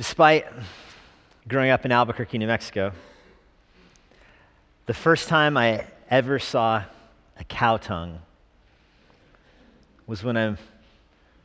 Despite 0.00 0.46
growing 1.46 1.68
up 1.68 1.84
in 1.84 1.92
Albuquerque, 1.92 2.38
New 2.38 2.46
Mexico, 2.46 2.92
the 4.86 4.94
first 4.94 5.28
time 5.28 5.58
I 5.58 5.84
ever 6.08 6.38
saw 6.38 6.84
a 7.38 7.44
cow 7.44 7.76
tongue 7.76 8.18
was 10.06 10.24
when 10.24 10.38
I 10.38 10.56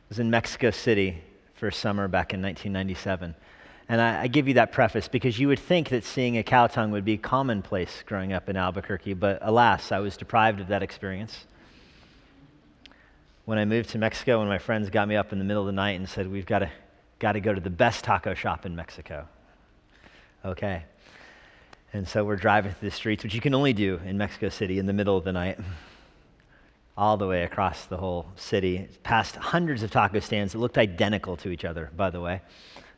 was 0.08 0.18
in 0.18 0.30
Mexico 0.30 0.70
City 0.70 1.22
for 1.56 1.70
summer 1.70 2.08
back 2.08 2.32
in 2.32 2.40
1997. 2.40 3.34
And 3.90 4.00
I, 4.00 4.22
I, 4.22 4.26
give 4.26 4.48
you 4.48 4.54
that 4.54 4.72
preface 4.72 5.06
because 5.06 5.38
you 5.38 5.48
would 5.48 5.60
think 5.60 5.90
that 5.90 6.02
seeing 6.02 6.38
a 6.38 6.42
cow 6.42 6.66
tongue 6.66 6.92
would 6.92 7.04
be 7.04 7.18
commonplace 7.18 8.02
growing 8.06 8.32
up 8.32 8.48
in 8.48 8.56
Albuquerque, 8.56 9.12
but 9.12 9.38
alas, 9.42 9.92
I 9.92 9.98
was 9.98 10.16
deprived 10.16 10.60
of 10.60 10.68
that 10.68 10.82
experience. 10.82 11.44
When 13.44 13.58
I 13.58 13.66
moved 13.66 13.90
to 13.90 13.98
Mexico, 13.98 14.38
when 14.38 14.48
my 14.48 14.56
friends 14.56 14.88
got 14.88 15.08
me 15.08 15.14
up 15.14 15.30
in 15.30 15.38
the 15.38 15.44
middle 15.44 15.62
of 15.62 15.66
the 15.66 15.72
night 15.72 16.00
and 16.00 16.08
said, 16.08 16.32
We've 16.32 16.46
got 16.46 16.60
to, 16.60 16.70
got 17.18 17.32
to 17.32 17.40
go 17.40 17.54
to 17.54 17.60
the 17.60 17.70
best 17.70 18.04
taco 18.04 18.34
shop 18.34 18.66
in 18.66 18.76
Mexico. 18.76 19.26
Okay. 20.44 20.84
And 21.92 22.06
so 22.06 22.24
we're 22.24 22.36
driving 22.36 22.72
through 22.72 22.90
the 22.90 22.94
streets, 22.94 23.24
which 23.24 23.34
you 23.34 23.40
can 23.40 23.54
only 23.54 23.72
do 23.72 24.00
in 24.04 24.18
Mexico 24.18 24.48
City 24.48 24.78
in 24.78 24.86
the 24.86 24.92
middle 24.92 25.16
of 25.16 25.24
the 25.24 25.32
night, 25.32 25.58
all 26.96 27.16
the 27.16 27.26
way 27.26 27.44
across 27.44 27.86
the 27.86 27.96
whole 27.96 28.26
city, 28.36 28.88
past 29.02 29.36
hundreds 29.36 29.82
of 29.82 29.90
taco 29.90 30.20
stands 30.20 30.52
that 30.52 30.58
looked 30.58 30.78
identical 30.78 31.36
to 31.38 31.50
each 31.50 31.64
other, 31.64 31.90
by 31.96 32.10
the 32.10 32.20
way 32.20 32.40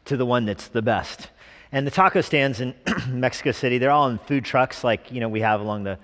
to 0.09 0.17
the 0.17 0.27
one 0.27 0.47
that's 0.47 0.69
the 0.69 0.83
best. 0.83 1.29
And 1.71 1.87
the 1.87 1.91
taco 1.91 2.23
stands 2.23 2.61
in 2.61 2.75
Mexico 3.09 3.53
City, 3.53 3.79
they're 3.79 3.91
all 3.91 4.09
in 4.09 4.19
food 4.19 4.45
trucks 4.45 4.83
like, 4.83 5.13
you 5.13 5.21
know, 5.21 5.29
we 5.29 5.41
have 5.43 5.61
along 5.61 5.85
the, 5.85 5.99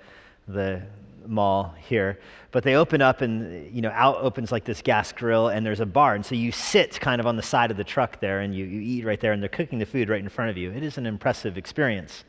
the 0.47 0.83
mall 1.27 1.75
here. 1.77 2.19
But 2.51 2.63
they 2.63 2.75
open 2.75 3.01
up 3.01 3.21
and, 3.21 3.73
you 3.73 3.81
know, 3.81 3.91
out 3.91 4.17
opens 4.17 4.51
like 4.51 4.63
this 4.63 4.81
gas 4.81 5.11
grill 5.11 5.49
and 5.49 5.65
there's 5.65 5.81
a 5.81 5.85
bar. 5.85 6.15
And 6.15 6.25
so 6.25 6.35
you 6.35 6.51
sit 6.51 6.99
kind 6.99 7.19
of 7.19 7.27
on 7.27 7.35
the 7.35 7.43
side 7.43 7.71
of 7.71 7.77
the 7.77 7.83
truck 7.83 8.19
there 8.19 8.39
and 8.39 8.55
you, 8.55 8.65
you 8.65 8.81
eat 8.81 9.05
right 9.05 9.19
there 9.19 9.33
and 9.33 9.41
they're 9.41 9.49
cooking 9.49 9.79
the 9.79 9.85
food 9.85 10.09
right 10.09 10.21
in 10.21 10.29
front 10.29 10.51
of 10.51 10.57
you. 10.57 10.71
It 10.71 10.83
is 10.83 10.97
an 10.97 11.05
impressive 11.05 11.57
experience. 11.57 12.23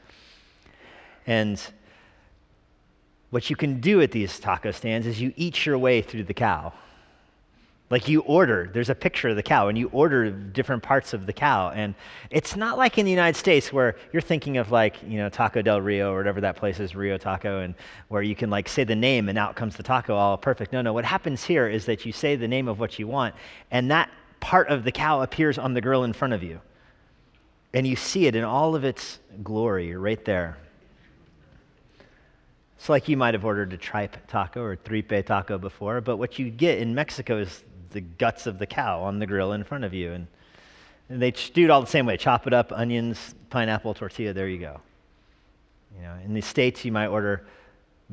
And 1.26 1.60
what 3.30 3.50
you 3.50 3.56
can 3.56 3.80
do 3.80 4.00
at 4.00 4.12
these 4.12 4.38
taco 4.38 4.70
stands 4.70 5.06
is 5.06 5.20
you 5.20 5.32
eat 5.36 5.66
your 5.66 5.78
way 5.78 6.02
through 6.02 6.24
the 6.24 6.34
cow. 6.34 6.72
Like 7.88 8.08
you 8.08 8.20
order, 8.22 8.68
there's 8.72 8.90
a 8.90 8.96
picture 8.96 9.28
of 9.28 9.36
the 9.36 9.44
cow, 9.44 9.68
and 9.68 9.78
you 9.78 9.88
order 9.92 10.28
different 10.30 10.82
parts 10.82 11.12
of 11.14 11.24
the 11.24 11.32
cow. 11.32 11.70
And 11.70 11.94
it's 12.30 12.56
not 12.56 12.76
like 12.76 12.98
in 12.98 13.04
the 13.04 13.12
United 13.12 13.38
States 13.38 13.72
where 13.72 13.94
you're 14.12 14.22
thinking 14.22 14.56
of 14.56 14.72
like, 14.72 14.96
you 15.06 15.18
know, 15.18 15.28
Taco 15.28 15.62
del 15.62 15.80
Rio 15.80 16.12
or 16.12 16.16
whatever 16.16 16.40
that 16.40 16.56
place 16.56 16.80
is, 16.80 16.96
Rio 16.96 17.16
Taco, 17.16 17.60
and 17.60 17.76
where 18.08 18.22
you 18.22 18.34
can 18.34 18.50
like 18.50 18.68
say 18.68 18.82
the 18.82 18.96
name 18.96 19.28
and 19.28 19.38
out 19.38 19.54
comes 19.54 19.76
the 19.76 19.84
taco 19.84 20.16
all 20.16 20.36
perfect. 20.36 20.72
No, 20.72 20.82
no, 20.82 20.92
what 20.92 21.04
happens 21.04 21.44
here 21.44 21.68
is 21.68 21.86
that 21.86 22.04
you 22.04 22.10
say 22.10 22.34
the 22.34 22.48
name 22.48 22.66
of 22.66 22.80
what 22.80 22.98
you 22.98 23.06
want, 23.06 23.36
and 23.70 23.88
that 23.92 24.10
part 24.40 24.68
of 24.68 24.82
the 24.82 24.92
cow 24.92 25.22
appears 25.22 25.56
on 25.56 25.72
the 25.72 25.80
grill 25.80 26.02
in 26.02 26.12
front 26.12 26.34
of 26.34 26.42
you. 26.42 26.60
And 27.72 27.86
you 27.86 27.94
see 27.94 28.26
it 28.26 28.34
in 28.34 28.42
all 28.42 28.74
of 28.74 28.84
its 28.84 29.20
glory 29.44 29.94
right 29.94 30.24
there. 30.24 30.58
It's 32.78 32.88
like 32.88 33.08
you 33.08 33.16
might 33.16 33.34
have 33.34 33.44
ordered 33.44 33.72
a 33.72 33.76
tripe 33.76 34.16
taco 34.26 34.62
or 34.62 34.76
tripe 34.76 35.26
taco 35.26 35.56
before, 35.56 36.00
but 36.00 36.16
what 36.16 36.38
you 36.38 36.50
get 36.50 36.78
in 36.78 36.94
Mexico 36.94 37.38
is 37.38 37.64
the 37.96 38.02
guts 38.02 38.46
of 38.46 38.58
the 38.58 38.66
cow 38.66 39.02
on 39.02 39.18
the 39.18 39.26
grill 39.26 39.52
in 39.52 39.64
front 39.64 39.82
of 39.82 39.94
you. 39.94 40.12
And, 40.12 40.26
and 41.08 41.22
they 41.22 41.30
do 41.30 41.64
it 41.64 41.70
all 41.70 41.80
the 41.80 41.86
same 41.86 42.04
way 42.04 42.18
chop 42.18 42.46
it 42.46 42.52
up, 42.52 42.70
onions, 42.72 43.34
pineapple, 43.48 43.94
tortilla, 43.94 44.34
there 44.34 44.48
you 44.48 44.58
go. 44.58 44.80
You 45.96 46.02
know, 46.02 46.14
in 46.22 46.34
the 46.34 46.42
States, 46.42 46.84
you 46.84 46.92
might 46.92 47.06
order 47.06 47.46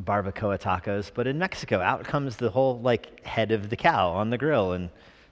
barbacoa 0.01 0.57
tacos, 0.57 1.11
but 1.13 1.27
in 1.27 1.37
Mexico, 1.37 1.81
out 1.81 2.05
comes 2.05 2.37
the 2.37 2.49
whole 2.49 2.79
like 2.79 3.25
head 3.25 3.51
of 3.51 3.69
the 3.69 3.75
cow 3.75 4.09
on 4.11 4.29
the 4.29 4.37
grill 4.37 4.71
and 4.71 4.89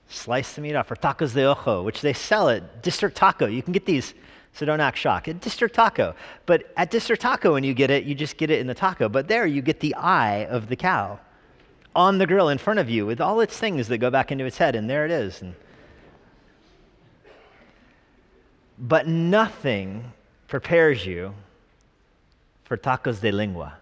slice 0.09 0.53
the 0.53 0.61
meat 0.61 0.75
off, 0.75 0.91
or 0.91 0.97
tacos 0.97 1.33
de 1.33 1.45
ojo, 1.45 1.81
which 1.81 2.01
they 2.01 2.11
sell 2.11 2.49
at 2.49 2.83
District 2.83 3.15
Taco. 3.15 3.45
You 3.45 3.63
can 3.63 3.71
get 3.71 3.85
these, 3.85 4.13
so 4.51 4.65
don't 4.65 4.81
act 4.81 4.97
shocked. 4.97 5.29
At 5.29 5.39
District 5.39 5.73
Taco. 5.73 6.13
But 6.45 6.73
at 6.75 6.91
District 6.91 7.21
Taco, 7.21 7.53
when 7.53 7.63
you 7.63 7.73
get 7.73 7.89
it, 7.89 8.03
you 8.03 8.15
just 8.15 8.35
get 8.35 8.49
it 8.49 8.59
in 8.59 8.67
the 8.67 8.73
taco. 8.73 9.07
But 9.07 9.29
there, 9.29 9.45
you 9.45 9.61
get 9.61 9.79
the 9.79 9.95
eye 9.95 10.45
of 10.47 10.67
the 10.67 10.75
cow 10.75 11.19
on 11.95 12.17
the 12.17 12.27
grill 12.27 12.49
in 12.49 12.57
front 12.57 12.79
of 12.79 12.89
you 12.89 13.05
with 13.05 13.19
all 13.19 13.41
its 13.41 13.57
things 13.57 13.87
that 13.89 13.97
go 13.97 14.09
back 14.09 14.31
into 14.31 14.45
its 14.45 14.57
head, 14.57 14.75
and 14.75 14.89
there 14.89 15.05
it 15.05 15.11
is. 15.11 15.41
And, 15.41 15.55
but 18.77 19.07
nothing 19.07 20.11
prepares 20.47 21.05
you 21.05 21.33
for 22.63 22.77
tacos 22.77 23.19
de 23.19 23.31
lengua. 23.31 23.77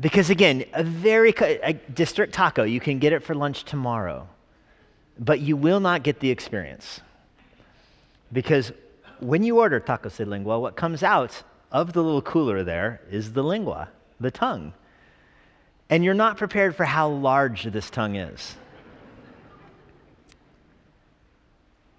Because 0.00 0.30
again, 0.30 0.64
a 0.72 0.82
very 0.82 1.32
a 1.38 1.74
district 1.74 2.32
taco, 2.32 2.64
you 2.64 2.80
can 2.80 2.98
get 2.98 3.12
it 3.12 3.22
for 3.22 3.34
lunch 3.34 3.64
tomorrow, 3.64 4.26
but 5.18 5.40
you 5.40 5.56
will 5.56 5.80
not 5.80 6.02
get 6.02 6.18
the 6.18 6.30
experience. 6.30 7.00
Because 8.32 8.72
when 9.20 9.44
you 9.44 9.60
order 9.60 9.78
tacos 9.78 10.16
de 10.16 10.24
lengua, 10.24 10.58
what 10.58 10.76
comes 10.76 11.02
out 11.02 11.42
of 11.70 11.92
the 11.92 12.02
little 12.02 12.22
cooler 12.22 12.64
there 12.64 13.00
is 13.10 13.34
the 13.34 13.44
lengua, 13.44 13.88
the 14.18 14.30
tongue 14.30 14.72
and 15.90 16.04
you're 16.04 16.14
not 16.14 16.36
prepared 16.36 16.74
for 16.74 16.84
how 16.84 17.08
large 17.08 17.64
this 17.64 17.90
tongue 17.90 18.16
is. 18.16 18.56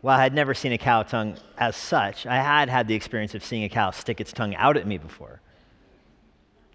Well, 0.02 0.18
I 0.18 0.22
had 0.22 0.34
never 0.34 0.54
seen 0.54 0.74
a 0.74 0.78
cow 0.78 1.04
tongue 1.04 1.38
as 1.58 1.76
such. 1.76 2.26
I 2.26 2.36
had 2.36 2.70
had 2.70 2.88
the 2.88 2.96
experience 2.96 3.36
of 3.36 3.44
seeing 3.44 3.64
a 3.64 3.70
cow 3.70 3.92
stick 3.92 4.20
its 4.20 4.34
tongue 4.34 4.56
out 4.56 4.76
at 4.76 4.86
me 4.86 4.98
before. 4.98 5.40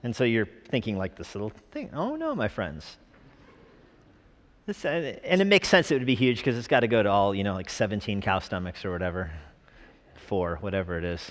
And 0.03 0.15
so 0.15 0.25
you're 0.25 0.49
thinking 0.71 0.97
like 0.97 1.17
this 1.17 1.35
little 1.35 1.53
thing. 1.73 1.91
Oh 1.93 2.17
no, 2.17 2.35
my 2.35 2.49
friends. 2.49 2.97
This, 4.65 4.85
uh, 4.85 5.19
and 5.25 5.41
it 5.41 5.47
makes 5.47 5.69
sense 5.69 5.91
it 5.91 5.95
would 5.95 6.07
be 6.07 6.15
huge 6.15 6.39
because 6.39 6.57
it's 6.57 6.69
got 6.69 6.81
to 6.81 6.89
go 6.89 7.03
to 7.03 7.11
all, 7.11 7.35
you 7.35 7.43
know, 7.43 7.55
like 7.55 7.69
17 7.69 8.21
cow 8.23 8.39
stomachs 8.39 8.85
or 8.85 8.93
whatever. 8.93 9.31
Four, 10.15 10.59
whatever 10.61 10.97
it 10.97 11.05
is 11.05 11.31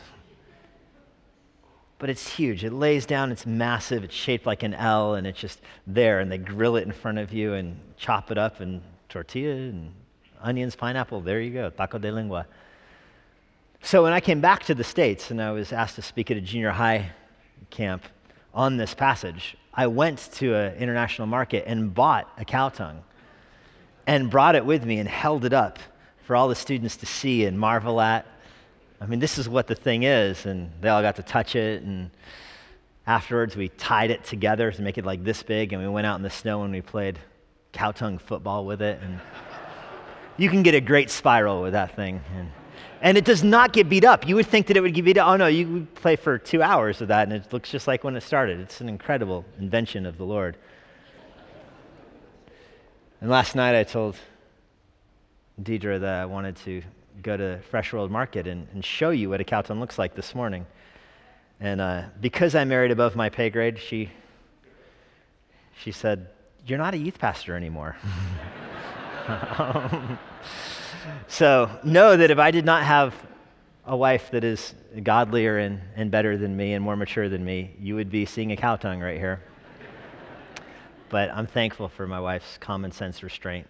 but 2.00 2.10
it's 2.10 2.28
huge. 2.28 2.64
It 2.64 2.74
lays 2.74 3.06
down, 3.06 3.32
it's 3.32 3.46
massive, 3.46 4.04
it's 4.04 4.14
shaped 4.14 4.46
like 4.46 4.64
an 4.64 4.74
L, 4.74 5.16
and 5.16 5.26
it's 5.26 5.40
just 5.40 5.62
there, 5.86 6.20
and 6.20 6.32
they 6.32 6.38
grill 6.38 6.76
it 6.76 6.84
in 6.84 6.92
front 6.92 7.18
of 7.18 7.34
you 7.34 7.54
and 7.54 7.80
chop 7.98 8.32
it 8.32 8.38
up, 8.38 8.60
and 8.60 8.82
tortilla 9.10 9.56
and 9.56 9.94
onions, 10.42 10.76
pineapple, 10.76 11.22
there 11.22 11.42
you 11.42 11.52
go, 11.52 11.70
taco 11.70 11.98
de 11.98 12.12
lengua. 12.12 12.46
So 13.82 14.04
when 14.04 14.14
I 14.14 14.20
came 14.20 14.42
back 14.42 14.64
to 14.66 14.76
the 14.76 14.84
States 14.84 15.32
and 15.32 15.42
I 15.42 15.52
was 15.52 15.72
asked 15.72 15.96
to 15.96 16.02
speak 16.02 16.30
at 16.32 16.38
a 16.38 16.42
junior 16.42 16.72
high 16.72 17.12
camp 17.70 18.04
on 18.54 18.78
this 18.78 18.94
passage, 18.94 19.56
I 19.74 19.88
went 19.88 20.30
to 20.34 20.56
an 20.56 20.76
international 20.76 21.28
market 21.28 21.64
and 21.68 21.94
bought 21.94 22.32
a 22.38 22.46
cow 22.46 22.70
tongue 22.70 23.04
and 24.08 24.30
brought 24.30 24.56
it 24.56 24.66
with 24.66 24.86
me 24.86 25.00
and 25.00 25.08
held 25.08 25.46
it 25.46 25.54
up 25.54 25.80
for 26.24 26.36
all 26.36 26.48
the 26.48 26.56
students 26.56 26.98
to 26.98 27.06
see 27.06 27.46
and 27.46 27.60
marvel 27.60 28.02
at 28.02 28.26
I 29.00 29.06
mean, 29.06 29.20
this 29.20 29.38
is 29.38 29.48
what 29.48 29.68
the 29.68 29.76
thing 29.76 30.04
is. 30.04 30.46
And 30.46 30.72
they 30.82 30.90
all 30.90 31.02
got 31.02 31.16
to 31.18 31.24
touch 31.24 31.56
it. 31.56 31.84
And 31.84 32.10
afterwards, 33.06 33.56
we 33.56 33.70
tied 33.70 34.12
it 34.12 34.24
together 34.24 34.72
to 34.72 34.82
make 34.82 34.98
it 34.98 35.06
like 35.06 35.24
this 35.24 35.44
big. 35.44 35.74
And 35.74 35.82
we 35.82 35.88
went 35.88 36.08
out 36.08 36.16
in 36.16 36.24
the 36.24 36.30
snow 36.30 36.64
and 36.64 36.74
we 36.74 36.82
played 36.82 37.20
cow 37.74 37.92
tongue 37.92 38.18
football 38.18 38.66
with 38.66 38.82
it. 38.82 39.00
And 39.02 39.20
you 40.38 40.50
can 40.50 40.64
get 40.64 40.74
a 40.74 40.82
great 40.82 41.10
spiral 41.10 41.62
with 41.62 41.74
that 41.74 41.96
thing. 41.96 42.22
And, 42.36 42.52
and 43.02 43.18
it 43.18 43.26
does 43.26 43.44
not 43.44 43.74
get 43.74 43.90
beat 43.90 44.04
up. 44.04 44.28
You 44.28 44.36
would 44.36 44.48
think 44.48 44.68
that 44.68 44.78
it 44.78 44.82
would 44.82 44.94
get 44.94 45.06
beat 45.06 45.18
up. 45.18 45.28
Oh, 45.28 45.38
no, 45.38 45.48
you 45.48 45.88
play 45.96 46.16
for 46.16 46.38
two 46.38 46.64
hours 46.64 47.00
with 47.00 47.10
that, 47.10 47.28
and 47.28 47.34
it 47.34 47.54
looks 47.54 47.70
just 47.70 47.88
like 47.88 48.04
when 48.04 48.16
it 48.16 48.22
started. 48.22 48.60
It's 48.60 48.82
an 48.82 48.90
incredible 48.90 49.46
invention 49.60 50.06
of 50.06 50.18
the 50.18 50.24
Lord. 50.24 50.58
And 53.22 53.30
last 53.30 53.56
night 53.56 53.76
I 53.76 53.84
told 53.84 54.16
Deidre 55.62 56.00
that 56.00 56.22
I 56.22 56.26
wanted 56.26 56.56
to 56.58 56.84
go 57.22 57.38
to 57.38 57.60
Fresh 57.70 57.94
World 57.94 58.12
Market 58.12 58.48
and, 58.48 58.68
and 58.74 58.84
show 58.84 59.10
you 59.10 59.30
what 59.30 59.42
a 59.42 59.44
cow 59.44 59.62
tongue 59.62 59.80
looks 59.80 59.98
like 59.98 60.16
this 60.16 60.36
morning. 60.36 60.66
And 61.60 61.82
uh, 61.82 62.04
because 62.22 62.56
I 62.56 62.64
married 62.64 62.92
above 62.92 63.16
my 63.16 63.30
pay 63.30 63.50
grade, 63.50 63.80
she, 63.80 64.10
she 65.82 65.92
said, 65.92 66.28
You're 66.66 66.78
not 66.78 66.94
a 66.94 66.98
youth 66.98 67.18
pastor 67.18 67.56
anymore. 67.56 67.98
so 71.28 71.70
know 71.84 72.16
that 72.16 72.30
if 72.30 72.38
I 72.38 72.52
did 72.52 72.66
not 72.66 72.84
have 72.84 73.16
a 73.86 73.96
wife 73.96 74.30
that 74.32 74.44
is 74.44 74.76
godlier 75.02 75.58
and, 75.58 75.82
and 75.96 76.12
better 76.12 76.38
than 76.38 76.56
me 76.56 76.74
and 76.74 76.84
more 76.84 76.96
mature 76.96 77.30
than 77.30 77.44
me, 77.44 77.72
you 77.80 77.96
would 77.96 78.10
be 78.10 78.26
seeing 78.26 78.52
a 78.52 78.58
cow 78.58 78.76
tongue 78.76 79.00
right 79.00 79.18
here. 79.18 79.42
but 81.10 81.32
I'm 81.32 81.48
thankful 81.48 81.90
for 81.90 82.06
my 82.06 82.20
wife's 82.20 82.58
common 82.60 82.92
sense 82.92 83.24
restraint. 83.24 83.68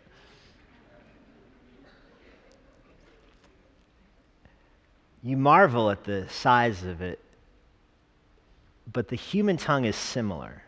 You 5.24 5.38
marvel 5.38 5.90
at 5.90 6.04
the 6.04 6.28
size 6.30 6.84
of 6.84 7.02
it, 7.02 7.20
but 8.92 9.08
the 9.08 9.16
human 9.16 9.58
tongue 9.58 9.86
is 9.86 9.96
similar. 9.96 10.64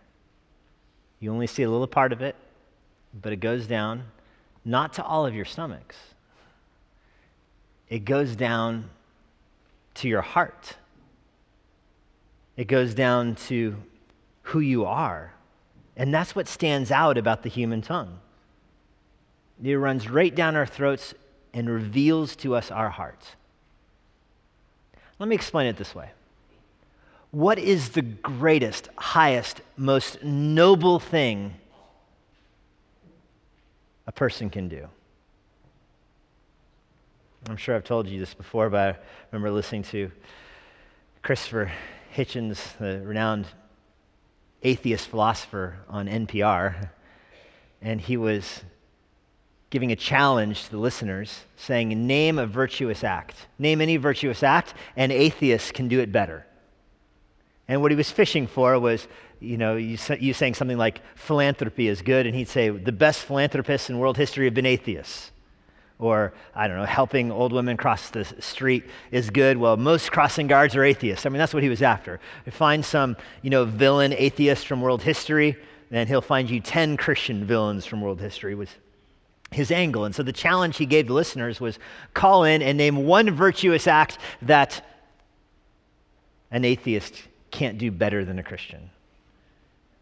You 1.20 1.32
only 1.32 1.48
see 1.48 1.64
a 1.64 1.70
little 1.70 1.88
part 1.88 2.12
of 2.12 2.22
it, 2.22 2.36
but 3.22 3.34
it 3.34 3.38
goes 3.38 3.68
down 3.68 4.04
not 4.66 4.94
to 4.94 5.04
all 5.04 5.26
of 5.26 5.34
your 5.34 5.46
stomachs, 5.46 5.96
it 7.88 8.06
goes 8.06 8.36
down 8.36 8.90
to 9.96 10.08
your 10.08 10.22
heart. 10.22 10.76
It 12.56 12.68
goes 12.68 12.94
down 12.94 13.36
to 13.48 13.76
who 14.42 14.60
you 14.60 14.86
are. 14.86 15.34
And 15.96 16.14
that's 16.14 16.36
what 16.36 16.48
stands 16.48 16.92
out 16.92 17.18
about 17.18 17.42
the 17.42 17.50
human 17.50 17.82
tongue. 17.82 18.20
It 19.64 19.76
runs 19.76 20.10
right 20.10 20.34
down 20.34 20.56
our 20.56 20.66
throats 20.66 21.14
and 21.54 21.70
reveals 21.70 22.36
to 22.38 22.56
us 22.56 22.70
our 22.70 22.90
hearts. 22.90 23.36
Let 25.20 25.28
me 25.28 25.36
explain 25.36 25.68
it 25.68 25.76
this 25.76 25.94
way. 25.94 26.12
What 27.32 27.60
is 27.60 27.90
the 27.90 28.02
greatest, 28.02 28.90
highest, 28.98 29.62
most 29.78 30.24
noble 30.24 31.00
thing 31.00 31.54
a 34.08 34.12
person 34.12 34.50
can 34.50 34.70
do? 34.70 34.88
I'm 37.48 37.58
sure 37.58 37.76
I've 37.76 37.84
told 37.84 38.08
you 38.08 38.20
this 38.20 38.34
before, 38.34 38.70
but 38.70 38.96
I 38.96 39.00
remember 39.32 39.52
listening 39.52 39.84
to 39.84 40.12
Christopher 41.22 41.72
Hitchens, 42.16 42.78
the 42.78 43.02
renowned 43.06 43.46
atheist 44.64 45.08
philosopher, 45.08 45.78
on 45.88 46.08
NPR, 46.08 46.90
and 47.82 48.02
he 48.02 48.18
was 48.18 48.62
giving 49.70 49.92
a 49.92 49.96
challenge 49.96 50.66
to 50.66 50.72
the 50.72 50.78
listeners, 50.78 51.46
saying, 51.56 51.90
Name 52.08 52.40
a 52.40 52.48
virtuous 52.48 53.04
act. 53.04 53.48
Name 53.58 53.82
any 53.82 53.98
virtuous 53.98 54.44
act, 54.44 54.74
and 54.96 55.12
atheists 55.12 55.72
can 55.72 55.88
do 55.88 56.00
it 56.00 56.12
better. 56.12 56.46
And 57.68 57.82
what 57.82 57.92
he 57.92 57.98
was 57.98 58.10
fishing 58.10 58.48
for 58.48 58.80
was, 58.80 59.08
you 59.40 59.58
know, 59.58 59.76
you, 59.76 59.98
you 60.20 60.34
saying 60.34 60.56
something 60.56 60.78
like 60.78 61.02
philanthropy 61.16 61.88
is 61.88 62.02
good, 62.02 62.26
and 62.26 62.36
he'd 62.36 62.48
say, 62.48 62.70
The 62.70 62.92
best 62.92 63.22
philanthropists 63.22 63.90
in 63.90 64.00
world 64.00 64.18
history 64.18 64.46
have 64.46 64.54
been 64.54 64.66
atheists. 64.66 65.32
Or, 66.00 66.34
I 66.56 66.70
don't 66.70 66.78
know, 66.78 66.86
helping 66.86 67.30
old 67.30 67.52
women 67.52 67.76
cross 67.76 68.10
the 68.10 68.24
street 68.40 68.86
is 69.12 69.30
good. 69.30 69.58
Well, 69.58 69.76
most 69.76 70.14
crossing 70.14 70.48
guards 70.48 70.76
are 70.78 70.84
atheists. 70.84 71.26
I 71.26 71.30
mean, 71.30 71.40
that's 71.40 71.54
what 71.54 71.62
he 71.62 71.68
was 71.68 71.82
after. 71.82 72.22
Find 72.50 72.86
some, 72.86 73.18
you 73.42 73.50
know, 73.50 73.66
villain 73.66 74.14
atheist 74.14 74.66
from 74.66 74.82
world 74.82 75.04
history, 75.04 75.58
and 75.92 76.08
he'll 76.08 76.22
find 76.22 76.50
you 76.50 76.62
10 76.62 76.96
Christian 76.96 77.44
villains 77.44 77.86
from 77.86 78.00
world 78.00 78.22
history. 78.22 78.56
Was 78.56 78.70
his 79.52 79.72
angle. 79.72 80.06
And 80.06 80.14
so 80.14 80.24
the 80.24 80.34
challenge 80.34 80.78
he 80.78 80.86
gave 80.86 81.08
the 81.08 81.14
listeners 81.14 81.60
was 81.60 81.80
call 82.14 82.44
in 82.44 82.62
and 82.62 82.78
name 82.78 83.06
one 83.06 83.32
virtuous 83.32 83.88
act 83.88 84.18
that 84.44 84.86
an 86.52 86.66
atheist 86.66 87.22
can't 87.52 87.78
do 87.78 87.92
better 87.92 88.24
than 88.26 88.40
a 88.40 88.44
Christian. 88.44 88.90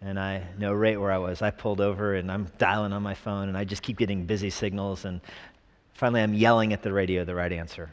And 0.01 0.19
I 0.19 0.43
know 0.57 0.73
right 0.73 0.99
where 0.99 1.11
I 1.11 1.17
was. 1.17 1.41
I 1.41 1.49
pulled 1.49 1.81
over 1.81 2.15
and 2.15 2.31
I'm 2.31 2.47
dialing 2.57 2.93
on 2.93 3.01
my 3.01 3.13
phone 3.13 3.49
and 3.49 3.57
I 3.57 3.63
just 3.63 3.81
keep 3.81 3.97
getting 3.97 4.25
busy 4.25 4.49
signals. 4.49 5.05
And 5.05 5.21
finally, 5.93 6.21
I'm 6.21 6.33
yelling 6.33 6.73
at 6.73 6.83
the 6.83 6.93
radio 6.93 7.23
the 7.23 7.33
right 7.33 7.51
answer, 7.51 7.89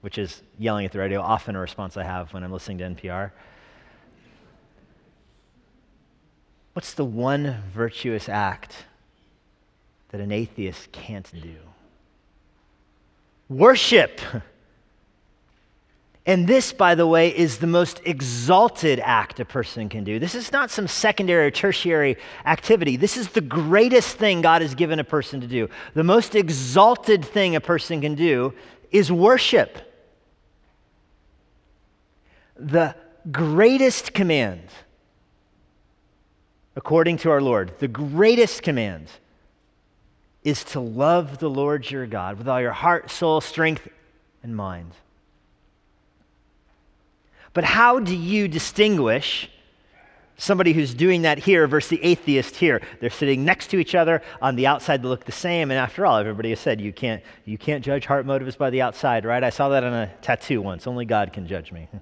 which 0.00 0.18
is 0.18 0.42
yelling 0.58 0.86
at 0.86 0.92
the 0.92 0.98
radio, 0.98 1.20
often 1.20 1.54
a 1.54 1.60
response 1.60 1.96
I 1.96 2.04
have 2.04 2.32
when 2.32 2.42
I'm 2.42 2.52
listening 2.52 2.78
to 2.78 2.84
NPR. 2.84 3.30
What's 6.72 6.94
the 6.94 7.04
one 7.04 7.62
virtuous 7.72 8.28
act 8.28 8.84
that 10.10 10.20
an 10.20 10.32
atheist 10.32 10.92
can't 10.92 11.30
do. 11.32 11.56
Worship. 13.48 14.20
And 16.26 16.48
this, 16.48 16.72
by 16.72 16.96
the 16.96 17.06
way, 17.06 17.28
is 17.28 17.58
the 17.58 17.68
most 17.68 18.00
exalted 18.04 19.00
act 19.04 19.38
a 19.38 19.44
person 19.44 19.88
can 19.88 20.02
do. 20.02 20.18
This 20.18 20.34
is 20.34 20.50
not 20.50 20.72
some 20.72 20.88
secondary 20.88 21.46
or 21.46 21.50
tertiary 21.52 22.16
activity. 22.44 22.96
This 22.96 23.16
is 23.16 23.28
the 23.28 23.40
greatest 23.40 24.16
thing 24.16 24.42
God 24.42 24.60
has 24.60 24.74
given 24.74 24.98
a 24.98 25.04
person 25.04 25.40
to 25.40 25.46
do. 25.46 25.68
The 25.94 26.02
most 26.02 26.34
exalted 26.34 27.24
thing 27.24 27.54
a 27.54 27.60
person 27.60 28.00
can 28.00 28.16
do 28.16 28.52
is 28.90 29.12
worship. 29.12 29.78
The 32.56 32.96
greatest 33.30 34.12
command, 34.12 34.62
according 36.74 37.18
to 37.18 37.30
our 37.30 37.40
Lord, 37.40 37.72
the 37.78 37.88
greatest 37.88 38.64
command 38.64 39.06
is 40.46 40.62
to 40.62 40.78
love 40.78 41.38
the 41.38 41.50
Lord 41.50 41.90
your 41.90 42.06
God 42.06 42.38
with 42.38 42.46
all 42.46 42.60
your 42.60 42.70
heart, 42.70 43.10
soul, 43.10 43.40
strength, 43.40 43.88
and 44.44 44.54
mind. 44.54 44.92
But 47.52 47.64
how 47.64 47.98
do 47.98 48.16
you 48.16 48.46
distinguish 48.46 49.50
somebody 50.36 50.72
who's 50.72 50.94
doing 50.94 51.22
that 51.22 51.38
here 51.38 51.66
versus 51.66 51.90
the 51.90 52.04
atheist 52.04 52.54
here? 52.54 52.80
They're 53.00 53.10
sitting 53.10 53.44
next 53.44 53.70
to 53.70 53.78
each 53.78 53.96
other. 53.96 54.22
On 54.40 54.54
the 54.54 54.68
outside, 54.68 55.02
they 55.02 55.08
look 55.08 55.24
the 55.24 55.32
same. 55.32 55.72
And 55.72 55.80
after 55.80 56.06
all, 56.06 56.16
everybody 56.16 56.50
has 56.50 56.60
said 56.60 56.80
you 56.80 56.92
can't, 56.92 57.24
you 57.44 57.58
can't 57.58 57.84
judge 57.84 58.06
heart 58.06 58.24
motives 58.24 58.54
by 58.54 58.70
the 58.70 58.82
outside, 58.82 59.24
right? 59.24 59.42
I 59.42 59.50
saw 59.50 59.70
that 59.70 59.82
on 59.82 59.94
a 59.94 60.12
tattoo 60.22 60.62
once. 60.62 60.86
Only 60.86 61.06
God 61.06 61.32
can 61.32 61.48
judge 61.48 61.72
me. 61.72 61.88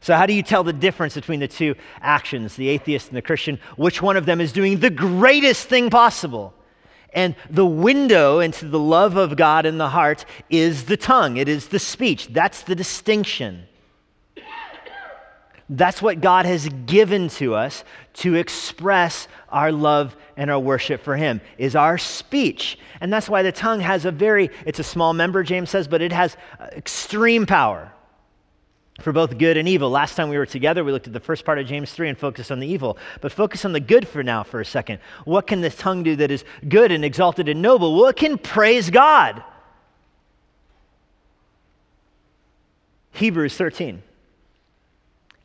So, 0.00 0.14
how 0.14 0.26
do 0.26 0.32
you 0.32 0.44
tell 0.44 0.62
the 0.62 0.72
difference 0.72 1.14
between 1.14 1.40
the 1.40 1.48
two 1.48 1.74
actions, 2.00 2.54
the 2.54 2.68
atheist 2.68 3.08
and 3.08 3.16
the 3.16 3.20
Christian? 3.20 3.58
Which 3.76 4.00
one 4.00 4.16
of 4.16 4.26
them 4.26 4.40
is 4.40 4.52
doing 4.52 4.78
the 4.78 4.90
greatest 4.90 5.66
thing 5.66 5.90
possible? 5.90 6.54
And 7.18 7.34
the 7.50 7.66
window 7.66 8.38
into 8.38 8.68
the 8.68 8.78
love 8.78 9.16
of 9.16 9.34
God 9.34 9.66
in 9.66 9.76
the 9.76 9.88
heart 9.88 10.24
is 10.50 10.84
the 10.84 10.96
tongue, 10.96 11.36
it 11.36 11.48
is 11.48 11.66
the 11.66 11.80
speech. 11.80 12.28
That's 12.28 12.62
the 12.62 12.76
distinction. 12.76 13.64
That's 15.68 16.00
what 16.00 16.20
God 16.20 16.46
has 16.46 16.68
given 16.86 17.28
to 17.30 17.56
us 17.56 17.82
to 18.22 18.36
express 18.36 19.26
our 19.48 19.72
love 19.72 20.14
and 20.36 20.48
our 20.48 20.60
worship 20.60 21.02
for 21.02 21.16
Him, 21.16 21.40
is 21.58 21.74
our 21.74 21.98
speech. 21.98 22.78
And 23.00 23.12
that's 23.12 23.28
why 23.28 23.42
the 23.42 23.50
tongue 23.50 23.80
has 23.80 24.04
a 24.04 24.12
very, 24.12 24.48
it's 24.64 24.78
a 24.78 24.84
small 24.84 25.12
member, 25.12 25.42
James 25.42 25.70
says, 25.70 25.88
but 25.88 26.00
it 26.00 26.12
has 26.12 26.36
uh, 26.60 26.66
extreme 26.66 27.46
power 27.46 27.92
for 28.98 29.12
both 29.12 29.38
good 29.38 29.56
and 29.56 29.68
evil. 29.68 29.90
Last 29.90 30.16
time 30.16 30.28
we 30.28 30.36
were 30.36 30.46
together, 30.46 30.82
we 30.82 30.92
looked 30.92 31.06
at 31.06 31.12
the 31.12 31.20
first 31.20 31.44
part 31.44 31.58
of 31.58 31.66
James 31.66 31.92
3 31.92 32.08
and 32.08 32.18
focused 32.18 32.50
on 32.50 32.58
the 32.58 32.66
evil. 32.66 32.98
But 33.20 33.32
focus 33.32 33.64
on 33.64 33.72
the 33.72 33.80
good 33.80 34.08
for 34.08 34.22
now 34.22 34.42
for 34.42 34.60
a 34.60 34.64
second. 34.64 34.98
What 35.24 35.46
can 35.46 35.60
this 35.60 35.76
tongue 35.76 36.02
do 36.02 36.16
that 36.16 36.30
is 36.30 36.44
good 36.68 36.90
and 36.90 37.04
exalted 37.04 37.48
and 37.48 37.62
noble? 37.62 37.94
Well, 37.94 38.08
it 38.08 38.16
can 38.16 38.38
praise 38.38 38.90
God. 38.90 39.42
Hebrews 43.12 43.56
13. 43.56 44.02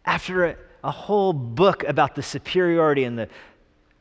After 0.05 0.45
a, 0.45 0.55
a 0.83 0.91
whole 0.91 1.33
book 1.33 1.83
about 1.83 2.15
the 2.15 2.23
superiority 2.23 3.03
and 3.03 3.17
the 3.17 3.29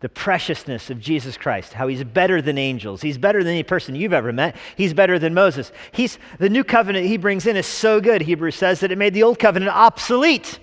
the 0.02 0.08
preciousness 0.08 0.90
of 0.90 0.98
Jesus 1.00 1.36
Christ, 1.36 1.72
how 1.72 1.86
he's 1.86 2.02
better 2.02 2.42
than 2.42 2.58
angels. 2.58 3.02
He's 3.02 3.18
better 3.18 3.44
than 3.44 3.52
any 3.52 3.62
person 3.62 3.94
you've 3.94 4.12
ever 4.12 4.32
met. 4.32 4.56
He's 4.76 4.92
better 4.92 5.16
than 5.16 5.32
Moses. 5.32 5.70
He's, 5.92 6.18
the 6.40 6.50
new 6.50 6.64
covenant 6.64 7.06
he 7.06 7.16
brings 7.16 7.46
in 7.46 7.56
is 7.56 7.66
so 7.66 8.00
good, 8.00 8.22
Hebrews 8.22 8.56
says, 8.56 8.80
that 8.80 8.90
it 8.90 8.98
made 8.98 9.14
the 9.14 9.22
old 9.22 9.38
covenant 9.38 9.70
obsolete. 9.70 10.58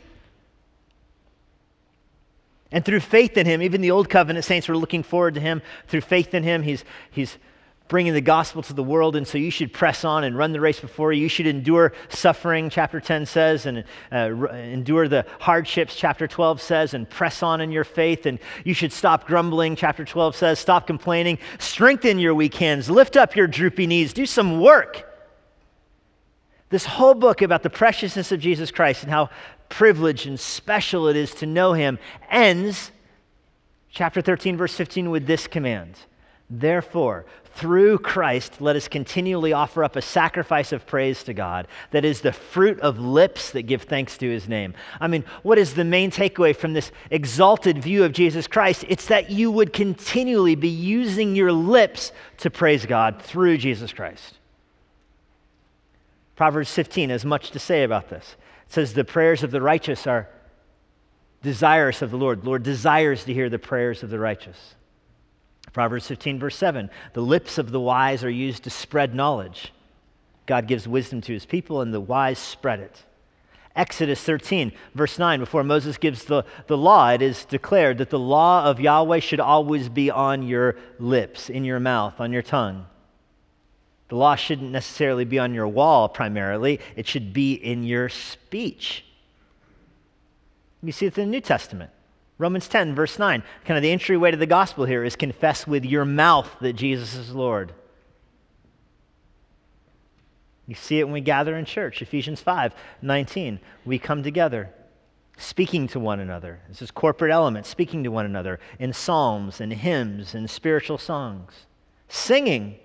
And 2.69 2.83
through 2.83 2.99
faith 2.99 3.37
in 3.37 3.45
him, 3.45 3.61
even 3.61 3.79
the 3.79 3.91
old 3.91 4.09
covenant 4.09 4.43
saints 4.43 4.67
were 4.67 4.77
looking 4.77 5.03
forward 5.03 5.35
to 5.35 5.41
him. 5.41 5.61
Through 5.87 6.01
faith 6.01 6.33
in 6.33 6.43
him, 6.43 6.61
he's, 6.61 6.83
he's 7.09 7.37
bringing 7.89 8.13
the 8.13 8.21
gospel 8.21 8.61
to 8.61 8.71
the 8.71 8.83
world, 8.83 9.15
and 9.15 9.27
so 9.27 9.37
you 9.37 9.49
should 9.49 9.73
press 9.73 10.05
on 10.05 10.23
and 10.23 10.37
run 10.37 10.53
the 10.53 10.61
race 10.61 10.79
before 10.79 11.11
you. 11.11 11.23
You 11.23 11.27
should 11.27 11.47
endure 11.47 11.91
suffering, 12.07 12.69
chapter 12.69 13.01
10 13.01 13.25
says, 13.25 13.65
and 13.65 13.83
uh, 14.11 14.31
endure 14.53 15.07
the 15.07 15.25
hardships, 15.39 15.95
chapter 15.95 16.27
12 16.27 16.61
says, 16.61 16.93
and 16.93 17.09
press 17.09 17.43
on 17.43 17.61
in 17.61 17.71
your 17.71 17.83
faith. 17.83 18.27
And 18.27 18.39
you 18.63 18.75
should 18.75 18.93
stop 18.93 19.25
grumbling, 19.25 19.75
chapter 19.75 20.05
12 20.05 20.35
says, 20.35 20.59
stop 20.59 20.85
complaining, 20.85 21.39
strengthen 21.57 22.19
your 22.19 22.35
weak 22.35 22.53
hands, 22.53 22.89
lift 22.89 23.17
up 23.17 23.35
your 23.35 23.47
droopy 23.47 23.87
knees, 23.87 24.13
do 24.13 24.27
some 24.27 24.61
work. 24.61 25.05
This 26.69 26.85
whole 26.85 27.15
book 27.15 27.41
about 27.41 27.63
the 27.63 27.71
preciousness 27.71 28.31
of 28.31 28.39
Jesus 28.39 28.69
Christ 28.69 29.01
and 29.01 29.11
how 29.11 29.31
privileged 29.67 30.27
and 30.27 30.39
special 30.39 31.07
it 31.07 31.15
is 31.15 31.33
to 31.35 31.47
know 31.47 31.73
him 31.73 31.97
ends, 32.29 32.91
chapter 33.89 34.21
13, 34.21 34.57
verse 34.57 34.75
15, 34.75 35.09
with 35.09 35.25
this 35.25 35.47
command. 35.47 35.95
Therefore, 36.49 37.25
through 37.59 37.97
Christ, 37.99 38.61
let 38.61 38.77
us 38.77 38.87
continually 38.87 39.51
offer 39.51 39.83
up 39.83 39.97
a 39.97 40.01
sacrifice 40.01 40.71
of 40.71 40.87
praise 40.87 41.23
to 41.23 41.33
God 41.33 41.67
that 41.91 42.05
is 42.05 42.21
the 42.21 42.31
fruit 42.31 42.79
of 42.79 42.99
lips 42.99 43.51
that 43.51 43.63
give 43.63 43.81
thanks 43.81 44.17
to 44.19 44.29
his 44.29 44.47
name. 44.47 44.73
I 45.01 45.07
mean, 45.07 45.25
what 45.43 45.57
is 45.57 45.73
the 45.73 45.83
main 45.83 46.09
takeaway 46.09 46.55
from 46.55 46.71
this 46.71 46.91
exalted 47.11 47.83
view 47.83 48.05
of 48.05 48.13
Jesus 48.13 48.47
Christ? 48.47 48.85
It's 48.87 49.07
that 49.07 49.29
you 49.29 49.51
would 49.51 49.73
continually 49.73 50.55
be 50.55 50.69
using 50.69 51.35
your 51.35 51.51
lips 51.51 52.13
to 52.37 52.49
praise 52.49 52.85
God 52.85 53.21
through 53.21 53.57
Jesus 53.57 53.91
Christ. 53.91 54.35
Proverbs 56.37 56.71
15 56.71 57.09
has 57.09 57.25
much 57.25 57.51
to 57.51 57.59
say 57.59 57.83
about 57.83 58.09
this. 58.09 58.37
It 58.67 58.73
says, 58.73 58.93
The 58.93 59.03
prayers 59.03 59.43
of 59.43 59.51
the 59.51 59.61
righteous 59.61 60.07
are 60.07 60.29
desirous 61.43 62.01
of 62.01 62.11
the 62.11 62.17
Lord. 62.17 62.43
The 62.43 62.47
Lord 62.47 62.63
desires 62.63 63.25
to 63.25 63.33
hear 63.33 63.49
the 63.49 63.59
prayers 63.59 64.01
of 64.01 64.09
the 64.09 64.19
righteous. 64.19 64.75
Proverbs 65.73 66.07
15, 66.07 66.39
verse 66.39 66.55
7 66.55 66.89
The 67.13 67.21
lips 67.21 67.57
of 67.57 67.71
the 67.71 67.79
wise 67.79 68.23
are 68.23 68.29
used 68.29 68.63
to 68.63 68.69
spread 68.69 69.13
knowledge. 69.13 69.73
God 70.45 70.67
gives 70.67 70.87
wisdom 70.87 71.21
to 71.21 71.33
his 71.33 71.45
people, 71.45 71.81
and 71.81 71.93
the 71.93 71.99
wise 71.99 72.39
spread 72.39 72.79
it. 72.79 73.03
Exodus 73.75 74.21
13, 74.23 74.71
verse 74.95 75.19
9, 75.19 75.39
before 75.39 75.63
Moses 75.63 75.97
gives 75.97 76.25
the, 76.25 76.43
the 76.67 76.77
law, 76.77 77.09
it 77.11 77.21
is 77.21 77.45
declared 77.45 77.99
that 77.99 78.09
the 78.09 78.19
law 78.19 78.65
of 78.65 78.79
Yahweh 78.79 79.19
should 79.19 79.39
always 79.39 79.89
be 79.89 80.09
on 80.09 80.43
your 80.43 80.75
lips, 80.97 81.49
in 81.49 81.63
your 81.63 81.79
mouth, 81.79 82.19
on 82.19 82.33
your 82.33 82.41
tongue. 82.41 82.87
The 84.09 84.15
law 84.15 84.35
shouldn't 84.35 84.71
necessarily 84.71 85.23
be 85.23 85.37
on 85.37 85.53
your 85.53 85.67
wall 85.67 86.09
primarily, 86.09 86.79
it 86.95 87.07
should 87.07 87.31
be 87.31 87.53
in 87.53 87.83
your 87.83 88.09
speech. 88.09 89.05
You 90.81 90.91
see 90.91 91.05
it 91.05 91.17
in 91.17 91.25
the 91.25 91.31
New 91.31 91.41
Testament. 91.41 91.91
Romans 92.39 92.69
10, 92.69 92.95
verse 92.95 93.19
9, 93.19 93.43
kind 93.65 93.77
of 93.77 93.83
the 93.83 93.91
entryway 93.91 94.31
to 94.31 94.37
the 94.37 94.45
gospel 94.45 94.85
here 94.85 95.03
is 95.03 95.17
confess 95.17 95.67
with 95.67 95.83
your 95.83 96.05
mouth 96.05 96.49
that 96.61 96.73
Jesus 96.73 97.13
is 97.13 97.35
Lord. 97.35 97.73
You 100.65 100.73
see 100.73 100.99
it 100.99 101.03
when 101.03 101.13
we 101.13 101.21
gather 101.21 101.57
in 101.57 101.65
church, 101.65 102.01
Ephesians 102.01 102.41
5 102.41 102.73
19. 103.01 103.59
We 103.85 103.99
come 103.99 104.23
together, 104.23 104.73
speaking 105.37 105.87
to 105.89 105.99
one 105.99 106.21
another. 106.21 106.61
This 106.69 106.81
is 106.81 106.91
corporate 106.91 107.31
element, 107.31 107.65
speaking 107.65 108.05
to 108.05 108.11
one 108.11 108.25
another 108.25 108.59
in 108.79 108.93
psalms 108.93 109.59
and 109.59 109.73
hymns 109.73 110.33
and 110.33 110.49
spiritual 110.49 110.97
songs. 110.97 111.65
Singing. 112.07 112.77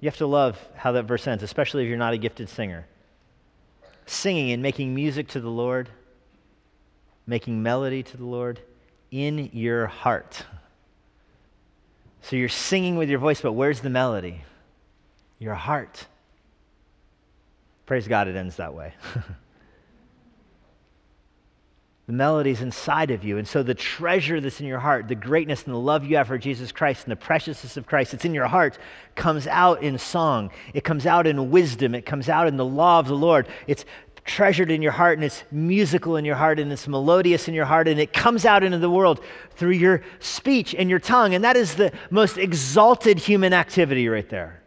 You 0.00 0.06
have 0.06 0.18
to 0.18 0.26
love 0.26 0.64
how 0.76 0.92
that 0.92 1.06
verse 1.06 1.26
ends, 1.26 1.42
especially 1.42 1.82
if 1.82 1.88
you're 1.88 1.98
not 1.98 2.14
a 2.14 2.18
gifted 2.18 2.48
singer. 2.48 2.86
Singing 4.06 4.52
and 4.52 4.62
making 4.62 4.94
music 4.94 5.26
to 5.28 5.40
the 5.40 5.50
Lord, 5.50 5.88
making 7.28 7.62
melody 7.62 8.02
to 8.02 8.16
the 8.16 8.24
Lord 8.24 8.58
in 9.12 9.50
your 9.52 9.86
heart. 9.86 10.44
So 12.22 12.34
you're 12.34 12.48
singing 12.48 12.96
with 12.96 13.08
your 13.08 13.20
voice, 13.20 13.40
but 13.40 13.52
where's 13.52 13.80
the 13.80 13.90
melody? 13.90 14.42
your 15.38 15.54
heart. 15.54 16.06
Praise 17.86 18.08
God, 18.08 18.28
it 18.28 18.36
ends 18.36 18.56
that 18.56 18.74
way. 18.74 18.92
the 22.06 22.12
melody's 22.12 22.60
inside 22.60 23.10
of 23.10 23.24
you. 23.24 23.38
And 23.38 23.48
so 23.48 23.62
the 23.62 23.74
treasure 23.74 24.40
that's 24.40 24.60
in 24.60 24.66
your 24.66 24.80
heart, 24.80 25.08
the 25.08 25.14
greatness 25.14 25.64
and 25.64 25.72
the 25.72 25.78
love 25.78 26.04
you 26.04 26.16
have 26.16 26.26
for 26.26 26.38
Jesus 26.38 26.72
Christ 26.72 27.04
and 27.04 27.12
the 27.12 27.16
preciousness 27.16 27.76
of 27.76 27.86
Christ 27.86 28.12
that's 28.12 28.24
in 28.24 28.34
your 28.34 28.46
heart 28.46 28.78
comes 29.14 29.46
out 29.46 29.82
in 29.82 29.96
song. 29.96 30.50
It 30.74 30.84
comes 30.84 31.06
out 31.06 31.26
in 31.26 31.50
wisdom. 31.50 31.94
It 31.94 32.04
comes 32.04 32.28
out 32.28 32.46
in 32.46 32.56
the 32.56 32.64
law 32.64 32.98
of 32.98 33.06
the 33.06 33.16
Lord. 33.16 33.46
It's 33.66 33.84
treasured 34.28 34.70
in 34.70 34.82
your 34.82 34.92
heart 34.92 35.18
and 35.18 35.24
it's 35.24 35.42
musical 35.50 36.16
in 36.16 36.24
your 36.24 36.36
heart 36.36 36.60
and 36.60 36.70
it's 36.72 36.86
melodious 36.86 37.48
in 37.48 37.54
your 37.54 37.64
heart 37.64 37.88
and 37.88 37.98
it 37.98 38.12
comes 38.12 38.44
out 38.44 38.62
into 38.62 38.78
the 38.78 38.90
world 38.90 39.20
through 39.56 39.72
your 39.72 40.02
speech 40.20 40.74
and 40.74 40.88
your 40.88 40.98
tongue. 41.00 41.34
And 41.34 41.42
that 41.42 41.56
is 41.56 41.74
the 41.74 41.92
most 42.10 42.38
exalted 42.38 43.18
human 43.18 43.52
activity 43.52 44.08
right 44.08 44.28
there 44.28 44.62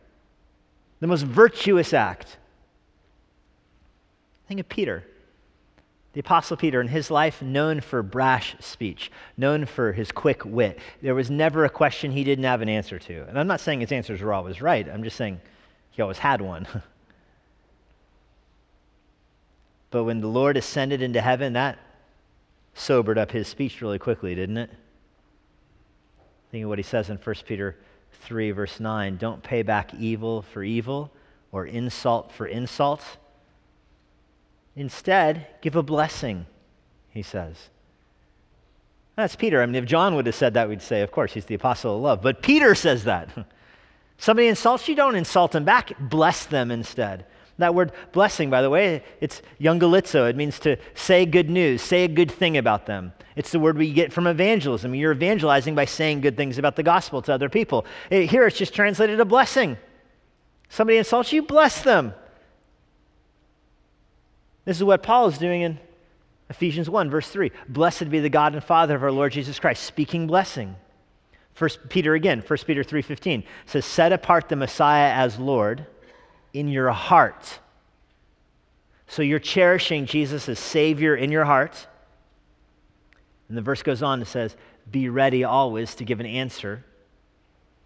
the 1.00 1.08
most 1.08 1.24
virtuous 1.24 1.94
act. 1.94 2.38
Think 4.48 4.60
of 4.60 4.70
Peter, 4.70 5.03
the 6.13 6.20
Apostle 6.20 6.58
Peter, 6.58 6.80
in 6.80 6.88
his 6.88 7.10
life, 7.10 7.41
known 7.41 7.82
for 7.82 8.03
brash 8.03 8.56
speech, 8.60 9.12
known 9.36 9.65
for 9.65 9.94
his 9.94 10.12
quick 10.12 10.46
wit. 10.46 10.77
There 11.01 11.15
was 11.15 11.32
never 11.32 11.65
a 11.65 11.70
question 11.70 12.12
he 12.12 12.24
didn't 12.24 12.44
have 12.44 12.62
an 12.62 12.70
answer 12.70 13.00
to. 13.00 13.24
And 13.27 13.39
I'm 13.39 13.48
not 13.48 13.62
saying 13.62 13.80
his 13.80 13.91
answers 13.91 14.22
were 14.22 14.32
always 14.32 14.62
right, 14.62 14.88
I'm 14.88 15.03
just 15.03 15.18
saying 15.18 15.41
he 15.89 16.01
always 16.03 16.20
had 16.20 16.39
one. 16.39 16.68
but 19.91 20.05
when 20.05 20.21
the 20.21 20.27
Lord 20.27 20.57
ascended 20.57 21.01
into 21.01 21.21
heaven, 21.21 21.53
that 21.53 21.77
sobered 22.74 23.17
up 23.17 23.31
his 23.31 23.48
speech 23.48 23.81
really 23.81 24.00
quickly, 24.00 24.33
didn't 24.33 24.57
it? 24.57 24.69
Think 26.51 26.63
of 26.63 26.69
what 26.69 26.79
he 26.79 26.83
says 26.83 27.10
in 27.10 27.17
1 27.17 27.36
Peter 27.45 27.77
3, 28.24 28.51
verse 28.51 28.79
9 28.79 29.17
don't 29.17 29.43
pay 29.43 29.62
back 29.62 29.93
evil 29.93 30.41
for 30.41 30.63
evil 30.63 31.12
or 31.51 31.65
insult 31.65 32.31
for 32.31 32.45
insult. 32.45 33.01
Instead, 34.75 35.48
give 35.62 35.75
a 35.75 35.83
blessing, 35.83 36.45
he 37.10 37.21
says. 37.21 37.69
That's 39.15 39.36
Peter. 39.36 39.62
I 39.62 39.65
mean, 39.65 39.75
if 39.75 39.86
John 39.86 40.15
would 40.15 40.25
have 40.25 40.36
said 40.36 40.53
that, 40.53 40.69
we'd 40.69 40.81
say, 40.81 41.01
of 41.01 41.12
course, 41.12 41.33
he's 41.33 41.45
the 41.45 41.55
apostle 41.55 41.98
of 41.98 42.01
love. 42.01 42.21
But 42.21 42.41
Peter 42.41 42.74
says 42.75 43.03
that. 43.03 43.29
Somebody 44.17 44.48
insults 44.48 44.88
you, 44.88 44.95
don't 44.95 45.15
insult 45.15 45.51
them 45.51 45.65
back. 45.65 45.91
Bless 46.00 46.45
them 46.45 46.71
instead. 46.71 47.25
That 47.62 47.75
word 47.75 47.91
blessing, 48.12 48.50
by 48.50 48.62
the 48.62 48.70
way, 48.70 49.03
it's 49.22 49.41
euangelizo. 49.60 50.30
It 50.30 50.36
means 50.36 50.60
to 50.60 50.77
say 50.94 51.25
good 51.25 51.50
news, 51.50 51.82
say 51.82 52.03
a 52.03 52.08
good 52.08 52.32
thing 52.32 52.58
about 52.58 52.86
them. 52.86 53.13
It's 53.36 53.51
the 53.51 53.60
word 53.60 53.77
we 53.77 53.94
get 53.94 54.12
from 54.12 54.27
evangelism. 54.27 54.94
You're 54.94 55.13
evangelizing 55.13 55.75
by 55.75 55.86
saying 55.86 56.22
good 56.22 56.36
things 56.38 56.58
about 56.58 56.75
the 56.75 56.84
gospel 56.84 57.22
to 57.24 57.34
other 57.34 57.50
people. 57.50 57.86
Eh, 58.10 58.24
here 58.24 58.46
it's 58.46 58.58
just 58.58 58.74
translated 58.74 59.20
a 59.20 59.25
blessing. 59.25 59.77
Somebody 60.70 60.98
insults 60.98 61.32
you, 61.32 61.44
bless 61.44 61.84
them. 61.84 62.13
This 64.65 64.77
is 64.77 64.84
what 64.84 65.03
Paul 65.03 65.27
is 65.27 65.38
doing 65.38 65.62
in 65.62 65.80
Ephesians 66.50 66.89
1, 66.89 67.10
verse 67.10 67.30
3. 67.30 67.51
Blessed 67.70 68.10
be 68.10 68.20
the 68.20 68.30
God 68.30 68.53
and 68.53 68.63
Father 68.63 68.96
of 68.96 69.03
our 69.03 69.12
Lord 69.12 69.32
Jesus 69.32 69.60
Christ, 69.60 69.84
speaking 69.84 70.27
blessing. 70.27 70.75
First 71.53 71.89
Peter 71.89 72.13
again, 72.15 72.44
1 72.46 72.58
Peter 72.65 72.84
3:15 72.84 73.44
says, 73.65 73.86
Set 73.86 74.12
apart 74.12 74.50
the 74.50 74.56
Messiah 74.56 75.13
as 75.13 75.38
Lord 75.38 75.86
in 76.53 76.67
your 76.67 76.91
heart. 76.91 77.60
So 79.08 79.22
you're 79.22 79.39
cherishing 79.39 80.05
Jesus 80.05 80.48
as 80.48 80.60
Savior 80.60 81.15
in 81.15 81.31
your 81.31 81.46
heart. 81.46 81.88
And 83.50 83.58
the 83.58 83.62
verse 83.62 83.84
goes 83.84 84.01
on 84.01 84.20
and 84.20 84.27
says, 84.27 84.55
Be 84.89 85.10
ready 85.10 85.43
always 85.43 85.96
to 85.96 86.05
give 86.05 86.20
an 86.20 86.25
answer 86.25 86.86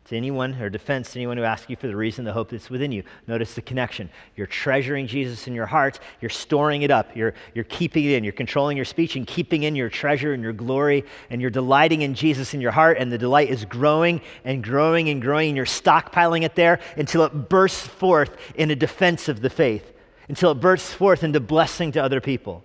to 0.05 0.15
anyone 0.15 0.53
or 0.61 0.69
defense 0.69 1.13
to 1.13 1.19
anyone 1.19 1.35
who 1.35 1.43
asks 1.43 1.67
you 1.67 1.75
for 1.75 1.87
the 1.87 1.95
reason, 1.95 2.25
the 2.25 2.31
hope 2.31 2.49
that's 2.49 2.69
within 2.69 2.91
you. 2.91 3.03
Notice 3.27 3.55
the 3.55 3.61
connection. 3.61 4.09
You're 4.35 4.45
treasuring 4.45 5.07
Jesus 5.07 5.47
in 5.47 5.55
your 5.55 5.65
heart, 5.65 5.99
you're 6.21 6.29
storing 6.29 6.83
it 6.83 6.91
up, 6.91 7.15
you're, 7.15 7.33
you're 7.55 7.65
keeping 7.65 8.05
it 8.05 8.11
in, 8.11 8.23
you're 8.23 8.33
controlling 8.33 8.77
your 8.77 8.85
speech 8.85 9.15
and 9.15 9.25
keeping 9.25 9.63
in 9.63 9.75
your 9.75 9.89
treasure 9.89 10.33
and 10.33 10.43
your 10.43 10.53
glory, 10.53 11.05
and 11.31 11.41
you're 11.41 11.49
delighting 11.49 12.03
in 12.03 12.13
Jesus 12.13 12.53
in 12.53 12.61
your 12.61 12.71
heart, 12.71 12.97
and 12.99 13.11
the 13.11 13.17
delight 13.17 13.49
is 13.49 13.65
growing 13.65 14.21
and 14.43 14.63
growing 14.63 15.09
and 15.09 15.21
growing, 15.21 15.49
and 15.49 15.57
you're 15.57 15.65
stockpiling 15.65 16.43
it 16.43 16.53
there 16.53 16.79
until 16.97 17.23
it 17.23 17.49
bursts 17.49 17.87
forth 17.87 18.37
in 18.53 18.69
a 18.69 18.75
defense 18.75 19.27
of 19.27 19.41
the 19.41 19.49
faith, 19.49 19.91
until 20.29 20.51
it 20.51 20.55
bursts 20.55 20.93
forth 20.93 21.23
into 21.23 21.39
blessing 21.39 21.91
to 21.93 22.03
other 22.03 22.21
people. 22.21 22.63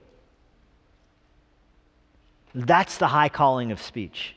That's 2.55 2.99
the 2.99 3.09
high 3.09 3.29
calling 3.31 3.73
of 3.73 3.81
speech 3.81 4.35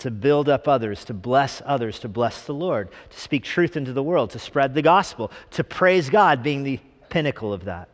to 0.00 0.10
build 0.10 0.48
up 0.48 0.66
others, 0.66 1.04
to 1.06 1.14
bless 1.14 1.62
others, 1.64 1.98
to 2.00 2.08
bless 2.08 2.42
the 2.42 2.54
Lord, 2.54 2.90
to 3.10 3.20
speak 3.20 3.44
truth 3.44 3.76
into 3.76 3.92
the 3.92 4.02
world, 4.02 4.30
to 4.30 4.38
spread 4.38 4.74
the 4.74 4.82
gospel, 4.82 5.30
to 5.52 5.64
praise 5.64 6.10
God 6.10 6.42
being 6.42 6.62
the 6.62 6.80
pinnacle 7.08 7.52
of 7.52 7.64
that. 7.64 7.88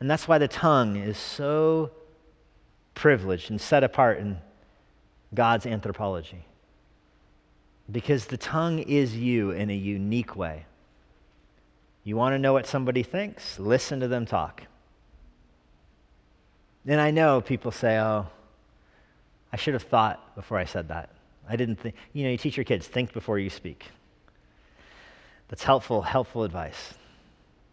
And 0.00 0.10
that's 0.10 0.28
why 0.28 0.38
the 0.38 0.48
tongue 0.48 0.96
is 0.96 1.16
so 1.16 1.90
privileged 2.94 3.50
and 3.50 3.60
set 3.60 3.82
apart 3.82 4.18
in 4.18 4.38
God's 5.34 5.66
anthropology. 5.66 6.44
Because 7.90 8.26
the 8.26 8.36
tongue 8.36 8.78
is 8.80 9.16
you 9.16 9.50
in 9.50 9.70
a 9.70 9.74
unique 9.74 10.36
way. 10.36 10.66
You 12.02 12.16
want 12.16 12.34
to 12.34 12.38
know 12.38 12.52
what 12.52 12.66
somebody 12.66 13.02
thinks? 13.02 13.58
Listen 13.58 14.00
to 14.00 14.08
them 14.08 14.26
talk. 14.26 14.64
And 16.86 17.00
I 17.00 17.10
know 17.10 17.40
people 17.40 17.70
say, 17.70 17.98
oh, 17.98 18.26
I 19.54 19.56
should 19.56 19.74
have 19.74 19.84
thought 19.84 20.34
before 20.34 20.58
I 20.58 20.64
said 20.64 20.88
that. 20.88 21.10
I 21.48 21.54
didn't 21.54 21.76
think, 21.76 21.94
you 22.12 22.24
know, 22.24 22.30
you 22.30 22.36
teach 22.36 22.56
your 22.56 22.64
kids, 22.64 22.88
think 22.88 23.12
before 23.12 23.38
you 23.38 23.50
speak. 23.50 23.84
That's 25.46 25.62
helpful, 25.62 26.02
helpful 26.02 26.42
advice. 26.42 26.94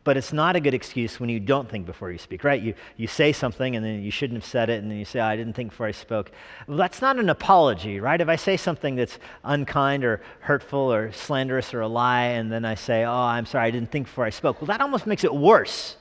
But 0.04 0.16
it's 0.16 0.32
not 0.32 0.56
a 0.56 0.60
good 0.60 0.76
excuse 0.76 1.20
when 1.20 1.30
you 1.30 1.40
don't 1.40 1.68
think 1.68 1.88
before 1.88 2.12
you 2.12 2.20
speak, 2.20 2.44
right? 2.44 2.62
You, 2.62 2.76
you 2.98 3.08
say 3.08 3.34
something 3.34 3.76
and 3.76 3.84
then 3.84 4.04
you 4.04 4.12
shouldn't 4.12 4.38
have 4.38 4.48
said 4.48 4.70
it, 4.70 4.84
and 4.84 4.92
then 4.92 5.00
you 5.00 5.06
say, 5.06 5.22
oh, 5.22 5.26
I 5.26 5.36
didn't 5.36 5.54
think 5.54 5.72
before 5.72 5.88
I 5.88 5.92
spoke. 5.92 6.32
Well, 6.68 6.78
that's 6.78 7.02
not 7.02 7.18
an 7.18 7.32
apology, 7.32 8.00
right? 8.00 8.22
If 8.22 8.30
I 8.30 8.36
say 8.36 8.58
something 8.58 8.96
that's 8.96 9.18
unkind 9.44 10.04
or 10.04 10.22
hurtful 10.42 10.94
or 10.94 11.12
slanderous 11.12 11.74
or 11.74 11.82
a 11.82 11.88
lie, 11.88 12.26
and 12.26 12.52
then 12.52 12.64
I 12.64 12.76
say, 12.76 13.06
Oh, 13.06 13.12
I'm 13.12 13.48
sorry, 13.48 13.66
I 13.66 13.72
didn't 13.72 13.90
think 13.90 14.06
before 14.06 14.26
I 14.26 14.30
spoke, 14.30 14.62
well, 14.62 14.68
that 14.68 14.82
almost 14.82 15.08
makes 15.08 15.24
it 15.24 15.34
worse. 15.34 15.98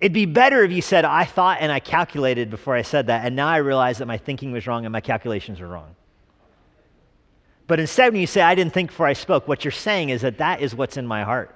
It'd 0.00 0.14
be 0.14 0.26
better 0.26 0.64
if 0.64 0.72
you 0.72 0.80
said, 0.80 1.04
I 1.04 1.24
thought 1.24 1.58
and 1.60 1.70
I 1.70 1.78
calculated 1.78 2.48
before 2.48 2.74
I 2.74 2.82
said 2.82 3.08
that, 3.08 3.26
and 3.26 3.36
now 3.36 3.48
I 3.48 3.58
realize 3.58 3.98
that 3.98 4.06
my 4.06 4.16
thinking 4.16 4.50
was 4.50 4.66
wrong 4.66 4.86
and 4.86 4.92
my 4.92 5.00
calculations 5.00 5.60
were 5.60 5.68
wrong. 5.68 5.94
But 7.66 7.78
instead, 7.78 8.12
when 8.12 8.20
you 8.20 8.26
say, 8.26 8.40
I 8.40 8.54
didn't 8.54 8.72
think 8.72 8.90
before 8.90 9.06
I 9.06 9.12
spoke, 9.12 9.46
what 9.46 9.64
you're 9.64 9.70
saying 9.72 10.08
is 10.08 10.22
that 10.22 10.38
that 10.38 10.60
is 10.60 10.74
what's 10.74 10.96
in 10.96 11.06
my 11.06 11.22
heart. 11.22 11.54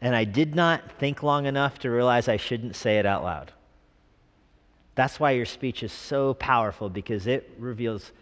And 0.00 0.16
I 0.16 0.24
did 0.24 0.54
not 0.54 0.90
think 0.98 1.22
long 1.22 1.46
enough 1.46 1.80
to 1.80 1.90
realize 1.90 2.28
I 2.28 2.36
shouldn't 2.36 2.76
say 2.76 2.98
it 2.98 3.06
out 3.06 3.22
loud. 3.22 3.52
That's 4.94 5.18
why 5.18 5.32
your 5.32 5.46
speech 5.46 5.82
is 5.82 5.92
so 5.92 6.34
powerful 6.34 6.88
because 6.88 7.26
it 7.26 7.50
reveals 7.58 8.12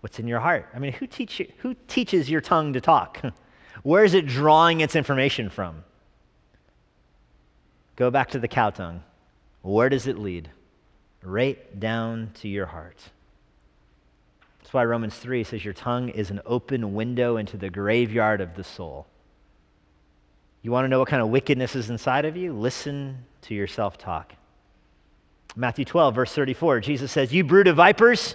what's 0.00 0.18
in 0.18 0.26
your 0.28 0.40
heart. 0.40 0.68
I 0.74 0.78
mean, 0.78 0.92
who, 0.92 1.06
teach 1.06 1.40
who 1.58 1.74
teaches 1.88 2.28
your 2.28 2.40
tongue 2.40 2.72
to 2.72 2.80
talk? 2.80 3.20
Where 3.82 4.04
is 4.04 4.14
it 4.14 4.26
drawing 4.26 4.80
its 4.80 4.96
information 4.96 5.50
from? 5.50 5.84
Go 7.96 8.10
back 8.10 8.30
to 8.30 8.38
the 8.38 8.48
cow 8.48 8.70
tongue. 8.70 9.02
Where 9.62 9.88
does 9.88 10.06
it 10.06 10.18
lead? 10.18 10.50
Right 11.22 11.80
down 11.80 12.30
to 12.34 12.48
your 12.48 12.66
heart. 12.66 12.98
That's 14.60 14.72
why 14.72 14.84
Romans 14.84 15.16
3 15.16 15.44
says 15.44 15.64
your 15.64 15.74
tongue 15.74 16.10
is 16.10 16.30
an 16.30 16.40
open 16.44 16.94
window 16.94 17.36
into 17.36 17.56
the 17.56 17.70
graveyard 17.70 18.40
of 18.40 18.54
the 18.54 18.64
soul. 18.64 19.06
You 20.62 20.72
want 20.72 20.84
to 20.84 20.88
know 20.88 20.98
what 20.98 21.08
kind 21.08 21.22
of 21.22 21.28
wickedness 21.28 21.76
is 21.76 21.90
inside 21.90 22.24
of 22.24 22.36
you? 22.36 22.52
Listen 22.52 23.24
to 23.42 23.54
your 23.54 23.68
self 23.68 23.96
talk. 23.96 24.34
Matthew 25.54 25.84
12, 25.84 26.14
verse 26.14 26.32
34, 26.32 26.80
Jesus 26.80 27.10
says, 27.10 27.32
You 27.32 27.44
brood 27.44 27.66
of 27.66 27.76
vipers, 27.76 28.34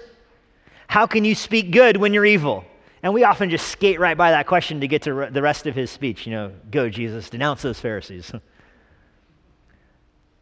how 0.87 1.05
can 1.05 1.23
you 1.23 1.35
speak 1.35 1.71
good 1.71 1.97
when 1.97 2.13
you're 2.13 2.25
evil? 2.25 2.65
And 3.03 3.13
we 3.13 3.23
often 3.23 3.49
just 3.49 3.67
skate 3.67 3.99
right 3.99 4.17
by 4.17 4.31
that 4.31 4.47
question 4.47 4.81
to 4.81 4.87
get 4.87 5.03
to 5.03 5.29
the 5.31 5.41
rest 5.41 5.67
of 5.67 5.75
his 5.75 5.91
speech. 5.91 6.25
You 6.25 6.33
know, 6.33 6.51
go, 6.69 6.89
Jesus, 6.89 7.29
denounce 7.29 7.61
those 7.61 7.79
Pharisees. 7.79 8.31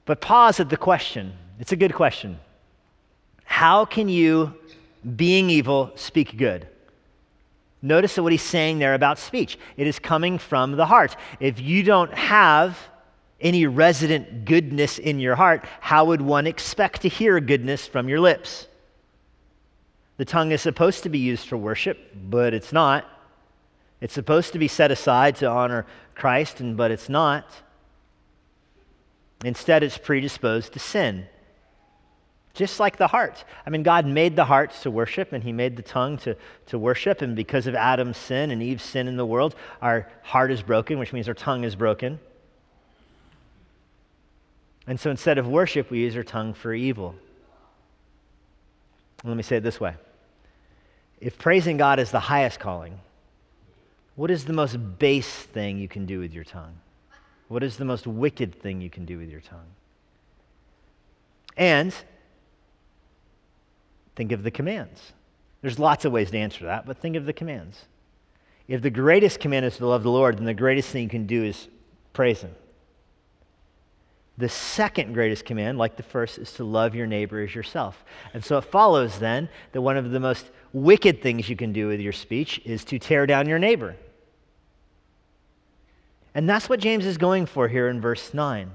But 0.09 0.21
pause 0.21 0.59
at 0.59 0.71
the 0.71 0.75
question. 0.75 1.33
It's 1.59 1.71
a 1.71 1.75
good 1.75 1.93
question. 1.93 2.39
How 3.43 3.85
can 3.85 4.09
you, 4.09 4.55
being 5.15 5.51
evil, 5.51 5.91
speak 5.93 6.35
good? 6.35 6.67
Notice 7.83 8.17
what 8.17 8.31
he's 8.31 8.41
saying 8.41 8.79
there 8.79 8.95
about 8.95 9.19
speech. 9.19 9.59
It 9.77 9.85
is 9.85 9.99
coming 9.99 10.39
from 10.39 10.71
the 10.71 10.87
heart. 10.87 11.15
If 11.39 11.61
you 11.61 11.83
don't 11.83 12.11
have 12.11 12.75
any 13.39 13.67
resident 13.67 14.45
goodness 14.45 14.97
in 14.97 15.19
your 15.19 15.35
heart, 15.35 15.63
how 15.79 16.05
would 16.05 16.23
one 16.23 16.47
expect 16.47 17.03
to 17.03 17.07
hear 17.07 17.39
goodness 17.39 17.85
from 17.85 18.09
your 18.09 18.19
lips? 18.19 18.67
The 20.17 20.25
tongue 20.25 20.51
is 20.51 20.61
supposed 20.63 21.03
to 21.03 21.09
be 21.09 21.19
used 21.19 21.47
for 21.47 21.55
worship, 21.55 21.99
but 22.31 22.55
it's 22.55 22.73
not. 22.73 23.05
It's 24.01 24.15
supposed 24.15 24.53
to 24.53 24.57
be 24.57 24.67
set 24.67 24.89
aside 24.89 25.35
to 25.35 25.47
honor 25.47 25.85
Christ, 26.15 26.63
but 26.75 26.89
it's 26.89 27.09
not. 27.09 27.45
Instead, 29.43 29.83
it's 29.83 29.97
predisposed 29.97 30.73
to 30.73 30.79
sin 30.79 31.27
just 32.59 32.77
like 32.77 32.97
the 32.97 33.07
heart. 33.07 33.45
I 33.65 33.69
mean, 33.69 33.83
God 33.83 34.05
made 34.05 34.35
the 34.35 34.43
heart 34.43 34.71
to 34.81 34.91
worship, 34.91 35.31
and 35.31 35.41
He 35.41 35.53
made 35.53 35.77
the 35.77 35.81
tongue 35.81 36.17
to, 36.19 36.35
to 36.67 36.77
worship. 36.77 37.21
And 37.21 37.33
because 37.33 37.67
of 37.67 37.75
Adam's 37.75 38.17
sin 38.17 38.51
and 38.51 38.61
Eve's 38.61 38.83
sin 38.83 39.07
in 39.07 39.15
the 39.15 39.25
world, 39.25 39.55
our 39.81 40.09
heart 40.23 40.51
is 40.51 40.61
broken, 40.61 40.99
which 40.99 41.13
means 41.13 41.29
our 41.29 41.33
tongue 41.33 41.63
is 41.63 41.75
broken. 41.75 42.19
And 44.87 44.99
so 44.99 45.09
instead 45.09 45.37
of 45.37 45.47
worship, 45.47 45.89
we 45.89 45.99
use 45.99 46.17
our 46.17 46.23
tongue 46.23 46.53
for 46.53 46.73
evil. 46.73 47.15
Let 49.23 49.37
me 49.37 49.43
say 49.43 49.57
it 49.57 49.63
this 49.63 49.79
way 49.79 49.95
if 51.21 51.37
praising 51.37 51.77
God 51.77 51.99
is 51.99 52.11
the 52.11 52.19
highest 52.19 52.59
calling, 52.59 52.99
what 54.15 54.29
is 54.29 54.43
the 54.43 54.53
most 54.53 54.75
base 54.99 55.31
thing 55.31 55.77
you 55.77 55.87
can 55.87 56.05
do 56.05 56.19
with 56.19 56.33
your 56.33 56.43
tongue? 56.43 56.75
What 57.49 57.61
is 57.61 57.75
the 57.75 57.85
most 57.85 58.07
wicked 58.07 58.55
thing 58.55 58.79
you 58.79 58.89
can 58.89 59.05
do 59.05 59.17
with 59.17 59.29
your 59.29 59.41
tongue? 59.41 59.67
And 61.57 61.93
Think 64.19 64.33
of 64.33 64.43
the 64.43 64.51
commands. 64.51 65.13
There's 65.61 65.79
lots 65.79 66.03
of 66.03 66.11
ways 66.11 66.29
to 66.31 66.37
answer 66.37 66.65
that, 66.65 66.85
but 66.85 66.97
think 66.97 67.15
of 67.15 67.25
the 67.25 67.31
commands. 67.31 67.85
If 68.67 68.81
the 68.81 68.89
greatest 68.89 69.39
command 69.39 69.65
is 69.65 69.77
to 69.77 69.87
love 69.87 70.03
the 70.03 70.11
Lord, 70.11 70.37
then 70.37 70.43
the 70.43 70.53
greatest 70.53 70.89
thing 70.89 71.03
you 71.03 71.09
can 71.09 71.25
do 71.25 71.41
is 71.41 71.69
praise 72.11 72.41
Him. 72.41 72.53
The 74.37 74.49
second 74.49 75.13
greatest 75.13 75.45
command, 75.45 75.77
like 75.77 75.95
the 75.95 76.03
first, 76.03 76.37
is 76.37 76.51
to 76.55 76.65
love 76.65 76.95
your 76.95 77.07
neighbor 77.07 77.41
as 77.41 77.55
yourself. 77.55 78.03
And 78.33 78.43
so 78.43 78.57
it 78.57 78.65
follows 78.65 79.19
then 79.19 79.47
that 79.71 79.81
one 79.81 79.95
of 79.95 80.11
the 80.11 80.19
most 80.19 80.51
wicked 80.73 81.21
things 81.21 81.47
you 81.47 81.55
can 81.55 81.71
do 81.71 81.87
with 81.87 82.01
your 82.01 82.11
speech 82.11 82.59
is 82.65 82.83
to 82.83 82.99
tear 82.99 83.25
down 83.25 83.47
your 83.47 83.57
neighbor. 83.57 83.95
And 86.35 86.47
that's 86.47 86.69
what 86.69 86.79
James 86.79 87.05
is 87.05 87.17
going 87.17 87.45
for 87.45 87.67
here 87.67 87.87
in 87.87 87.99
verse 88.01 88.33
9. 88.33 88.71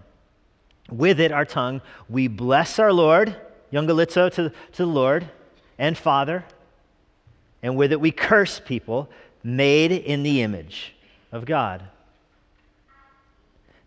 With 0.91 1.21
it, 1.21 1.33
our 1.33 1.45
tongue, 1.45 1.81
we 2.09 2.29
bless 2.29 2.79
our 2.79 2.93
Lord 2.93 3.37
euangelizo 3.75 4.31
to, 4.33 4.51
to 4.51 4.55
the 4.77 4.87
Lord 4.87 5.29
and 5.79 5.99
Father, 5.99 6.45
and 7.63 7.77
with 7.77 7.93
it 7.93 8.01
we 8.01 8.13
curse 8.13 8.61
people 8.65 9.09
made 9.43 9.91
in 9.91 10.23
the 10.23 10.43
image 10.43 10.95
of 11.33 11.45
God. 11.45 11.83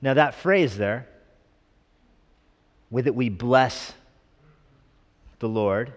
Now, 0.01 0.13
that 0.13 0.35
phrase 0.35 0.77
there, 0.77 1.07
with 2.91 3.07
it 3.07 3.15
we 3.15 3.29
bless 3.29 3.93
the 5.39 5.49
Lord. 5.49 5.93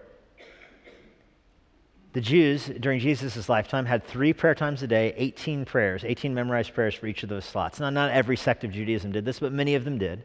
The 2.13 2.21
Jews 2.21 2.69
during 2.79 2.99
Jesus' 2.99 3.47
lifetime 3.47 3.85
had 3.85 4.05
three 4.05 4.33
prayer 4.33 4.55
times 4.55 4.83
a 4.83 4.87
day, 4.87 5.13
18 5.15 5.63
prayers, 5.63 6.03
18 6.03 6.33
memorized 6.33 6.73
prayers 6.73 6.93
for 6.93 7.07
each 7.07 7.23
of 7.23 7.29
those 7.29 7.45
slots. 7.45 7.79
Now, 7.79 7.89
not 7.89 8.11
every 8.11 8.35
sect 8.35 8.65
of 8.65 8.71
Judaism 8.71 9.13
did 9.13 9.23
this, 9.23 9.39
but 9.39 9.53
many 9.53 9.75
of 9.75 9.85
them 9.85 9.97
did. 9.97 10.23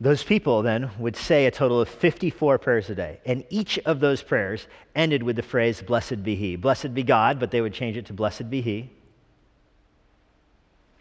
Those 0.00 0.22
people 0.22 0.62
then 0.62 0.90
would 0.98 1.16
say 1.16 1.46
a 1.46 1.50
total 1.50 1.80
of 1.80 1.88
54 1.88 2.58
prayers 2.58 2.88
a 2.88 2.94
day. 2.94 3.20
And 3.26 3.44
each 3.50 3.78
of 3.80 4.00
those 4.00 4.22
prayers 4.22 4.66
ended 4.94 5.22
with 5.22 5.36
the 5.36 5.42
phrase, 5.42 5.82
Blessed 5.82 6.22
be 6.22 6.34
He. 6.34 6.56
Blessed 6.56 6.94
be 6.94 7.02
God, 7.02 7.38
but 7.38 7.50
they 7.50 7.60
would 7.60 7.74
change 7.74 7.96
it 7.96 8.06
to 8.06 8.12
Blessed 8.14 8.48
be 8.48 8.62
He. 8.62 8.90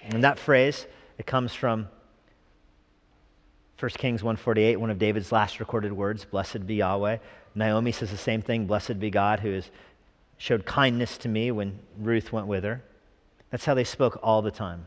And 0.02 0.24
that 0.24 0.38
phrase, 0.38 0.86
it 1.18 1.26
comes 1.26 1.54
from 1.54 1.88
1 3.80 3.90
Kings 3.92 4.24
148, 4.24 4.78
one 4.78 4.90
of 4.90 5.00
David's 5.00 5.32
last 5.32 5.60
recorded 5.60 5.92
words, 5.92 6.24
Blessed 6.26 6.66
be 6.66 6.76
Yahweh. 6.76 7.18
Naomi 7.56 7.92
says 7.92 8.12
the 8.12 8.18
same 8.18 8.42
thing, 8.42 8.68
Blessed 8.68 9.00
be 9.00 9.10
God, 9.10 9.40
who 9.40 9.54
has 9.54 9.70
showed 10.38 10.66
kindness 10.66 11.18
to 11.20 11.30
me 11.30 11.52
when 11.52 11.80
Ruth 11.98 12.32
went 12.32 12.48
with 12.48 12.64
her. 12.64 12.82
That's 13.50 13.66
how 13.66 13.74
they 13.74 13.86
spoke 13.86 14.20
all 14.22 14.42
the 14.42 14.52
time. 14.52 14.86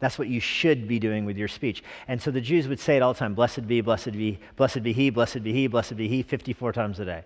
That's 0.00 0.18
what 0.18 0.28
you 0.28 0.40
should 0.40 0.86
be 0.86 0.98
doing 0.98 1.24
with 1.24 1.36
your 1.36 1.48
speech. 1.48 1.82
And 2.06 2.22
so 2.22 2.30
the 2.30 2.40
Jews 2.40 2.68
would 2.68 2.80
say 2.80 2.96
it 2.96 3.02
all 3.02 3.12
the 3.12 3.18
time 3.18 3.34
Blessed 3.34 3.66
be, 3.66 3.80
blessed 3.80 4.12
be, 4.12 4.38
blessed 4.56 4.82
be 4.82 4.92
he, 4.92 5.10
blessed 5.10 5.42
be 5.42 5.52
he, 5.52 5.66
blessed 5.66 5.96
be 5.96 6.08
he, 6.08 6.22
54 6.22 6.72
times 6.72 7.00
a 7.00 7.04
day. 7.04 7.24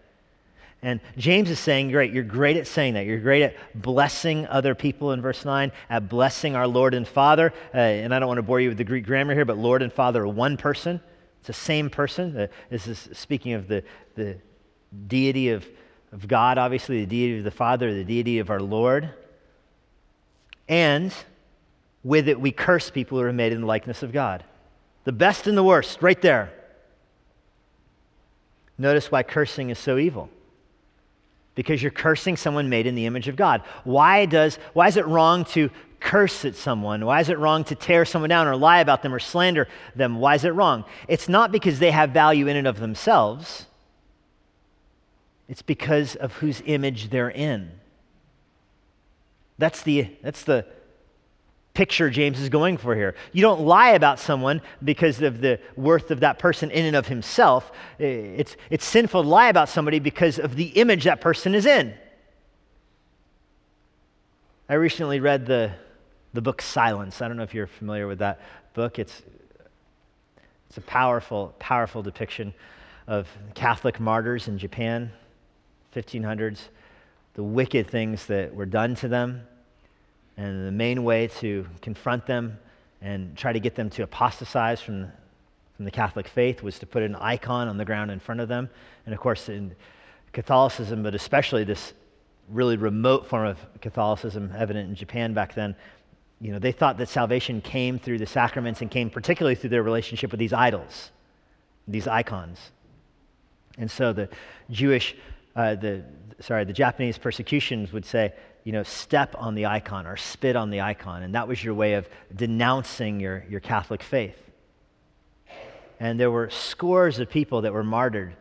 And 0.85 1.01
James 1.17 1.49
is 1.49 1.61
saying, 1.61 1.93
Great, 1.93 2.13
you're 2.13 2.25
great 2.25 2.57
at 2.57 2.67
saying 2.67 2.95
that. 2.95 3.07
You're 3.07 3.21
great 3.21 3.43
at 3.43 3.57
blessing 3.75 4.47
other 4.49 4.75
people 4.75 5.13
in 5.13 5.23
verse 5.23 5.45
9, 5.45 5.71
at 5.89 6.09
blessing 6.09 6.57
our 6.57 6.67
Lord 6.67 6.95
and 6.95 7.07
Father. 7.07 7.53
Uh, 7.73 7.79
and 7.79 8.13
I 8.13 8.19
don't 8.19 8.27
want 8.27 8.39
to 8.39 8.43
bore 8.43 8.59
you 8.59 8.71
with 8.71 8.79
the 8.79 8.85
Greek 8.85 9.07
grammar 9.07 9.35
here, 9.35 9.45
but 9.45 9.59
Lord 9.59 9.83
and 9.83 9.93
Father 9.93 10.25
are 10.25 10.29
one 10.29 10.57
person. 10.57 11.01
It's 11.43 11.49
the 11.49 11.53
same 11.55 11.91
person. 11.91 12.37
Uh, 12.37 12.47
this 12.71 12.87
is 12.87 13.09
speaking 13.15 13.55
of 13.55 13.67
the, 13.67 13.83
the 14.15 14.39
deity 15.09 15.49
of, 15.49 15.67
of 16.13 16.29
God, 16.29 16.57
obviously, 16.57 17.01
the 17.01 17.07
deity 17.07 17.39
of 17.39 17.45
the 17.45 17.51
Father, 17.51 17.93
the 17.93 18.05
deity 18.05 18.39
of 18.39 18.49
our 18.49 18.61
Lord. 18.61 19.11
And 20.69 21.13
with 22.05 22.29
it, 22.29 22.41
we 22.41 22.53
curse 22.53 22.91
people 22.91 23.19
who 23.19 23.25
are 23.25 23.33
made 23.33 23.53
in 23.53 23.63
the 23.63 23.67
likeness 23.67 24.05
of 24.05 24.13
God. 24.13 24.45
The 25.03 25.11
best 25.11 25.49
and 25.49 25.59
the 25.59 25.65
worst, 25.65 26.01
right 26.01 26.23
there. 26.23 26.53
Notice 28.79 29.11
why 29.11 29.25
cursing 29.25 29.71
is 29.71 29.81
so 29.81 29.99
evil. 29.99 30.31
Because 31.55 31.83
you're 31.83 31.91
cursing 31.91 32.37
someone 32.37 32.69
made 32.69 32.87
in 32.87 32.95
the 32.95 33.07
image 33.07 33.29
of 33.29 33.37
God. 33.37 33.63
Why, 33.85 34.27
does, 34.27 34.57
why 34.73 34.89
is 34.89 34.97
it 34.97 35.07
wrong 35.07 35.45
to 35.47 35.71
curse 36.01 36.45
at 36.45 36.57
someone? 36.57 37.05
Why 37.05 37.21
is 37.21 37.29
it 37.29 37.39
wrong 37.39 37.65
to 37.65 37.75
tear 37.75 38.05
someone 38.05 38.31
down 38.31 38.47
or 38.47 38.57
lie 38.57 38.81
about 38.81 39.03
them 39.03 39.15
or 39.15 39.19
slander 39.19 39.69
them? 39.95 40.19
Why 40.19 40.35
is 40.35 40.45
it 40.45 40.51
wrong? 40.51 40.85
It's 41.09 41.29
not 41.29 41.53
because 41.53 41.79
they 41.79 41.91
have 41.91 42.11
value 42.11 42.49
in 42.49 42.57
and 42.57 42.67
of 42.67 42.81
themselves, 42.81 43.67
it's 45.49 45.63
because 45.63 46.17
of 46.17 46.33
whose 46.35 46.63
image 46.65 47.11
they're 47.11 47.31
in. 47.31 47.71
That's 49.59 49.83
the, 49.83 50.09
that's 50.23 50.45
the 50.45 50.67
picture 51.75 52.11
James 52.11 52.39
is 52.39 52.49
going 52.49 52.77
for 52.77 52.95
here. 52.95 53.15
You 53.33 53.43
don't 53.43 53.63
lie 53.63 53.91
about 53.91 54.19
someone 54.19 54.61
because 54.85 55.23
of 55.23 55.41
the 55.41 55.59
worth 55.77 56.11
of 56.11 56.21
that 56.21 56.39
person 56.39 56.71
in 56.71 56.85
and 56.85 56.97
of 56.97 57.07
himself. 57.07 57.73
It's, 57.99 58.57
it's 58.71 58.85
sinful 58.85 59.23
to 59.23 59.29
lie 59.29 59.49
about 59.49 59.69
somebody 59.69 59.99
because 59.99 60.39
of 60.39 60.57
the 60.57 60.67
image 60.67 61.05
that 61.05 61.21
person 61.21 61.55
is 61.55 61.65
in. 61.65 61.95
I 64.69 64.75
recently 64.75 65.21
read 65.21 65.47
the, 65.47 65.73
the 66.35 66.43
book 66.43 66.61
Silence. 66.63 67.23
I 67.23 67.29
don't 67.29 67.37
know 67.37 67.43
if 67.43 67.55
you're 67.55 67.67
familiar 67.67 68.07
with 68.07 68.19
that 68.19 68.41
book. 68.75 68.99
It's, 68.99 69.23
it's 70.69 70.79
a 70.79 70.83
powerful, 70.83 71.55
powerful 71.59 72.03
depiction 72.03 72.53
of 73.07 73.29
Catholic 73.55 73.99
martyrs 73.99 74.47
in 74.47 74.59
Japan, 74.59 75.11
1500s, 75.95 76.69
the 77.35 77.43
wicked 77.43 77.89
things 77.89 78.27
that 78.27 78.55
were 78.55 78.67
done 78.67 78.95
to 78.97 79.09
them 79.09 79.47
and 80.37 80.67
the 80.67 80.73
main 80.73 81.05
way 81.05 81.29
to 81.41 81.67
confront 81.81 82.27
them 82.27 82.59
and 83.01 83.37
try 83.37 83.53
to 83.53 83.61
get 83.61 83.75
them 83.75 83.91
to 83.91 84.03
apostatize 84.03 84.81
from, 84.81 85.09
from 85.77 85.85
the 85.85 85.91
Catholic 85.91 86.29
faith 86.29 86.63
was 86.63 86.79
to 86.79 86.87
put 86.87 87.03
an 87.03 87.15
icon 87.17 87.69
on 87.69 87.77
the 87.77 87.85
ground 87.85 88.11
in 88.11 88.21
front 88.21 88.41
of 88.41 88.49
them. 88.49 88.71
And 89.07 89.15
of 89.15 89.21
course, 89.21 89.49
in 89.49 89.75
Catholicism, 90.33 91.03
but 91.03 91.15
especially 91.15 91.65
this 91.65 91.93
really 92.49 92.77
remote 92.77 93.27
form 93.27 93.47
of 93.47 93.59
Catholicism 93.81 94.53
evident 94.57 94.89
in 94.89 94.95
Japan 94.95 95.35
back 95.35 95.55
then, 95.55 95.75
you 96.41 96.53
know, 96.53 96.59
they 96.59 96.73
thought 96.73 96.99
that 96.99 97.09
salvation 97.09 97.61
came 97.61 97.99
through 97.99 98.19
the 98.19 98.27
sacraments 98.27 98.81
and 98.81 98.91
came 98.91 99.11
particularly 99.11 99.55
through 99.55 99.71
their 99.71 99.83
relationship 99.83 100.31
with 100.31 100.41
these 100.41 100.53
idols, 100.53 101.11
these 101.87 102.09
icons. 102.09 102.59
And 103.79 103.91
so 103.91 104.13
the 104.13 104.29
Jewish, 104.71 105.15
uh, 105.55 105.77
the 105.77 106.03
sorry, 106.41 106.65
the 106.65 106.73
Japanese 106.73 107.17
persecutions 107.17 107.93
would 107.93 108.05
say, 108.05 108.33
you 108.65 108.73
know, 108.73 108.83
step 108.83 109.35
on 109.39 109.55
the 109.55 109.67
icon 109.67 110.07
or 110.07 110.17
spit 110.17 110.57
on 110.57 110.71
the 110.71 110.81
icon. 110.81 111.23
And 111.23 111.35
that 111.35 111.49
was 111.49 111.63
your 111.63 111.75
way 111.75 111.95
of 111.95 112.09
denouncing 112.35 113.21
your, 113.21 113.45
your 113.49 113.61
Catholic 113.61 114.03
faith. 114.03 114.37
And 115.99 116.19
there 116.19 116.31
were 116.31 116.51
scores 116.51 117.19
of 117.19 117.31
people 117.31 117.63
that 117.63 117.73
were 117.73 117.85
martyred 117.85 118.35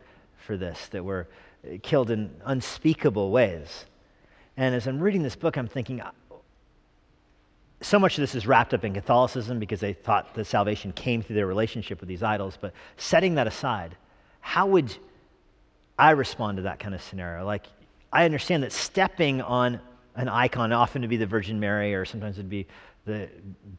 for 0.46 0.56
this, 0.56 0.88
that 0.88 1.04
were 1.04 1.28
killed 1.82 2.10
in 2.10 2.30
unspeakable 2.44 3.30
ways. 3.30 3.84
And 4.56 4.74
as 4.74 4.86
I'm 4.86 5.00
reading 5.00 5.22
this 5.22 5.36
book, 5.36 5.56
I'm 5.56 5.68
thinking, 5.68 6.02
so 7.80 7.98
much 7.98 8.16
of 8.16 8.22
this 8.22 8.34
is 8.34 8.46
wrapped 8.46 8.74
up 8.74 8.84
in 8.84 8.94
Catholicism 8.94 9.58
because 9.58 9.80
they 9.80 9.92
thought 9.92 10.34
that 10.34 10.44
salvation 10.44 10.92
came 10.92 11.22
through 11.22 11.36
their 11.36 11.46
relationship 11.46 12.00
with 12.00 12.08
these 12.08 12.22
idols. 12.22 12.58
But 12.60 12.72
setting 12.96 13.34
that 13.36 13.46
aside, 13.46 13.96
how 14.40 14.66
would 14.66 14.96
I 15.98 16.10
respond 16.10 16.56
to 16.56 16.62
that 16.62 16.78
kind 16.78 16.94
of 16.94 17.02
scenario? 17.02 17.44
Like, 17.44 17.66
I 18.12 18.24
understand 18.24 18.62
that 18.62 18.72
stepping 18.72 19.40
on 19.40 19.80
an 20.14 20.28
icon, 20.28 20.72
often 20.72 21.02
to 21.02 21.08
be 21.08 21.16
the 21.16 21.26
Virgin 21.26 21.58
Mary, 21.58 21.94
or 21.94 22.04
sometimes 22.04 22.38
it'd 22.38 22.50
be 22.50 22.66
the 23.04 23.28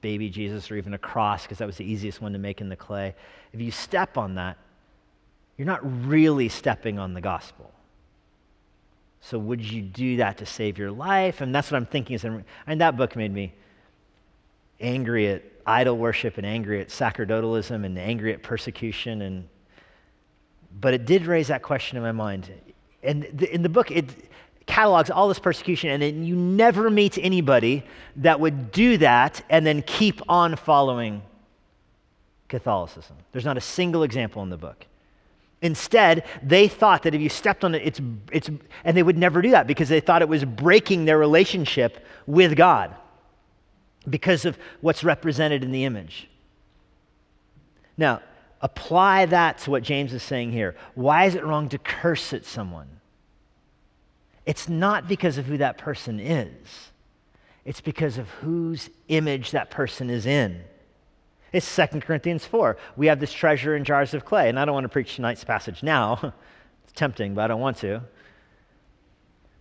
baby 0.01 0.29
Jesus, 0.29 0.69
or 0.69 0.75
even 0.75 0.93
a 0.93 0.97
cross, 0.97 1.43
because 1.43 1.59
that 1.59 1.65
was 1.67 1.77
the 1.77 1.85
easiest 1.85 2.21
one 2.21 2.33
to 2.33 2.39
make 2.39 2.59
in 2.59 2.69
the 2.69 2.75
clay. 2.75 3.15
If 3.53 3.61
you 3.61 3.71
step 3.71 4.17
on 4.17 4.35
that, 4.35 4.57
you're 5.57 5.67
not 5.67 6.07
really 6.07 6.49
stepping 6.49 6.99
on 6.99 7.13
the 7.13 7.21
gospel. 7.21 7.71
So 9.21 9.39
would 9.39 9.61
you 9.61 9.81
do 9.81 10.17
that 10.17 10.39
to 10.39 10.45
save 10.45 10.77
your 10.77 10.91
life? 10.91 11.39
And 11.39 11.55
that's 11.55 11.71
what 11.71 11.77
I'm 11.77 11.85
thinking. 11.85 12.15
Is, 12.15 12.25
and 12.25 12.81
that 12.81 12.97
book 12.97 13.15
made 13.15 13.33
me 13.33 13.53
angry 14.81 15.29
at 15.29 15.43
idol 15.65 15.97
worship 15.97 16.37
and 16.37 16.45
angry 16.45 16.81
at 16.81 16.89
sacerdotalism 16.89 17.85
and 17.85 17.97
angry 17.97 18.33
at 18.33 18.43
persecution. 18.43 19.21
And, 19.21 19.47
but 20.81 20.93
it 20.93 21.05
did 21.05 21.25
raise 21.25 21.47
that 21.47 21.61
question 21.61 21.95
in 21.95 22.03
my 22.03 22.11
mind. 22.11 22.51
And 23.01 23.23
in 23.43 23.61
the 23.61 23.69
book, 23.69 23.91
it 23.91 24.09
catalogs 24.65 25.09
all 25.09 25.27
this 25.27 25.39
persecution, 25.39 25.89
and 25.89 26.03
it, 26.03 26.15
you 26.15 26.35
never 26.35 26.89
meet 26.89 27.17
anybody 27.17 27.83
that 28.17 28.39
would 28.39 28.71
do 28.71 28.97
that 28.97 29.43
and 29.49 29.65
then 29.65 29.81
keep 29.81 30.21
on 30.29 30.55
following 30.55 31.21
Catholicism. 32.47 33.15
There's 33.31 33.45
not 33.45 33.57
a 33.57 33.61
single 33.61 34.03
example 34.03 34.43
in 34.43 34.49
the 34.49 34.57
book. 34.57 34.85
Instead, 35.61 36.25
they 36.41 36.67
thought 36.67 37.03
that 37.03 37.15
if 37.15 37.21
you 37.21 37.29
stepped 37.29 37.63
on 37.63 37.73
it, 37.73 37.81
it's, 37.85 38.01
it's, 38.31 38.49
and 38.83 38.97
they 38.97 39.03
would 39.03 39.17
never 39.17 39.41
do 39.41 39.51
that 39.51 39.65
because 39.65 39.87
they 39.87 40.01
thought 40.01 40.21
it 40.21 40.27
was 40.27 40.43
breaking 40.43 41.05
their 41.05 41.17
relationship 41.17 42.05
with 42.27 42.55
God 42.57 42.93
because 44.09 44.43
of 44.43 44.57
what's 44.81 45.03
represented 45.03 45.63
in 45.63 45.71
the 45.71 45.85
image. 45.85 46.27
Now, 47.97 48.21
apply 48.61 49.27
that 49.27 49.59
to 49.59 49.71
what 49.71 49.83
James 49.83 50.13
is 50.13 50.21
saying 50.21 50.51
here. 50.51 50.75
Why 50.95 51.25
is 51.25 51.35
it 51.35 51.45
wrong 51.45 51.69
to 51.69 51.77
curse 51.77 52.33
at 52.33 52.43
someone? 52.43 52.87
It's 54.45 54.67
not 54.67 55.07
because 55.07 55.37
of 55.37 55.45
who 55.45 55.57
that 55.57 55.77
person 55.77 56.19
is, 56.19 56.91
it's 57.65 57.81
because 57.81 58.17
of 58.17 58.29
whose 58.29 58.89
image 59.07 59.51
that 59.51 59.71
person 59.71 60.09
is 60.09 60.25
in. 60.25 60.63
It's 61.53 61.75
2 61.75 62.01
Corinthians 62.01 62.45
4. 62.45 62.77
We 62.97 63.07
have 63.07 63.19
this 63.19 63.31
treasure 63.31 63.75
in 63.75 63.83
jars 63.83 64.15
of 64.15 64.25
clay. 64.25 64.49
And 64.49 64.59
I 64.59 64.65
don't 64.65 64.73
want 64.73 64.85
to 64.85 64.89
preach 64.89 65.15
tonight's 65.15 65.43
passage 65.43 65.83
now. 65.83 66.33
it's 66.83 66.93
tempting, 66.93 67.35
but 67.35 67.43
I 67.43 67.47
don't 67.47 67.61
want 67.61 67.77
to. 67.77 68.01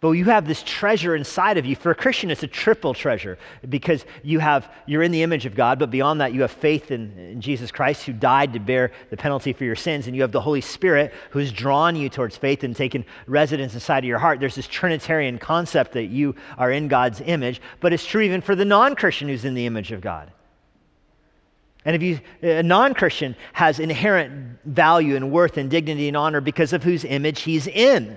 But 0.03 0.11
you 0.11 0.25
have 0.25 0.49
this 0.49 0.65
treasure 0.65 1.15
inside 1.15 1.59
of 1.59 1.65
you. 1.65 1.77
For 1.77 1.93
a 1.93 1.95
Christian, 1.95 2.33
it's 2.33 2.43
a 2.43 2.49
triple 2.49 2.93
treasure 2.93 3.39
because 3.69 4.05
you 4.25 4.41
have, 4.41 4.69
you're 4.85 5.05
in 5.05 5.13
the 5.13 5.23
image 5.23 5.47
of 5.47 5.55
God, 5.55 5.79
but 5.79 5.93
beyond 5.93 6.21
that, 6.21 6.35
you 6.35 6.41
have 6.41 6.51
faith 6.51 6.91
in, 6.91 7.17
in, 7.17 7.41
Jesus 7.41 7.71
Christ 7.71 8.03
who 8.03 8.13
died 8.13 8.53
to 8.55 8.59
bear 8.59 8.91
the 9.11 9.17
penalty 9.17 9.53
for 9.53 9.63
your 9.63 9.77
sins, 9.77 10.09
and 10.09 10.17
you 10.17 10.23
have 10.23 10.33
the 10.33 10.41
Holy 10.41 10.61
Spirit 10.61 11.15
who's 11.31 11.53
drawn 11.53 11.95
you 11.95 12.09
towards 12.09 12.37
faith 12.37 12.65
and 12.65 12.75
taken 12.75 13.05
residence 13.29 13.75
inside 13.75 13.99
of 13.99 14.09
your 14.09 14.19
heart. 14.19 14.41
There's 14.41 14.57
this 14.57 14.67
Trinitarian 14.67 15.39
concept 15.39 15.93
that 15.93 16.07
you 16.07 16.35
are 16.59 16.73
in 16.73 16.89
God's 16.89 17.21
image, 17.21 17.63
but 17.79 17.93
it's 17.93 18.05
true 18.05 18.23
even 18.23 18.41
for 18.41 18.57
the 18.57 18.65
non 18.65 18.97
Christian 18.97 19.29
who's 19.29 19.45
in 19.45 19.55
the 19.55 19.67
image 19.67 19.93
of 19.93 20.01
God. 20.01 20.33
And 21.85 21.95
if 21.95 22.03
you, 22.03 22.19
a 22.43 22.65
non 22.65 22.95
Christian 22.95 23.37
has 23.53 23.79
inherent 23.79 24.59
value 24.65 25.15
and 25.15 25.31
worth 25.31 25.59
and 25.59 25.71
dignity 25.71 26.09
and 26.09 26.17
honor 26.17 26.41
because 26.41 26.73
of 26.73 26.83
whose 26.83 27.05
image 27.05 27.43
he's 27.43 27.69
in. 27.69 28.17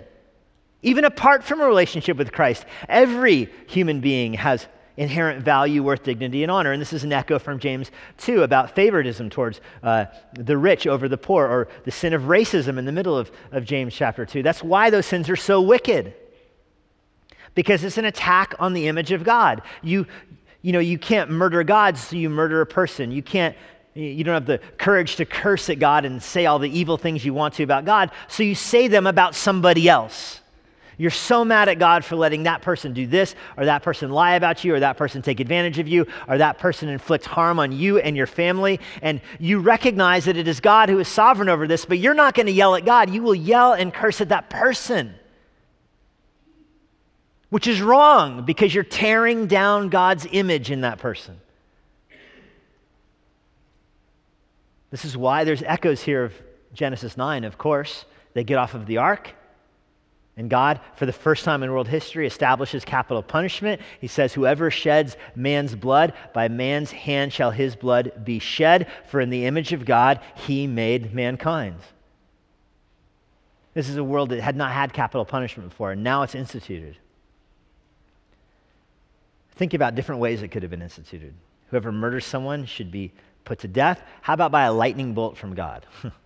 Even 0.85 1.03
apart 1.03 1.43
from 1.43 1.61
a 1.61 1.65
relationship 1.65 2.15
with 2.15 2.31
Christ, 2.31 2.63
every 2.87 3.49
human 3.65 4.01
being 4.01 4.33
has 4.35 4.67
inherent 4.97 5.43
value, 5.43 5.81
worth, 5.81 6.03
dignity, 6.03 6.43
and 6.43 6.51
honor. 6.51 6.71
And 6.73 6.79
this 6.79 6.93
is 6.93 7.03
an 7.03 7.11
echo 7.11 7.39
from 7.39 7.57
James 7.57 7.89
2 8.19 8.43
about 8.43 8.75
favoritism 8.75 9.31
towards 9.31 9.61
uh, 9.81 10.05
the 10.33 10.55
rich 10.55 10.85
over 10.85 11.09
the 11.09 11.17
poor, 11.17 11.47
or 11.47 11.67
the 11.85 11.91
sin 11.91 12.13
of 12.13 12.23
racism 12.23 12.77
in 12.77 12.85
the 12.85 12.91
middle 12.91 13.17
of, 13.17 13.31
of 13.51 13.65
James 13.65 13.95
chapter 13.95 14.27
2. 14.27 14.43
That's 14.43 14.61
why 14.61 14.91
those 14.91 15.07
sins 15.07 15.27
are 15.27 15.35
so 15.35 15.59
wicked. 15.59 16.13
Because 17.55 17.83
it's 17.83 17.97
an 17.97 18.05
attack 18.05 18.53
on 18.59 18.73
the 18.73 18.87
image 18.87 19.11
of 19.11 19.23
God. 19.23 19.63
You, 19.81 20.05
you 20.61 20.71
know, 20.71 20.79
you 20.79 20.99
can't 20.99 21.31
murder 21.31 21.63
God, 21.63 21.97
so 21.97 22.15
you 22.15 22.29
murder 22.29 22.61
a 22.61 22.65
person. 22.67 23.11
You 23.11 23.23
can't, 23.23 23.57
you 23.95 24.23
don't 24.23 24.35
have 24.35 24.45
the 24.45 24.59
courage 24.77 25.15
to 25.15 25.25
curse 25.25 25.67
at 25.71 25.79
God 25.79 26.05
and 26.05 26.21
say 26.21 26.45
all 26.45 26.59
the 26.59 26.69
evil 26.69 26.99
things 26.99 27.25
you 27.25 27.33
want 27.33 27.55
to 27.55 27.63
about 27.63 27.85
God, 27.85 28.11
so 28.27 28.43
you 28.43 28.53
say 28.53 28.87
them 28.87 29.07
about 29.07 29.33
somebody 29.33 29.89
else. 29.89 30.41
You're 30.97 31.11
so 31.11 31.45
mad 31.45 31.69
at 31.69 31.79
God 31.79 32.05
for 32.05 32.15
letting 32.15 32.43
that 32.43 32.61
person 32.61 32.93
do 32.93 33.07
this, 33.07 33.35
or 33.57 33.65
that 33.65 33.83
person 33.83 34.11
lie 34.11 34.35
about 34.35 34.63
you, 34.63 34.75
or 34.75 34.79
that 34.79 34.97
person 34.97 35.21
take 35.21 35.39
advantage 35.39 35.79
of 35.79 35.87
you, 35.87 36.05
or 36.27 36.37
that 36.37 36.57
person 36.57 36.89
inflict 36.89 37.25
harm 37.25 37.59
on 37.59 37.71
you 37.71 37.99
and 37.99 38.15
your 38.15 38.27
family. 38.27 38.79
And 39.01 39.21
you 39.39 39.59
recognize 39.59 40.25
that 40.25 40.37
it 40.37 40.47
is 40.47 40.59
God 40.59 40.89
who 40.89 40.99
is 40.99 41.07
sovereign 41.07 41.49
over 41.49 41.67
this, 41.67 41.85
but 41.85 41.99
you're 41.99 42.13
not 42.13 42.33
going 42.33 42.47
to 42.47 42.51
yell 42.51 42.75
at 42.75 42.85
God. 42.85 43.09
You 43.09 43.23
will 43.23 43.35
yell 43.35 43.73
and 43.73 43.93
curse 43.93 44.21
at 44.21 44.29
that 44.29 44.49
person 44.49 45.15
which 47.55 47.67
is 47.67 47.81
wrong 47.81 48.43
because 48.43 48.75
you're 48.75 48.83
tearing 48.83 49.47
down 49.47 49.87
God's 49.87 50.27
image 50.29 50.71
in 50.71 50.81
that 50.81 50.97
person. 50.97 51.39
This 54.91 55.05
is 55.05 55.15
why 55.15 55.45
there's 55.45 55.63
echoes 55.63 56.01
here 56.01 56.25
of 56.25 56.33
Genesis 56.73 57.15
9, 57.15 57.45
of 57.45 57.57
course. 57.57 58.03
They 58.33 58.43
get 58.43 58.57
off 58.57 58.73
of 58.73 58.85
the 58.85 58.97
ark, 58.97 59.33
and 60.37 60.49
God, 60.49 60.81
for 60.95 61.05
the 61.05 61.13
first 61.13 61.45
time 61.45 61.63
in 61.63 61.71
world 61.71 61.87
history, 61.87 62.27
establishes 62.27 62.83
capital 62.83 63.23
punishment. 63.23 63.81
He 64.01 64.07
says, 64.07 64.33
Whoever 64.33 64.69
sheds 64.69 65.15
man's 65.33 65.75
blood, 65.75 66.13
by 66.33 66.49
man's 66.49 66.91
hand 66.91 67.31
shall 67.31 67.51
his 67.51 67.75
blood 67.75 68.11
be 68.25 68.39
shed, 68.39 68.87
for 69.07 69.21
in 69.21 69.29
the 69.29 69.45
image 69.45 69.71
of 69.71 69.85
God 69.85 70.19
he 70.35 70.67
made 70.67 71.13
mankind. 71.13 71.77
This 73.73 73.87
is 73.87 73.95
a 73.95 74.03
world 74.03 74.29
that 74.29 74.41
had 74.41 74.57
not 74.57 74.71
had 74.71 74.91
capital 74.91 75.25
punishment 75.25 75.69
before, 75.69 75.91
and 75.91 76.03
now 76.03 76.23
it's 76.23 76.35
instituted. 76.35 76.97
Think 79.51 79.73
about 79.73 79.95
different 79.95 80.19
ways 80.19 80.41
it 80.41 80.49
could 80.49 80.63
have 80.63 80.69
been 80.69 80.81
instituted. 80.81 81.33
Whoever 81.69 81.93
murders 81.93 82.25
someone 82.25 82.65
should 82.65 82.91
be 82.91 83.13
put 83.45 83.59
to 83.59 83.69
death. 83.69 84.01
How 84.21 84.33
about 84.33 84.51
by 84.51 84.63
a 84.63 84.73
lightning 84.73 85.13
bolt 85.13 85.37
from 85.37 85.55
God? 85.55 85.85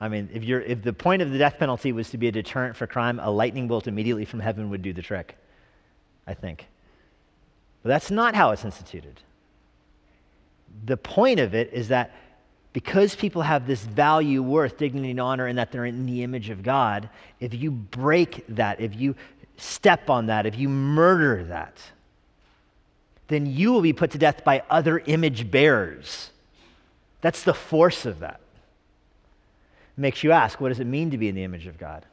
I 0.00 0.08
mean, 0.08 0.30
if, 0.32 0.42
you're, 0.42 0.62
if 0.62 0.82
the 0.82 0.92
point 0.92 1.20
of 1.20 1.30
the 1.30 1.38
death 1.38 1.58
penalty 1.58 1.92
was 1.92 2.10
to 2.10 2.18
be 2.18 2.28
a 2.28 2.32
deterrent 2.32 2.74
for 2.74 2.86
crime, 2.86 3.20
a 3.20 3.30
lightning 3.30 3.68
bolt 3.68 3.86
immediately 3.86 4.24
from 4.24 4.40
heaven 4.40 4.70
would 4.70 4.82
do 4.82 4.92
the 4.92 5.02
trick, 5.02 5.36
I 6.26 6.34
think. 6.34 6.66
But 7.82 7.90
that's 7.90 8.10
not 8.10 8.34
how 8.34 8.52
it's 8.52 8.64
instituted. 8.64 9.20
The 10.86 10.96
point 10.96 11.40
of 11.40 11.54
it 11.54 11.72
is 11.72 11.88
that 11.88 12.14
because 12.72 13.14
people 13.14 13.42
have 13.42 13.66
this 13.66 13.82
value, 13.82 14.42
worth, 14.42 14.78
dignity, 14.78 15.10
and 15.10 15.20
honor, 15.20 15.46
and 15.46 15.58
that 15.58 15.72
they're 15.72 15.84
in 15.84 16.06
the 16.06 16.22
image 16.22 16.50
of 16.50 16.62
God, 16.62 17.08
if 17.40 17.52
you 17.52 17.70
break 17.70 18.44
that, 18.50 18.80
if 18.80 18.94
you 18.94 19.16
step 19.56 20.08
on 20.08 20.26
that, 20.26 20.46
if 20.46 20.56
you 20.56 20.68
murder 20.68 21.44
that, 21.44 21.76
then 23.28 23.46
you 23.46 23.72
will 23.72 23.82
be 23.82 23.92
put 23.92 24.12
to 24.12 24.18
death 24.18 24.44
by 24.44 24.62
other 24.70 25.00
image 25.00 25.50
bearers. 25.50 26.30
That's 27.20 27.42
the 27.42 27.54
force 27.54 28.06
of 28.06 28.20
that. 28.20 28.40
Makes 29.96 30.24
you 30.24 30.32
ask, 30.32 30.60
what 30.60 30.68
does 30.68 30.80
it 30.80 30.86
mean 30.86 31.10
to 31.10 31.18
be 31.18 31.28
in 31.28 31.34
the 31.34 31.44
image 31.44 31.66
of 31.66 31.78
God? 31.78 32.06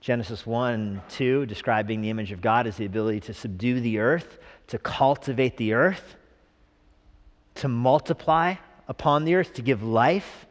Genesis 0.00 0.46
1 0.46 1.02
2, 1.08 1.46
describing 1.46 2.00
the 2.00 2.10
image 2.10 2.32
of 2.32 2.40
God 2.40 2.66
as 2.66 2.76
the 2.76 2.86
ability 2.86 3.20
to 3.20 3.34
subdue 3.34 3.80
the 3.80 3.98
earth, 3.98 4.38
to 4.68 4.78
cultivate 4.78 5.56
the 5.56 5.72
earth, 5.72 6.14
to 7.56 7.68
multiply 7.68 8.54
upon 8.88 9.24
the 9.24 9.34
earth, 9.34 9.54
to 9.54 9.62
give 9.62 9.82
life. 9.82 10.46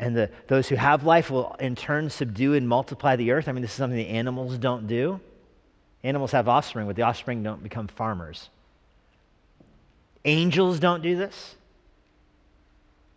And 0.00 0.16
the, 0.16 0.30
those 0.48 0.68
who 0.68 0.74
have 0.74 1.04
life 1.04 1.30
will 1.30 1.54
in 1.60 1.76
turn 1.76 2.10
subdue 2.10 2.54
and 2.54 2.68
multiply 2.68 3.14
the 3.14 3.30
earth. 3.30 3.46
I 3.46 3.52
mean, 3.52 3.62
this 3.62 3.70
is 3.70 3.76
something 3.76 3.96
the 3.96 4.08
animals 4.08 4.58
don't 4.58 4.88
do. 4.88 5.20
Animals 6.02 6.32
have 6.32 6.48
offspring, 6.48 6.88
but 6.88 6.96
the 6.96 7.02
offspring 7.02 7.44
don't 7.44 7.62
become 7.62 7.86
farmers. 7.86 8.48
Angels 10.24 10.80
don't 10.80 11.02
do 11.02 11.16
this. 11.16 11.54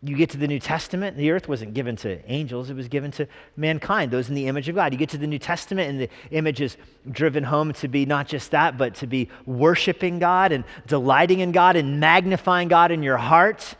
You 0.03 0.15
get 0.15 0.29
to 0.31 0.37
the 0.37 0.47
New 0.47 0.59
Testament, 0.59 1.17
the 1.17 1.31
earth 1.31 1.47
wasn't 1.47 1.73
given 1.73 1.95
to 1.97 2.23
angels, 2.31 2.69
it 2.69 2.75
was 2.75 2.87
given 2.87 3.11
to 3.11 3.27
mankind, 3.57 4.11
those 4.11 4.29
in 4.29 4.35
the 4.35 4.47
image 4.47 4.69
of 4.69 4.75
God. 4.75 4.93
You 4.93 4.99
get 4.99 5.09
to 5.09 5.17
the 5.17 5.25
New 5.25 5.39
Testament, 5.39 5.89
and 5.89 5.99
the 5.99 6.09
image 6.31 6.61
is 6.61 6.77
driven 7.09 7.43
home 7.43 7.73
to 7.73 7.87
be 7.87 8.05
not 8.05 8.27
just 8.27 8.51
that, 8.51 8.77
but 8.77 8.93
to 8.95 9.07
be 9.07 9.29
worshiping 9.45 10.19
God 10.19 10.51
and 10.51 10.63
delighting 10.85 11.39
in 11.39 11.51
God 11.51 11.75
and 11.75 11.99
magnifying 11.99 12.67
God 12.67 12.91
in 12.91 13.01
your 13.01 13.17
heart. 13.17 13.75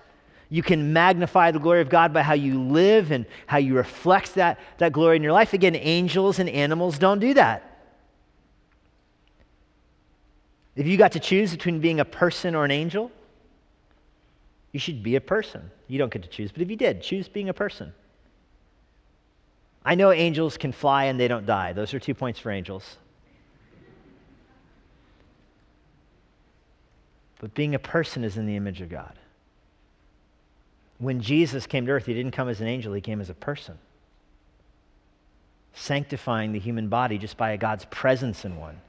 You 0.50 0.64
can 0.64 0.94
magnify 0.94 1.52
the 1.52 1.60
glory 1.60 1.82
of 1.82 1.90
God 1.90 2.14
by 2.14 2.22
how 2.22 2.34
you 2.34 2.62
live 2.62 3.12
and 3.12 3.26
how 3.46 3.58
you 3.58 3.76
reflect 3.76 4.36
that, 4.36 4.60
that 4.78 4.94
glory 4.94 5.18
in 5.18 5.24
your 5.24 5.34
life. 5.34 5.54
Again, 5.54 5.76
angels 5.76 6.40
and 6.40 6.50
animals 6.50 6.98
don't 6.98 7.20
do 7.20 7.34
that. 7.34 7.72
If 10.76 10.88
you 10.88 10.98
got 10.98 11.14
to 11.14 11.20
choose 11.20 11.52
between 11.52 11.80
being 11.80 12.00
a 12.00 12.06
person 12.06 12.56
or 12.56 12.66
an 12.66 12.72
angel, 12.72 13.12
you 14.76 14.80
should 14.80 15.02
be 15.02 15.16
a 15.16 15.22
person. 15.22 15.72
You 15.88 15.98
don't 15.98 16.12
get 16.12 16.22
to 16.24 16.28
choose, 16.28 16.52
but 16.52 16.62
if 16.62 16.70
you 16.70 16.76
did, 16.76 17.02
choose 17.02 17.30
being 17.30 17.48
a 17.48 17.54
person. 17.54 17.94
I 19.86 19.96
know 19.96 20.12
angels 20.12 20.58
can 20.58 20.74
fly 20.74 21.06
and 21.06 21.18
they 21.18 21.30
don't 21.30 21.46
die. 21.46 21.72
Those 21.72 21.94
are 21.94 22.00
two 22.00 22.14
points 22.14 22.42
for 22.42 22.52
angels. 22.52 22.98
But 27.40 27.54
being 27.54 27.74
a 27.74 27.80
person 27.80 28.26
is 28.26 28.36
in 28.36 28.48
the 28.48 28.58
image 28.58 28.82
of 28.82 28.90
God. 28.90 29.18
When 30.98 31.22
Jesus 31.22 31.66
came 31.66 31.86
to 31.86 31.94
earth, 31.94 32.08
he 32.08 32.14
didn't 32.14 32.34
come 32.34 32.50
as 32.50 32.60
an 32.60 32.68
angel, 32.68 32.92
he 32.92 33.00
came 33.00 33.22
as 33.22 33.30
a 33.30 33.34
person, 33.34 33.78
sanctifying 35.74 36.52
the 36.52 36.60
human 36.60 36.90
body 36.90 37.18
just 37.18 37.38
by 37.38 37.56
God's 37.56 37.86
presence 37.86 38.44
in 38.44 38.58
one. 38.58 38.82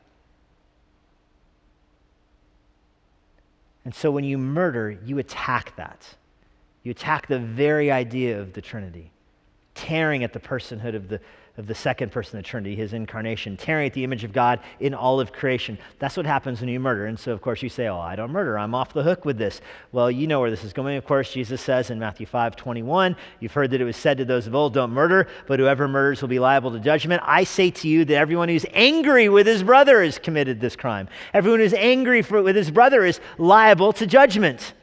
And 3.86 3.94
so 3.94 4.10
when 4.10 4.24
you 4.24 4.36
murder, 4.36 4.98
you 5.04 5.20
attack 5.20 5.76
that. 5.76 6.16
You 6.82 6.90
attack 6.90 7.28
the 7.28 7.38
very 7.38 7.88
idea 7.92 8.40
of 8.40 8.52
the 8.52 8.60
Trinity. 8.60 9.12
Tearing 9.76 10.24
at 10.24 10.32
the 10.32 10.40
personhood 10.40 10.96
of 10.96 11.08
the, 11.08 11.20
of 11.58 11.66
the 11.66 11.74
second 11.74 12.10
person 12.10 12.38
of 12.38 12.44
the 12.44 12.48
Trinity, 12.48 12.74
his 12.74 12.92
incarnation, 12.92 13.56
tearing 13.56 13.86
at 13.86 13.92
the 13.92 14.04
image 14.04 14.24
of 14.24 14.32
God 14.32 14.60
in 14.80 14.94
all 14.94 15.20
of 15.20 15.32
creation. 15.32 15.78
That's 15.98 16.16
what 16.16 16.26
happens 16.26 16.60
when 16.60 16.68
you 16.68 16.80
murder. 16.80 17.06
And 17.06 17.18
so, 17.18 17.32
of 17.32 17.40
course, 17.40 17.62
you 17.62 17.68
say, 17.68 17.86
Oh, 17.86 17.98
I 17.98 18.16
don't 18.16 18.30
murder. 18.30 18.58
I'm 18.58 18.74
off 18.74 18.92
the 18.92 19.02
hook 19.02 19.24
with 19.24 19.38
this. 19.38 19.60
Well, 19.92 20.10
you 20.10 20.26
know 20.26 20.40
where 20.40 20.50
this 20.50 20.64
is 20.64 20.72
going. 20.72 20.96
Of 20.96 21.04
course, 21.04 21.32
Jesus 21.32 21.60
says 21.60 21.90
in 21.90 21.98
Matthew 21.98 22.26
5 22.26 22.56
21, 22.56 23.16
you've 23.40 23.52
heard 23.52 23.70
that 23.70 23.80
it 23.80 23.84
was 23.84 23.96
said 23.96 24.18
to 24.18 24.24
those 24.24 24.46
of 24.46 24.54
old, 24.54 24.74
Don't 24.74 24.90
murder, 24.90 25.28
but 25.46 25.60
whoever 25.60 25.86
murders 25.86 26.20
will 26.20 26.28
be 26.28 26.38
liable 26.38 26.72
to 26.72 26.80
judgment. 26.80 27.22
I 27.24 27.44
say 27.44 27.70
to 27.70 27.88
you 27.88 28.04
that 28.06 28.16
everyone 28.16 28.48
who's 28.48 28.66
angry 28.72 29.28
with 29.28 29.46
his 29.46 29.62
brother 29.62 30.02
has 30.02 30.18
committed 30.18 30.60
this 30.60 30.76
crime. 30.76 31.08
Everyone 31.32 31.60
who's 31.60 31.74
angry 31.74 32.22
for, 32.22 32.42
with 32.42 32.56
his 32.56 32.70
brother 32.70 33.04
is 33.04 33.20
liable 33.38 33.92
to 33.94 34.06
judgment. 34.06 34.74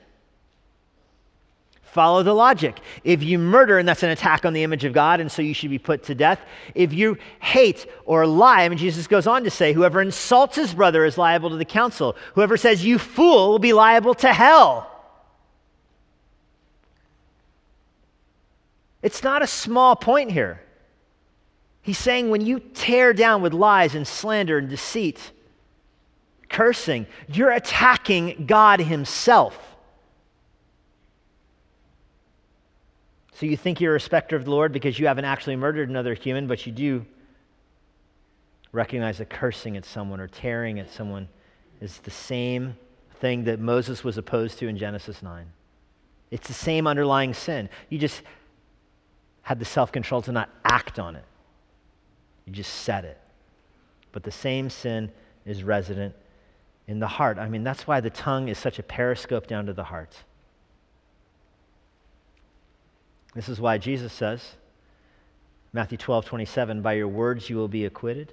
Follow 1.94 2.24
the 2.24 2.34
logic. 2.34 2.80
If 3.04 3.22
you 3.22 3.38
murder, 3.38 3.78
and 3.78 3.88
that's 3.88 4.02
an 4.02 4.10
attack 4.10 4.46
on 4.46 4.54
the 4.54 4.64
image 4.64 4.84
of 4.84 4.94
God, 4.94 5.20
and 5.20 5.32
so 5.32 5.44
you 5.44 5.54
should 5.54 5.70
be 5.70 5.78
put 5.78 6.02
to 6.06 6.16
death. 6.16 6.40
If 6.74 6.92
you 6.92 7.20
hate 7.40 7.86
or 8.06 8.26
lie, 8.26 8.64
I 8.64 8.70
mean, 8.70 8.80
Jesus 8.80 9.06
goes 9.06 9.28
on 9.28 9.44
to 9.44 9.52
say, 9.52 9.74
whoever 9.74 10.02
insults 10.02 10.56
his 10.56 10.74
brother 10.74 11.06
is 11.06 11.20
liable 11.20 11.52
to 11.52 11.56
the 11.56 11.66
council. 11.66 12.16
Whoever 12.34 12.58
says, 12.58 12.84
you 12.84 12.98
fool, 12.98 13.52
will 13.52 13.60
be 13.60 13.74
liable 13.74 14.16
to 14.16 14.34
hell. 14.34 14.90
It's 19.04 19.22
not 19.22 19.44
a 19.44 19.48
small 19.48 19.96
point 19.96 20.32
here. 20.32 20.64
He's 21.84 22.00
saying 22.00 22.32
when 22.32 22.42
you 22.42 22.60
tear 22.60 23.14
down 23.14 23.44
with 23.44 23.54
lies 23.54 23.94
and 23.94 24.08
slander 24.08 24.58
and 24.58 24.68
deceit, 24.68 25.32
cursing, 26.50 27.06
you're 27.28 27.52
attacking 27.52 28.48
God 28.48 28.80
Himself. 28.80 29.73
So 33.36 33.46
you 33.46 33.58
think 33.58 33.82
you're 33.82 33.92
a 33.92 33.94
respecter 33.94 34.36
of 34.36 34.46
the 34.46 34.52
Lord 34.52 34.72
because 34.72 35.00
you 35.00 35.08
haven't 35.08 35.26
actually 35.26 35.56
murdered 35.56 35.90
another 35.90 36.14
human, 36.14 36.48
but 36.48 36.66
you 36.66 36.72
do 36.72 37.06
recognize 38.72 39.18
that 39.18 39.30
cursing 39.30 39.76
at 39.78 39.86
someone 39.86 40.20
or 40.20 40.28
tearing 40.28 40.80
at 40.80 40.92
someone 40.92 41.28
is 41.82 41.98
the 42.00 42.12
same 42.12 42.76
thing 43.20 43.46
that 43.46 43.60
Moses 43.60 44.04
was 44.04 44.18
opposed 44.18 44.60
to 44.60 44.68
in 44.68 44.78
Genesis 44.78 45.24
9. 45.24 45.46
It's 46.30 46.48
the 46.48 46.54
same 46.54 46.88
underlying 46.88 47.34
sin. 47.34 47.70
You 47.90 47.98
just 47.98 48.22
had 49.44 49.60
the 49.60 49.66
self 49.66 49.92
control 49.92 50.22
to 50.24 50.32
not 50.32 50.50
act 50.66 51.00
on 51.00 51.16
it, 51.16 51.26
you 52.46 52.54
just 52.54 52.74
said 52.74 53.06
it. 53.06 53.20
But 54.12 54.24
the 54.24 54.32
same 54.32 54.70
sin 54.70 55.12
is 55.46 55.64
resident 55.64 56.14
in 56.88 57.00
the 57.00 57.08
heart. 57.08 57.40
I 57.40 57.50
mean, 57.50 57.64
that's 57.64 57.88
why 57.88 58.00
the 58.00 58.10
tongue 58.10 58.48
is 58.48 58.58
such 58.58 58.78
a 58.78 58.84
periscope 58.84 59.48
down 59.48 59.66
to 59.66 59.74
the 59.74 59.86
heart. 59.86 60.24
This 63.36 63.50
is 63.50 63.60
why 63.60 63.78
Jesus 63.78 64.14
says, 64.14 64.56
Matthew 65.72 65.98
12, 65.98 66.26
27, 66.26 66.82
by 66.82 66.94
your 66.94 67.08
words 67.08 67.50
you 67.50 67.56
will 67.56 67.68
be 67.68 67.86
acquitted, 67.86 68.32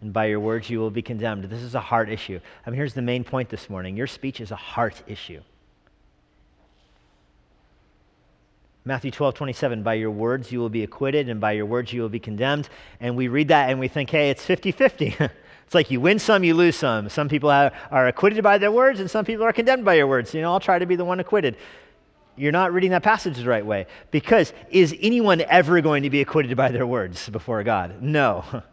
and 0.00 0.12
by 0.12 0.26
your 0.26 0.38
words 0.38 0.70
you 0.70 0.78
will 0.78 0.90
be 0.90 1.02
condemned. 1.02 1.44
This 1.44 1.62
is 1.62 1.74
a 1.74 1.80
heart 1.80 2.08
issue. 2.08 2.38
I 2.64 2.70
mean, 2.70 2.76
here's 2.76 2.94
the 2.94 3.02
main 3.02 3.24
point 3.24 3.48
this 3.48 3.68
morning 3.68 3.96
your 3.96 4.06
speech 4.06 4.40
is 4.40 4.52
a 4.52 4.56
heart 4.56 5.02
issue. 5.06 5.40
Matthew 8.84 9.12
12, 9.12 9.34
27, 9.34 9.82
by 9.84 9.94
your 9.94 10.10
words 10.10 10.50
you 10.50 10.58
will 10.58 10.68
be 10.68 10.82
acquitted, 10.82 11.28
and 11.28 11.40
by 11.40 11.52
your 11.52 11.66
words 11.66 11.92
you 11.92 12.02
will 12.02 12.08
be 12.08 12.18
condemned. 12.18 12.68
And 13.00 13.16
we 13.16 13.28
read 13.28 13.48
that 13.48 13.70
and 13.70 13.78
we 13.78 13.86
think, 13.86 14.10
hey, 14.10 14.30
it's 14.30 14.44
50 14.44 14.72
50. 14.72 15.16
it's 15.18 15.74
like 15.74 15.90
you 15.90 16.00
win 16.00 16.18
some, 16.18 16.42
you 16.42 16.54
lose 16.54 16.76
some. 16.76 17.08
Some 17.08 17.28
people 17.28 17.50
are, 17.50 17.72
are 17.90 18.08
acquitted 18.08 18.42
by 18.42 18.58
their 18.58 18.72
words, 18.72 18.98
and 18.98 19.10
some 19.10 19.24
people 19.24 19.44
are 19.44 19.52
condemned 19.52 19.84
by 19.84 19.94
your 19.94 20.06
words. 20.06 20.34
You 20.34 20.42
know, 20.42 20.52
I'll 20.52 20.60
try 20.60 20.78
to 20.80 20.86
be 20.86 20.96
the 20.96 21.04
one 21.04 21.18
acquitted 21.18 21.56
you're 22.36 22.52
not 22.52 22.72
reading 22.72 22.90
that 22.90 23.02
passage 23.02 23.36
the 23.36 23.48
right 23.48 23.64
way. 23.64 23.86
Because 24.10 24.52
is 24.70 24.94
anyone 25.00 25.40
ever 25.42 25.80
going 25.80 26.04
to 26.04 26.10
be 26.10 26.20
acquitted 26.20 26.56
by 26.56 26.70
their 26.70 26.86
words 26.86 27.28
before 27.28 27.62
God? 27.62 28.02
No. 28.02 28.44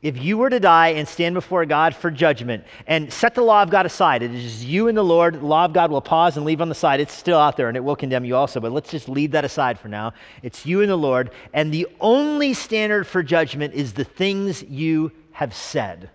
If 0.00 0.22
you 0.22 0.38
were 0.38 0.48
to 0.48 0.60
die 0.60 0.90
and 0.90 1.08
stand 1.08 1.34
before 1.34 1.66
God 1.66 1.92
for 1.92 2.08
judgment 2.08 2.62
and 2.86 3.12
set 3.12 3.34
the 3.34 3.42
law 3.42 3.64
of 3.64 3.70
God 3.70 3.84
aside, 3.84 4.22
it 4.22 4.32
is 4.32 4.64
you 4.64 4.86
and 4.86 4.96
the 4.96 5.02
Lord, 5.02 5.34
the 5.34 5.44
law 5.44 5.64
of 5.64 5.72
God 5.72 5.90
will 5.90 6.00
pause 6.00 6.36
and 6.36 6.46
leave 6.46 6.60
on 6.60 6.68
the 6.68 6.74
side. 6.74 7.00
It's 7.00 7.12
still 7.12 7.38
out 7.38 7.56
there 7.56 7.66
and 7.66 7.76
it 7.76 7.82
will 7.82 7.96
condemn 7.96 8.24
you 8.24 8.36
also, 8.36 8.60
but 8.60 8.70
let's 8.70 8.92
just 8.92 9.08
leave 9.08 9.32
that 9.32 9.44
aside 9.44 9.76
for 9.76 9.88
now. 9.88 10.12
It's 10.44 10.64
you 10.64 10.82
and 10.82 10.90
the 10.90 10.96
Lord, 10.96 11.32
and 11.52 11.74
the 11.74 11.88
only 12.00 12.54
standard 12.54 13.08
for 13.08 13.24
judgment 13.24 13.74
is 13.74 13.92
the 13.92 14.04
things 14.04 14.62
you 14.62 15.10
have 15.32 15.52
said. 15.52 16.10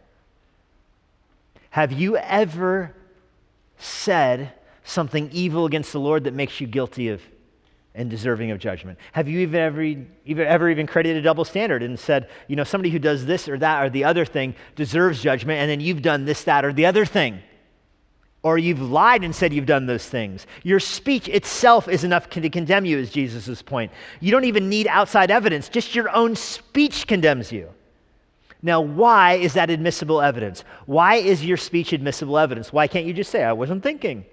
Have 1.71 1.91
you 1.91 2.15
ever 2.15 2.95
said, 3.77 4.53
something 4.83 5.29
evil 5.31 5.65
against 5.65 5.91
the 5.91 5.99
Lord 5.99 6.25
that 6.25 6.33
makes 6.33 6.59
you 6.59 6.67
guilty 6.67 7.09
of 7.09 7.21
and 7.95 8.09
deserving 8.09 8.51
of 8.51 8.59
judgment? 8.59 8.97
Have 9.11 9.27
you 9.27 9.39
even 9.39 9.59
ever, 9.59 9.81
even, 9.81 10.47
ever 10.47 10.69
even 10.69 10.87
credited 10.87 11.17
a 11.17 11.21
double 11.21 11.45
standard 11.45 11.83
and 11.83 11.99
said, 11.99 12.29
you 12.47 12.55
know, 12.55 12.63
somebody 12.63 12.89
who 12.89 12.99
does 12.99 13.25
this 13.25 13.47
or 13.47 13.57
that 13.59 13.83
or 13.83 13.89
the 13.89 14.03
other 14.03 14.25
thing 14.25 14.55
deserves 14.75 15.21
judgment, 15.21 15.59
and 15.59 15.69
then 15.69 15.79
you've 15.79 16.01
done 16.01 16.25
this, 16.25 16.43
that, 16.45 16.65
or 16.65 16.73
the 16.73 16.85
other 16.85 17.05
thing? 17.05 17.39
Or 18.41 18.57
you've 18.57 18.81
lied 18.81 19.23
and 19.23 19.33
said 19.33 19.53
you've 19.53 19.65
done 19.65 19.85
those 19.85 20.05
things. 20.05 20.47
Your 20.63 20.79
speech 20.79 21.29
itself 21.29 21.87
is 21.87 22.03
enough 22.03 22.29
to 22.31 22.49
condemn 22.49 22.83
you, 22.83 22.97
is 22.97 23.09
Jesus' 23.09 23.61
point. 23.61 23.91
You 24.19 24.31
don't 24.31 24.43
even 24.43 24.67
need 24.67 24.87
outside 24.87 25.31
evidence, 25.31 25.69
just 25.69 25.95
your 25.95 26.09
own 26.09 26.35
speech 26.35 27.07
condemns 27.07 27.51
you. 27.51 27.69
Now, 28.61 28.81
why 28.81 29.33
is 29.33 29.53
that 29.53 29.69
admissible 29.69 30.21
evidence? 30.21 30.63
Why 30.85 31.15
is 31.15 31.45
your 31.45 31.57
speech 31.57 31.93
admissible 31.93 32.37
evidence? 32.37 32.73
Why 32.73 32.87
can't 32.87 33.05
you 33.05 33.13
just 33.13 33.29
say, 33.29 33.43
I 33.43 33.53
wasn't 33.53 33.83
thinking? 33.83 34.25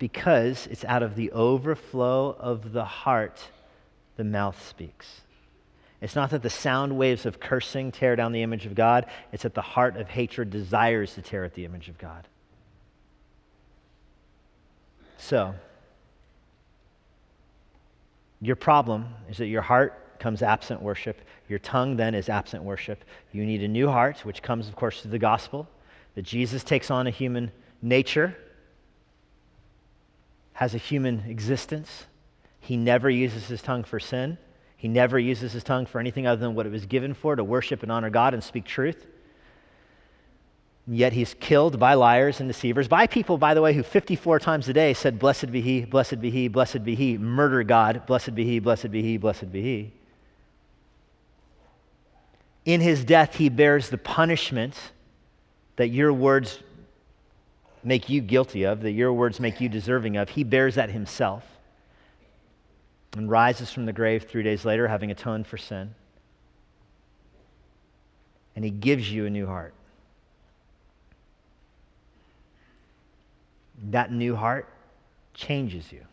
Because 0.00 0.66
it's 0.68 0.84
out 0.86 1.02
of 1.04 1.14
the 1.14 1.30
overflow 1.30 2.34
of 2.40 2.72
the 2.72 2.86
heart 2.86 3.38
the 4.16 4.24
mouth 4.24 4.66
speaks. 4.66 5.20
It's 6.00 6.16
not 6.16 6.30
that 6.30 6.42
the 6.42 6.50
sound 6.50 6.96
waves 6.96 7.26
of 7.26 7.38
cursing 7.38 7.92
tear 7.92 8.16
down 8.16 8.32
the 8.32 8.42
image 8.42 8.64
of 8.64 8.74
God, 8.74 9.04
it's 9.30 9.42
that 9.42 9.54
the 9.54 9.60
heart 9.60 9.98
of 9.98 10.08
hatred 10.08 10.48
desires 10.48 11.14
to 11.14 11.22
tear 11.22 11.44
at 11.44 11.52
the 11.52 11.66
image 11.66 11.90
of 11.90 11.98
God. 11.98 12.26
So, 15.18 15.54
your 18.40 18.56
problem 18.56 19.06
is 19.28 19.36
that 19.36 19.48
your 19.48 19.60
heart 19.60 20.18
comes 20.18 20.40
absent 20.40 20.80
worship. 20.80 21.20
Your 21.50 21.58
tongue 21.58 21.96
then 21.96 22.14
is 22.14 22.30
absent 22.30 22.64
worship. 22.64 23.04
You 23.32 23.44
need 23.44 23.62
a 23.62 23.68
new 23.68 23.88
heart, 23.88 24.24
which 24.24 24.42
comes, 24.42 24.66
of 24.66 24.76
course, 24.76 25.02
through 25.02 25.10
the 25.10 25.18
gospel, 25.18 25.68
that 26.14 26.22
Jesus 26.22 26.64
takes 26.64 26.90
on 26.90 27.06
a 27.06 27.10
human 27.10 27.52
nature 27.82 28.34
has 30.60 30.74
a 30.74 30.78
human 30.78 31.24
existence. 31.26 32.04
He 32.60 32.76
never 32.76 33.08
uses 33.08 33.48
his 33.48 33.62
tongue 33.62 33.82
for 33.82 33.98
sin. 33.98 34.36
He 34.76 34.88
never 34.88 35.18
uses 35.18 35.54
his 35.54 35.64
tongue 35.64 35.86
for 35.86 35.98
anything 35.98 36.26
other 36.26 36.38
than 36.38 36.54
what 36.54 36.66
it 36.66 36.72
was 36.72 36.84
given 36.84 37.14
for 37.14 37.34
to 37.34 37.42
worship 37.42 37.82
and 37.82 37.90
honor 37.90 38.10
God 38.10 38.34
and 38.34 38.44
speak 38.44 38.66
truth. 38.66 39.06
yet 40.86 41.14
he's 41.14 41.32
killed 41.40 41.78
by 41.78 41.94
liars 41.94 42.40
and 42.40 42.48
deceivers, 42.48 42.88
by 42.88 43.06
people, 43.06 43.38
by 43.38 43.54
the 43.54 43.62
way, 43.62 43.72
who 43.72 43.82
54 43.82 44.38
times 44.38 44.68
a 44.68 44.74
day 44.74 44.92
said, 44.92 45.18
Blessed 45.18 45.50
be 45.50 45.62
he, 45.62 45.86
blessed 45.86 46.20
be 46.20 46.30
he, 46.30 46.46
blessed 46.48 46.84
be 46.84 46.94
he, 46.94 47.16
murder 47.16 47.62
God, 47.62 48.04
blessed 48.04 48.34
be 48.34 48.44
he, 48.44 48.58
blessed 48.58 48.90
be 48.90 49.02
he, 49.02 49.16
blessed 49.16 49.50
be 49.50 49.62
he. 49.62 49.92
In 52.66 52.82
his 52.82 53.02
death, 53.02 53.36
he 53.36 53.48
bears 53.48 53.88
the 53.88 53.96
punishment 53.96 54.74
that 55.76 55.88
your 55.88 56.12
words 56.12 56.58
make 57.82 58.08
you 58.08 58.20
guilty 58.20 58.64
of, 58.64 58.82
that 58.82 58.92
your 58.92 59.12
words 59.12 59.40
make 59.40 59.60
you 59.60 59.68
deserving 59.68 60.16
of. 60.16 60.28
He 60.28 60.44
bears 60.44 60.74
that 60.74 60.90
himself 60.90 61.44
and 63.16 63.28
rises 63.28 63.72
from 63.72 63.86
the 63.86 63.92
grave 63.92 64.24
three 64.24 64.42
days 64.42 64.64
later, 64.64 64.86
having 64.86 65.10
atoned 65.10 65.46
for 65.46 65.58
sin. 65.58 65.94
And 68.54 68.64
he 68.64 68.70
gives 68.70 69.10
you 69.10 69.26
a 69.26 69.30
new 69.30 69.46
heart. 69.46 69.74
That 73.90 74.12
new 74.12 74.36
heart 74.36 74.68
changes 75.34 75.90
you. 75.90 76.04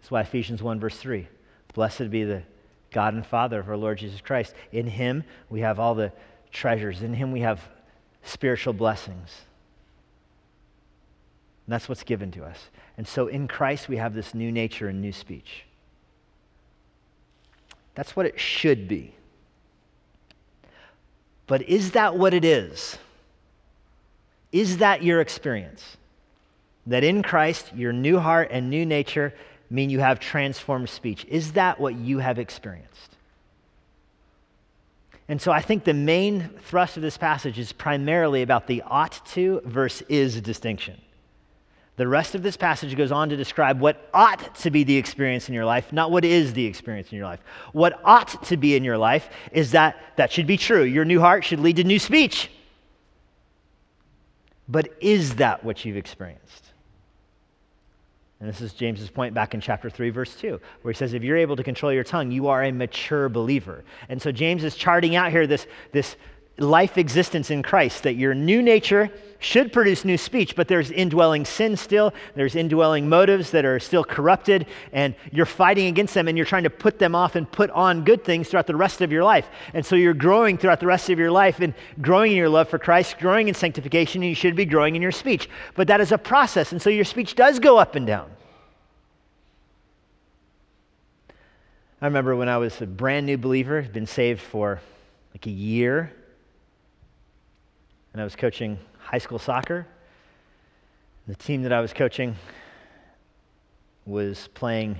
That's 0.00 0.10
why 0.10 0.20
Ephesians 0.20 0.62
1, 0.62 0.80
verse 0.80 0.96
3 0.96 1.26
Blessed 1.74 2.10
be 2.10 2.24
the 2.24 2.42
God 2.90 3.14
and 3.14 3.26
Father 3.26 3.60
of 3.60 3.68
our 3.68 3.76
Lord 3.76 3.98
Jesus 3.98 4.20
Christ. 4.20 4.54
In 4.72 4.86
him 4.86 5.24
we 5.48 5.60
have 5.60 5.78
all 5.78 5.94
the 5.94 6.12
treasures, 6.52 7.02
in 7.02 7.14
him 7.14 7.32
we 7.32 7.40
have 7.40 7.60
spiritual 8.22 8.72
blessings. 8.72 9.30
And 11.70 11.74
that's 11.76 11.88
what's 11.88 12.02
given 12.02 12.32
to 12.32 12.42
us. 12.44 12.58
And 12.98 13.06
so 13.06 13.28
in 13.28 13.46
Christ, 13.46 13.88
we 13.88 13.96
have 13.98 14.12
this 14.12 14.34
new 14.34 14.50
nature 14.50 14.88
and 14.88 15.00
new 15.00 15.12
speech. 15.12 15.62
That's 17.94 18.16
what 18.16 18.26
it 18.26 18.40
should 18.40 18.88
be. 18.88 19.14
But 21.46 21.62
is 21.68 21.92
that 21.92 22.18
what 22.18 22.34
it 22.34 22.44
is? 22.44 22.98
Is 24.50 24.78
that 24.78 25.04
your 25.04 25.20
experience? 25.20 25.96
That 26.88 27.04
in 27.04 27.22
Christ, 27.22 27.72
your 27.72 27.92
new 27.92 28.18
heart 28.18 28.48
and 28.50 28.68
new 28.68 28.84
nature 28.84 29.32
mean 29.70 29.90
you 29.90 30.00
have 30.00 30.18
transformed 30.18 30.88
speech. 30.88 31.24
Is 31.26 31.52
that 31.52 31.78
what 31.78 31.94
you 31.94 32.18
have 32.18 32.40
experienced? 32.40 33.14
And 35.28 35.40
so 35.40 35.52
I 35.52 35.60
think 35.60 35.84
the 35.84 35.94
main 35.94 36.50
thrust 36.64 36.96
of 36.96 37.04
this 37.04 37.16
passage 37.16 37.60
is 37.60 37.70
primarily 37.70 38.42
about 38.42 38.66
the 38.66 38.82
ought 38.82 39.24
to 39.34 39.62
versus 39.64 40.04
is 40.08 40.40
distinction. 40.40 41.00
The 42.00 42.08
rest 42.08 42.34
of 42.34 42.42
this 42.42 42.56
passage 42.56 42.96
goes 42.96 43.12
on 43.12 43.28
to 43.28 43.36
describe 43.36 43.78
what 43.78 44.08
ought 44.14 44.54
to 44.54 44.70
be 44.70 44.84
the 44.84 44.96
experience 44.96 45.50
in 45.50 45.54
your 45.54 45.66
life, 45.66 45.92
not 45.92 46.10
what 46.10 46.24
is 46.24 46.54
the 46.54 46.64
experience 46.64 47.12
in 47.12 47.18
your 47.18 47.26
life. 47.26 47.40
What 47.74 48.00
ought 48.02 48.42
to 48.44 48.56
be 48.56 48.74
in 48.74 48.84
your 48.84 48.96
life 48.96 49.28
is 49.52 49.72
that 49.72 49.98
that 50.16 50.32
should 50.32 50.46
be 50.46 50.56
true. 50.56 50.82
Your 50.82 51.04
new 51.04 51.20
heart 51.20 51.44
should 51.44 51.60
lead 51.60 51.76
to 51.76 51.84
new 51.84 51.98
speech. 51.98 52.50
But 54.66 54.94
is 55.02 55.34
that 55.34 55.62
what 55.62 55.84
you've 55.84 55.98
experienced? 55.98 56.70
And 58.40 58.48
this 58.48 58.62
is 58.62 58.72
James's 58.72 59.10
point 59.10 59.34
back 59.34 59.52
in 59.52 59.60
chapter 59.60 59.90
3, 59.90 60.08
verse 60.08 60.34
2, 60.36 60.58
where 60.80 60.92
he 60.92 60.96
says, 60.96 61.12
If 61.12 61.22
you're 61.22 61.36
able 61.36 61.56
to 61.56 61.62
control 61.62 61.92
your 61.92 62.02
tongue, 62.02 62.30
you 62.30 62.48
are 62.48 62.62
a 62.62 62.72
mature 62.72 63.28
believer. 63.28 63.84
And 64.08 64.22
so 64.22 64.32
James 64.32 64.64
is 64.64 64.74
charting 64.74 65.16
out 65.16 65.30
here 65.32 65.46
this, 65.46 65.66
this 65.92 66.16
life 66.60 66.98
existence 66.98 67.50
in 67.50 67.62
Christ, 67.62 68.02
that 68.02 68.14
your 68.14 68.34
new 68.34 68.62
nature 68.62 69.10
should 69.38 69.72
produce 69.72 70.04
new 70.04 70.18
speech, 70.18 70.54
but 70.54 70.68
there's 70.68 70.90
indwelling 70.90 71.46
sin 71.46 71.74
still. 71.74 72.12
There's 72.34 72.54
indwelling 72.54 73.08
motives 73.08 73.50
that 73.52 73.64
are 73.64 73.80
still 73.80 74.04
corrupted, 74.04 74.66
and 74.92 75.14
you're 75.32 75.46
fighting 75.46 75.86
against 75.86 76.12
them 76.12 76.28
and 76.28 76.36
you're 76.36 76.44
trying 76.44 76.64
to 76.64 76.70
put 76.70 76.98
them 76.98 77.14
off 77.14 77.36
and 77.36 77.50
put 77.50 77.70
on 77.70 78.04
good 78.04 78.22
things 78.22 78.48
throughout 78.48 78.66
the 78.66 78.76
rest 78.76 79.00
of 79.00 79.10
your 79.10 79.24
life. 79.24 79.48
And 79.72 79.84
so 79.84 79.96
you're 79.96 80.12
growing 80.12 80.58
throughout 80.58 80.80
the 80.80 80.86
rest 80.86 81.08
of 81.08 81.18
your 81.18 81.30
life 81.30 81.60
and 81.60 81.72
growing 82.02 82.32
in 82.32 82.36
your 82.36 82.50
love 82.50 82.68
for 82.68 82.78
Christ, 82.78 83.18
growing 83.18 83.48
in 83.48 83.54
sanctification, 83.54 84.22
and 84.22 84.28
you 84.28 84.34
should 84.34 84.54
be 84.54 84.66
growing 84.66 84.94
in 84.94 85.00
your 85.00 85.12
speech. 85.12 85.48
But 85.74 85.88
that 85.88 86.02
is 86.02 86.12
a 86.12 86.18
process, 86.18 86.72
and 86.72 86.82
so 86.82 86.90
your 86.90 87.06
speech 87.06 87.34
does 87.34 87.58
go 87.58 87.78
up 87.78 87.94
and 87.94 88.06
down. 88.06 88.30
I 92.02 92.06
remember 92.06 92.36
when 92.36 92.48
I 92.48 92.58
was 92.58 92.80
a 92.80 92.86
brand 92.86 93.26
new 93.26 93.38
believer, 93.38 93.82
been 93.82 94.06
saved 94.06 94.40
for 94.40 94.80
like 95.34 95.46
a 95.46 95.50
year, 95.50 96.12
and 98.12 98.20
I 98.20 98.24
was 98.24 98.36
coaching 98.36 98.78
high 98.98 99.18
school 99.18 99.38
soccer. 99.38 99.86
The 101.28 101.34
team 101.34 101.62
that 101.62 101.72
I 101.72 101.80
was 101.80 101.92
coaching 101.92 102.34
was 104.04 104.48
playing 104.54 104.98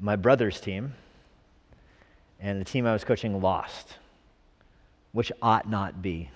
my 0.00 0.16
brother's 0.16 0.60
team, 0.60 0.94
and 2.40 2.60
the 2.60 2.64
team 2.64 2.86
I 2.86 2.92
was 2.92 3.04
coaching 3.04 3.40
lost, 3.40 3.96
which 5.12 5.30
ought 5.42 5.68
not 5.68 6.00
be. 6.00 6.30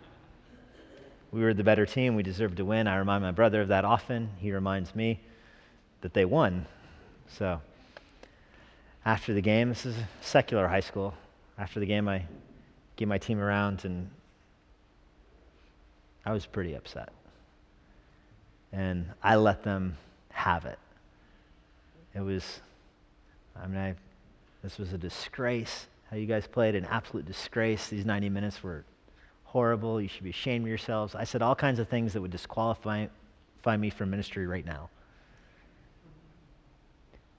we 1.32 1.40
were 1.40 1.54
the 1.54 1.64
better 1.64 1.86
team. 1.86 2.14
We 2.14 2.22
deserved 2.22 2.58
to 2.58 2.64
win. 2.64 2.86
I 2.86 2.96
remind 2.96 3.22
my 3.22 3.30
brother 3.30 3.62
of 3.62 3.68
that 3.68 3.84
often. 3.84 4.30
He 4.38 4.52
reminds 4.52 4.94
me 4.94 5.20
that 6.00 6.14
they 6.14 6.24
won. 6.24 6.66
So, 7.28 7.60
after 9.04 9.32
the 9.32 9.40
game, 9.40 9.68
this 9.70 9.86
is 9.86 9.96
a 9.96 10.08
secular 10.20 10.68
high 10.68 10.80
school. 10.80 11.14
After 11.56 11.80
the 11.80 11.86
game, 11.86 12.08
I 12.08 12.26
get 13.00 13.08
my 13.08 13.18
team 13.18 13.40
around, 13.40 13.86
and 13.86 14.08
I 16.24 16.32
was 16.32 16.44
pretty 16.44 16.74
upset. 16.74 17.08
And 18.72 19.06
I 19.22 19.36
let 19.36 19.64
them 19.64 19.96
have 20.28 20.66
it. 20.66 20.78
It 22.14 22.20
was, 22.20 22.60
I 23.56 23.66
mean, 23.66 23.78
I, 23.78 23.94
this 24.62 24.76
was 24.76 24.92
a 24.92 24.98
disgrace. 24.98 25.86
How 26.10 26.18
you 26.18 26.26
guys 26.26 26.46
played, 26.46 26.74
an 26.74 26.84
absolute 26.84 27.24
disgrace. 27.24 27.88
These 27.88 28.04
90 28.04 28.28
minutes 28.28 28.62
were 28.62 28.84
horrible. 29.44 29.98
You 30.00 30.08
should 30.08 30.24
be 30.24 30.30
ashamed 30.30 30.64
of 30.64 30.68
yourselves. 30.68 31.14
I 31.14 31.24
said 31.24 31.40
all 31.40 31.54
kinds 31.56 31.78
of 31.78 31.88
things 31.88 32.12
that 32.12 32.20
would 32.20 32.30
disqualify 32.30 33.06
me 33.78 33.90
from 33.90 34.10
ministry 34.10 34.46
right 34.46 34.66
now. 34.66 34.90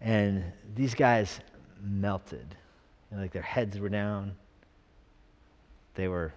And 0.02 0.44
these 0.76 0.96
guys 0.96 1.40
melted. 1.84 2.56
You 3.12 3.18
know, 3.18 3.24
like 3.24 3.32
their 3.32 3.44
heads 3.44 3.78
were 3.80 3.90
down. 3.90 4.36
They 5.96 6.08
were 6.08 6.34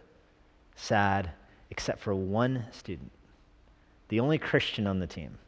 sad, 0.77 1.31
except 1.71 2.01
for 2.01 2.14
one 2.14 2.64
student, 2.73 3.11
the 4.09 4.21
only 4.21 4.38
Christian 4.38 4.87
on 4.87 4.99
the 4.99 5.07
team. 5.07 5.38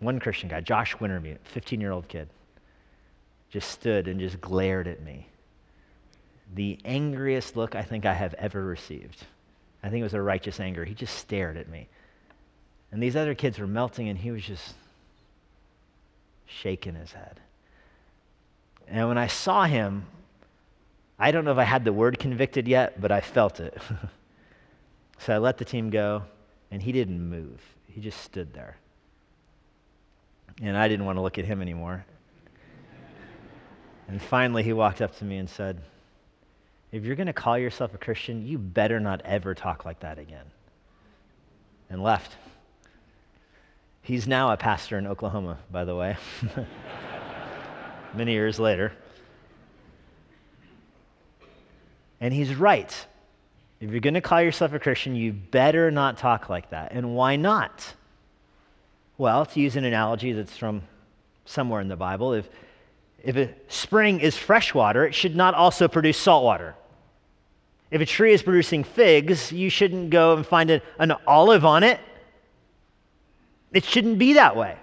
One 0.00 0.20
Christian 0.20 0.48
guy, 0.48 0.60
Josh 0.60 0.96
Wintermute, 0.96 1.38
15 1.44 1.80
year 1.80 1.92
old 1.92 2.08
kid, 2.08 2.28
just 3.50 3.70
stood 3.70 4.08
and 4.08 4.20
just 4.20 4.40
glared 4.40 4.86
at 4.86 5.02
me. 5.02 5.26
The 6.54 6.78
angriest 6.84 7.56
look 7.56 7.74
I 7.74 7.82
think 7.82 8.06
I 8.06 8.14
have 8.14 8.34
ever 8.34 8.64
received. 8.64 9.24
I 9.82 9.88
think 9.88 10.00
it 10.00 10.04
was 10.04 10.14
a 10.14 10.22
righteous 10.22 10.60
anger. 10.60 10.84
He 10.84 10.94
just 10.94 11.16
stared 11.16 11.56
at 11.56 11.68
me. 11.68 11.88
And 12.90 13.02
these 13.02 13.16
other 13.16 13.34
kids 13.34 13.58
were 13.58 13.66
melting, 13.66 14.08
and 14.08 14.18
he 14.18 14.30
was 14.30 14.42
just 14.42 14.74
shaking 16.46 16.94
his 16.94 17.12
head. 17.12 17.40
And 18.86 19.08
when 19.08 19.18
I 19.18 19.26
saw 19.26 19.64
him, 19.64 20.06
I 21.18 21.30
don't 21.32 21.44
know 21.44 21.52
if 21.52 21.58
I 21.58 21.64
had 21.64 21.84
the 21.84 21.92
word 21.92 22.18
convicted 22.18 22.68
yet, 22.68 23.00
but 23.00 23.10
I 23.10 23.20
felt 23.20 23.58
it. 23.60 23.76
so 25.18 25.34
I 25.34 25.38
let 25.38 25.58
the 25.58 25.64
team 25.64 25.90
go, 25.90 26.22
and 26.70 26.80
he 26.80 26.92
didn't 26.92 27.20
move. 27.20 27.60
He 27.86 28.00
just 28.00 28.20
stood 28.20 28.52
there. 28.52 28.76
And 30.62 30.76
I 30.76 30.86
didn't 30.88 31.06
want 31.06 31.16
to 31.16 31.22
look 31.22 31.38
at 31.38 31.44
him 31.44 31.60
anymore. 31.60 32.04
And 34.06 34.22
finally, 34.22 34.62
he 34.62 34.72
walked 34.72 35.02
up 35.02 35.16
to 35.18 35.24
me 35.24 35.36
and 35.38 35.48
said, 35.48 35.80
If 36.92 37.04
you're 37.04 37.16
going 37.16 37.26
to 37.26 37.32
call 37.32 37.58
yourself 37.58 37.94
a 37.94 37.98
Christian, 37.98 38.46
you 38.46 38.56
better 38.56 39.00
not 39.00 39.20
ever 39.24 39.54
talk 39.54 39.84
like 39.84 40.00
that 40.00 40.18
again. 40.18 40.46
And 41.90 42.02
left. 42.02 42.36
He's 44.02 44.26
now 44.26 44.52
a 44.52 44.56
pastor 44.56 44.98
in 44.98 45.06
Oklahoma, 45.06 45.58
by 45.70 45.84
the 45.84 45.94
way. 45.94 46.16
many 48.14 48.32
years 48.32 48.58
later. 48.58 48.92
And 52.20 52.34
he's 52.34 52.54
right. 52.54 53.06
If 53.80 53.90
you're 53.90 54.00
going 54.00 54.14
to 54.14 54.20
call 54.20 54.42
yourself 54.42 54.72
a 54.72 54.78
Christian, 54.78 55.14
you 55.14 55.32
better 55.32 55.90
not 55.90 56.18
talk 56.18 56.48
like 56.48 56.70
that. 56.70 56.92
And 56.92 57.14
why 57.14 57.36
not? 57.36 57.94
Well, 59.18 59.46
to 59.46 59.60
use 59.60 59.76
an 59.76 59.84
analogy 59.84 60.32
that's 60.32 60.56
from 60.56 60.82
somewhere 61.44 61.80
in 61.80 61.88
the 61.88 61.96
Bible, 61.96 62.34
if, 62.34 62.48
if 63.22 63.36
a 63.36 63.54
spring 63.68 64.20
is 64.20 64.36
fresh 64.36 64.74
water, 64.74 65.04
it 65.04 65.14
should 65.14 65.36
not 65.36 65.54
also 65.54 65.86
produce 65.88 66.18
salt 66.18 66.44
water. 66.44 66.74
If 67.90 68.00
a 68.00 68.06
tree 68.06 68.32
is 68.32 68.42
producing 68.42 68.84
figs, 68.84 69.50
you 69.50 69.70
shouldn't 69.70 70.10
go 70.10 70.36
and 70.36 70.46
find 70.46 70.70
a, 70.70 70.82
an 70.98 71.12
olive 71.26 71.64
on 71.64 71.82
it. 71.82 72.00
It 73.72 73.84
shouldn't 73.84 74.18
be 74.18 74.34
that 74.34 74.56
way. 74.56 74.76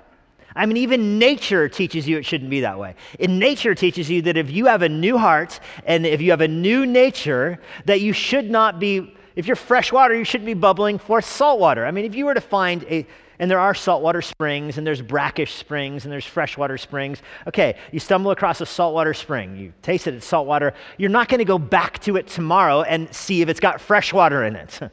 I 0.55 0.65
mean, 0.65 0.77
even 0.77 1.19
nature 1.19 1.67
teaches 1.67 2.07
you 2.07 2.17
it 2.17 2.25
shouldn't 2.25 2.49
be 2.49 2.61
that 2.61 2.79
way. 2.79 2.95
In 3.19 3.39
nature 3.39 3.75
teaches 3.75 4.09
you 4.09 4.21
that 4.23 4.37
if 4.37 4.49
you 4.49 4.67
have 4.67 4.83
a 4.83 4.89
new 4.89 5.17
heart 5.17 5.59
and 5.85 6.05
if 6.05 6.21
you 6.21 6.31
have 6.31 6.41
a 6.41 6.47
new 6.47 6.85
nature, 6.85 7.59
that 7.85 7.99
you 7.99 8.13
should 8.13 8.49
not 8.49 8.79
be, 8.79 9.13
if 9.35 9.47
you're 9.47 9.57
fresh 9.57 9.91
water, 9.91 10.15
you 10.15 10.23
shouldn't 10.23 10.45
be 10.45 10.53
bubbling 10.53 10.97
for 10.97 11.21
salt 11.21 11.59
water. 11.59 11.85
I 11.85 11.91
mean, 11.91 12.05
if 12.05 12.15
you 12.15 12.25
were 12.25 12.33
to 12.33 12.41
find 12.41 12.85
a, 12.85 13.05
and 13.37 13.51
there 13.51 13.59
are 13.59 13.73
saltwater 13.73 14.21
springs 14.21 14.77
and 14.77 14.87
there's 14.87 15.01
brackish 15.01 15.53
springs 15.55 16.05
and 16.05 16.11
there's 16.11 16.25
freshwater 16.25 16.77
springs. 16.77 17.21
Okay, 17.47 17.75
you 17.91 17.99
stumble 17.99 18.31
across 18.31 18.61
a 18.61 18.65
saltwater 18.65 19.13
spring, 19.13 19.57
you 19.57 19.73
taste 19.81 20.07
it, 20.07 20.13
it's 20.13 20.25
saltwater. 20.25 20.73
You're 20.97 21.09
not 21.09 21.27
going 21.27 21.39
to 21.39 21.45
go 21.45 21.59
back 21.59 21.99
to 22.03 22.15
it 22.15 22.27
tomorrow 22.27 22.83
and 22.83 23.13
see 23.13 23.41
if 23.41 23.49
it's 23.49 23.59
got 23.59 23.81
fresh 23.81 24.13
water 24.13 24.45
in 24.45 24.55
it. 24.55 24.79
if 24.81 24.91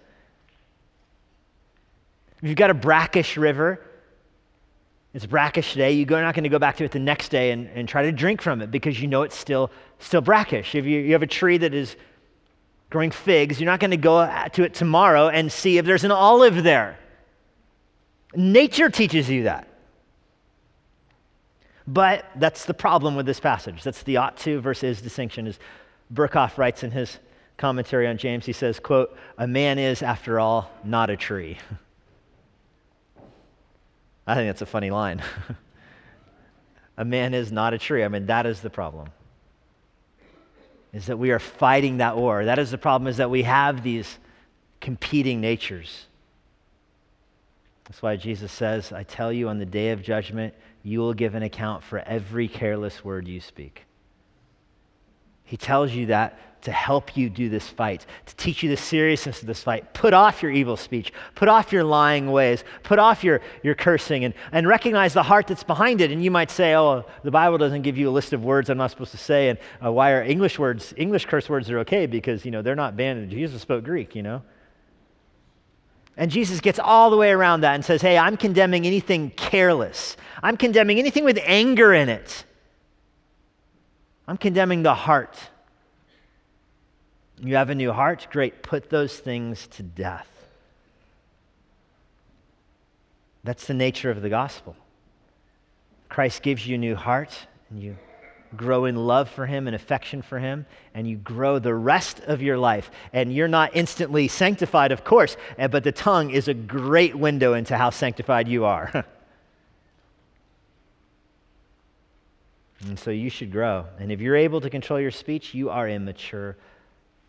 you've 2.42 2.56
got 2.56 2.70
a 2.70 2.74
brackish 2.74 3.36
river, 3.36 3.80
it's 5.14 5.26
brackish 5.26 5.72
today. 5.72 5.92
You're 5.92 6.22
not 6.22 6.34
going 6.34 6.44
to 6.44 6.50
go 6.50 6.58
back 6.58 6.76
to 6.78 6.84
it 6.84 6.92
the 6.92 6.98
next 6.98 7.28
day 7.28 7.50
and, 7.50 7.68
and 7.74 7.86
try 7.86 8.02
to 8.02 8.12
drink 8.12 8.40
from 8.40 8.62
it 8.62 8.70
because 8.70 9.00
you 9.00 9.08
know 9.08 9.22
it's 9.22 9.36
still, 9.36 9.70
still 9.98 10.22
brackish. 10.22 10.74
If 10.74 10.86
you, 10.86 11.00
you 11.00 11.12
have 11.12 11.22
a 11.22 11.26
tree 11.26 11.58
that 11.58 11.74
is 11.74 11.96
growing 12.88 13.10
figs, 13.10 13.60
you're 13.60 13.70
not 13.70 13.80
going 13.80 13.90
to 13.90 13.96
go 13.98 14.18
uh, 14.18 14.48
to 14.50 14.62
it 14.62 14.72
tomorrow 14.72 15.28
and 15.28 15.52
see 15.52 15.76
if 15.76 15.84
there's 15.84 16.04
an 16.04 16.10
olive 16.10 16.62
there. 16.62 16.98
Nature 18.34 18.88
teaches 18.88 19.28
you 19.28 19.42
that. 19.44 19.68
But 21.86 22.24
that's 22.36 22.64
the 22.64 22.74
problem 22.74 23.14
with 23.14 23.26
this 23.26 23.40
passage. 23.40 23.82
That's 23.82 24.02
the 24.04 24.16
ought 24.16 24.38
to 24.38 24.60
versus 24.60 25.02
distinction. 25.02 25.46
As 25.46 25.58
Berkhof 26.14 26.56
writes 26.56 26.84
in 26.84 26.90
his 26.90 27.18
commentary 27.58 28.06
on 28.06 28.16
James, 28.16 28.46
he 28.46 28.52
says, 28.52 28.80
quote, 28.80 29.14
a 29.36 29.46
man 29.46 29.78
is, 29.78 30.02
after 30.02 30.40
all, 30.40 30.70
not 30.84 31.10
a 31.10 31.16
tree. 31.16 31.58
I 34.26 34.34
think 34.34 34.48
that's 34.48 34.62
a 34.62 34.66
funny 34.66 34.90
line. 34.90 35.22
a 36.96 37.04
man 37.04 37.34
is 37.34 37.50
not 37.50 37.74
a 37.74 37.78
tree. 37.78 38.04
I 38.04 38.08
mean, 38.08 38.26
that 38.26 38.46
is 38.46 38.60
the 38.60 38.70
problem. 38.70 39.08
Is 40.92 41.06
that 41.06 41.18
we 41.18 41.30
are 41.30 41.38
fighting 41.38 41.98
that 41.98 42.16
war. 42.16 42.44
That 42.44 42.58
is 42.58 42.70
the 42.70 42.78
problem, 42.78 43.08
is 43.08 43.16
that 43.16 43.30
we 43.30 43.42
have 43.42 43.82
these 43.82 44.18
competing 44.80 45.40
natures. 45.40 46.06
That's 47.84 48.02
why 48.02 48.16
Jesus 48.16 48.52
says, 48.52 48.92
I 48.92 49.02
tell 49.02 49.32
you, 49.32 49.48
on 49.48 49.58
the 49.58 49.66
day 49.66 49.90
of 49.90 50.02
judgment, 50.02 50.54
you 50.82 51.00
will 51.00 51.14
give 51.14 51.34
an 51.34 51.42
account 51.42 51.82
for 51.82 51.98
every 52.00 52.48
careless 52.48 53.04
word 53.04 53.26
you 53.26 53.40
speak. 53.40 53.84
He 55.44 55.56
tells 55.56 55.92
you 55.92 56.06
that 56.06 56.38
to 56.62 56.70
help 56.70 57.16
you 57.16 57.28
do 57.28 57.48
this 57.48 57.68
fight, 57.68 58.06
to 58.24 58.36
teach 58.36 58.62
you 58.62 58.70
the 58.70 58.76
seriousness 58.76 59.40
of 59.40 59.48
this 59.48 59.62
fight. 59.62 59.92
Put 59.94 60.14
off 60.14 60.42
your 60.42 60.52
evil 60.52 60.76
speech, 60.76 61.12
put 61.34 61.48
off 61.48 61.72
your 61.72 61.82
lying 61.82 62.30
ways, 62.30 62.62
put 62.84 63.00
off 63.00 63.24
your, 63.24 63.40
your 63.64 63.74
cursing, 63.74 64.24
and, 64.24 64.32
and 64.52 64.68
recognize 64.68 65.12
the 65.12 65.24
heart 65.24 65.48
that's 65.48 65.64
behind 65.64 66.00
it. 66.00 66.12
And 66.12 66.22
you 66.22 66.30
might 66.30 66.52
say, 66.52 66.76
oh, 66.76 67.04
the 67.24 67.32
Bible 67.32 67.58
doesn't 67.58 67.82
give 67.82 67.98
you 67.98 68.08
a 68.08 68.12
list 68.12 68.32
of 68.32 68.44
words 68.44 68.70
I'm 68.70 68.78
not 68.78 68.90
supposed 68.90 69.10
to 69.10 69.18
say, 69.18 69.48
and 69.48 69.58
uh, 69.84 69.90
why 69.90 70.12
are 70.12 70.22
English 70.22 70.58
words, 70.58 70.94
English 70.96 71.26
curse 71.26 71.48
words 71.48 71.68
are 71.68 71.80
okay? 71.80 72.06
Because, 72.06 72.44
you 72.44 72.52
know, 72.52 72.62
they're 72.62 72.76
not 72.76 72.96
banned. 72.96 73.28
Jesus 73.30 73.60
spoke 73.60 73.84
Greek, 73.84 74.14
you 74.14 74.22
know? 74.22 74.42
And 76.16 76.30
Jesus 76.30 76.60
gets 76.60 76.78
all 76.78 77.10
the 77.10 77.16
way 77.16 77.30
around 77.30 77.62
that 77.62 77.74
and 77.74 77.84
says, 77.84 78.02
Hey, 78.02 78.18
I'm 78.18 78.36
condemning 78.36 78.86
anything 78.86 79.30
careless. 79.30 80.16
I'm 80.42 80.56
condemning 80.56 80.98
anything 80.98 81.24
with 81.24 81.38
anger 81.42 81.94
in 81.94 82.08
it. 82.08 82.44
I'm 84.26 84.36
condemning 84.36 84.82
the 84.82 84.94
heart. 84.94 85.36
You 87.38 87.56
have 87.56 87.70
a 87.70 87.74
new 87.74 87.92
heart? 87.92 88.28
Great. 88.30 88.62
Put 88.62 88.88
those 88.88 89.16
things 89.16 89.66
to 89.68 89.82
death. 89.82 90.28
That's 93.44 93.66
the 93.66 93.74
nature 93.74 94.10
of 94.10 94.22
the 94.22 94.28
gospel. 94.28 94.76
Christ 96.08 96.42
gives 96.42 96.66
you 96.66 96.76
a 96.76 96.78
new 96.78 96.94
heart, 96.94 97.36
and 97.70 97.82
you 97.82 97.96
grow 98.56 98.84
in 98.84 98.94
love 98.94 99.28
for 99.30 99.46
Him 99.46 99.66
and 99.66 99.74
affection 99.74 100.22
for 100.22 100.38
Him, 100.38 100.66
and 100.94 101.08
you 101.08 101.16
grow 101.16 101.58
the 101.58 101.74
rest 101.74 102.20
of 102.20 102.42
your 102.42 102.58
life. 102.58 102.90
And 103.12 103.34
you're 103.34 103.48
not 103.48 103.74
instantly 103.74 104.28
sanctified, 104.28 104.92
of 104.92 105.04
course, 105.04 105.36
eh, 105.58 105.66
but 105.66 105.82
the 105.84 105.92
tongue 105.92 106.30
is 106.30 106.48
a 106.48 106.54
great 106.54 107.14
window 107.14 107.54
into 107.54 107.76
how 107.76 107.90
sanctified 107.90 108.46
you 108.46 108.64
are. 108.64 109.04
and 112.86 112.98
so 112.98 113.10
you 113.10 113.30
should 113.30 113.52
grow. 113.52 113.86
And 113.98 114.10
if 114.10 114.20
you're 114.20 114.36
able 114.36 114.60
to 114.60 114.70
control 114.70 115.00
your 115.00 115.10
speech, 115.10 115.54
you 115.54 115.70
are 115.70 115.88
a 115.88 115.98
mature 115.98 116.56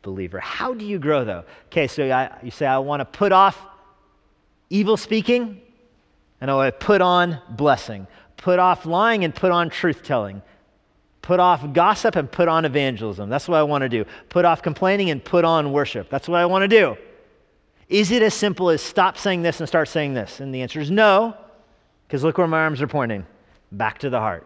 believer. 0.01 0.39
How 0.39 0.74
do 0.74 0.86
you 0.86 0.99
grow, 0.99 1.24
though? 1.24 1.43
Okay, 1.68 1.88
so 1.88 2.10
I, 2.10 2.38
you 2.43 2.51
say, 2.51 2.66
I 2.66 2.78
want 2.80 3.01
to 3.01 3.06
put 3.06 3.32
off 3.32 3.58
evil 4.70 4.97
speaking, 4.97 5.62
and 6.41 6.51
I 6.51 6.56
want 6.56 6.80
to 6.80 6.86
put 6.86 7.01
on 7.01 7.39
blessing. 7.49 8.08
Put 8.38 8.60
off 8.60 8.86
lying 8.86 9.24
and 9.24 9.34
put 9.34 9.51
on 9.51 9.70
truth 9.70 10.04
telling 10.04 10.41
Put 11.24 11.39
off 11.39 11.72
gossip 11.72 12.18
and 12.18 12.30
put 12.30 12.49
on 12.49 12.66
evangelism. 12.66 13.30
That's 13.30 13.47
what 13.47 13.56
I 13.56 13.64
want 13.64 13.84
to 13.84 13.89
do. 13.89 14.06
Put 14.28 14.43
off 14.43 14.62
complaining 14.62 15.10
and 15.10 15.24
put 15.24 15.45
on 15.45 15.72
worship. 15.72 16.10
That's 16.10 16.28
what 16.28 16.38
I 16.38 16.45
want 16.45 16.64
to 16.64 16.68
do. 16.68 16.97
Is 17.88 18.12
it 18.12 18.22
as 18.22 18.34
simple 18.34 18.70
as 18.70 18.82
stop 18.82 19.18
saying 19.18 19.41
this 19.41 19.62
and 19.62 19.68
start 19.68 19.88
saying 19.88 20.16
this? 20.16 20.41
And 20.41 20.54
the 20.54 20.62
answer 20.62 20.82
is 20.82 20.91
no, 20.91 21.38
because 22.06 22.26
look 22.26 22.38
where 22.38 22.47
my 22.47 22.60
arms 22.60 22.82
are 22.82 22.88
pointing 22.88 23.26
back 23.72 23.99
to 23.99 24.10
the 24.10 24.20
heart. 24.20 24.45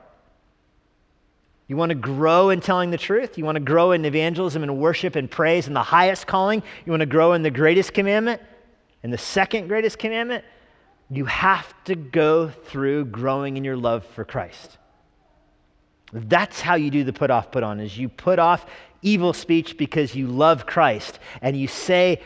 You 1.68 1.76
want 1.76 1.90
to 1.90 1.96
grow 1.96 2.50
in 2.50 2.62
telling 2.62 2.92
the 2.92 2.98
truth? 2.98 3.38
You 3.38 3.44
want 3.44 3.58
to 3.58 3.62
grow 3.62 3.92
in 3.92 4.06
evangelism 4.06 4.64
and 4.64 4.80
worship 4.80 5.16
and 5.16 5.30
praise 5.30 5.68
and 5.68 5.76
the 5.76 5.84
highest 5.84 6.26
calling? 6.26 6.64
You 6.86 6.92
want 6.92 7.02
to 7.02 7.08
grow 7.08 7.34
in 7.34 7.42
the 7.42 7.52
greatest 7.52 7.94
commandment 7.94 8.42
and 9.04 9.12
the 9.12 9.18
second 9.18 9.68
greatest 9.68 10.00
commandment? 10.00 10.46
You 11.10 11.26
have 11.26 11.74
to 11.86 11.96
go 11.96 12.50
through 12.50 13.06
growing 13.06 13.58
in 13.58 13.64
your 13.64 13.76
love 13.76 14.06
for 14.06 14.24
Christ. 14.24 14.78
That's 16.14 16.62
how 16.62 16.76
you 16.76 16.90
do 16.90 17.04
the 17.04 17.12
put 17.12 17.30
off, 17.30 17.52
put 17.52 17.64
on, 17.64 17.82
is 17.82 17.98
you 17.98 18.08
put 18.08 18.40
off 18.40 18.66
evil 19.02 19.34
speech 19.34 19.78
because 19.78 20.16
you 20.16 20.28
love 20.28 20.66
Christ 20.66 21.20
and 21.42 21.60
you 21.60 21.68
say 21.68 22.22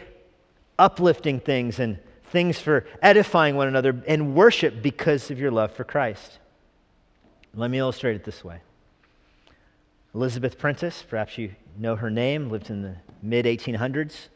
uplifting 0.77 1.39
things 1.39 1.79
and 1.79 1.99
things 2.25 2.59
for 2.59 2.85
edifying 3.01 3.55
one 3.55 3.67
another 3.67 4.01
and 4.07 4.35
worship 4.35 4.83
because 4.83 5.31
of 5.31 5.39
your 5.39 5.51
love 5.51 5.73
for 5.73 5.83
Christ. 5.83 6.37
Let 7.55 7.71
me 7.71 7.79
illustrate 7.79 8.15
it 8.15 8.23
this 8.23 8.43
way. 8.43 8.61
Elizabeth 10.13 10.57
Prentiss, 10.57 11.03
perhaps 11.03 11.37
you 11.37 11.55
know 11.77 11.95
her 11.95 12.09
name, 12.09 12.49
lived 12.49 12.69
in 12.69 12.81
the 12.81 12.95
mid 13.21 13.45
1800s. 13.45 14.27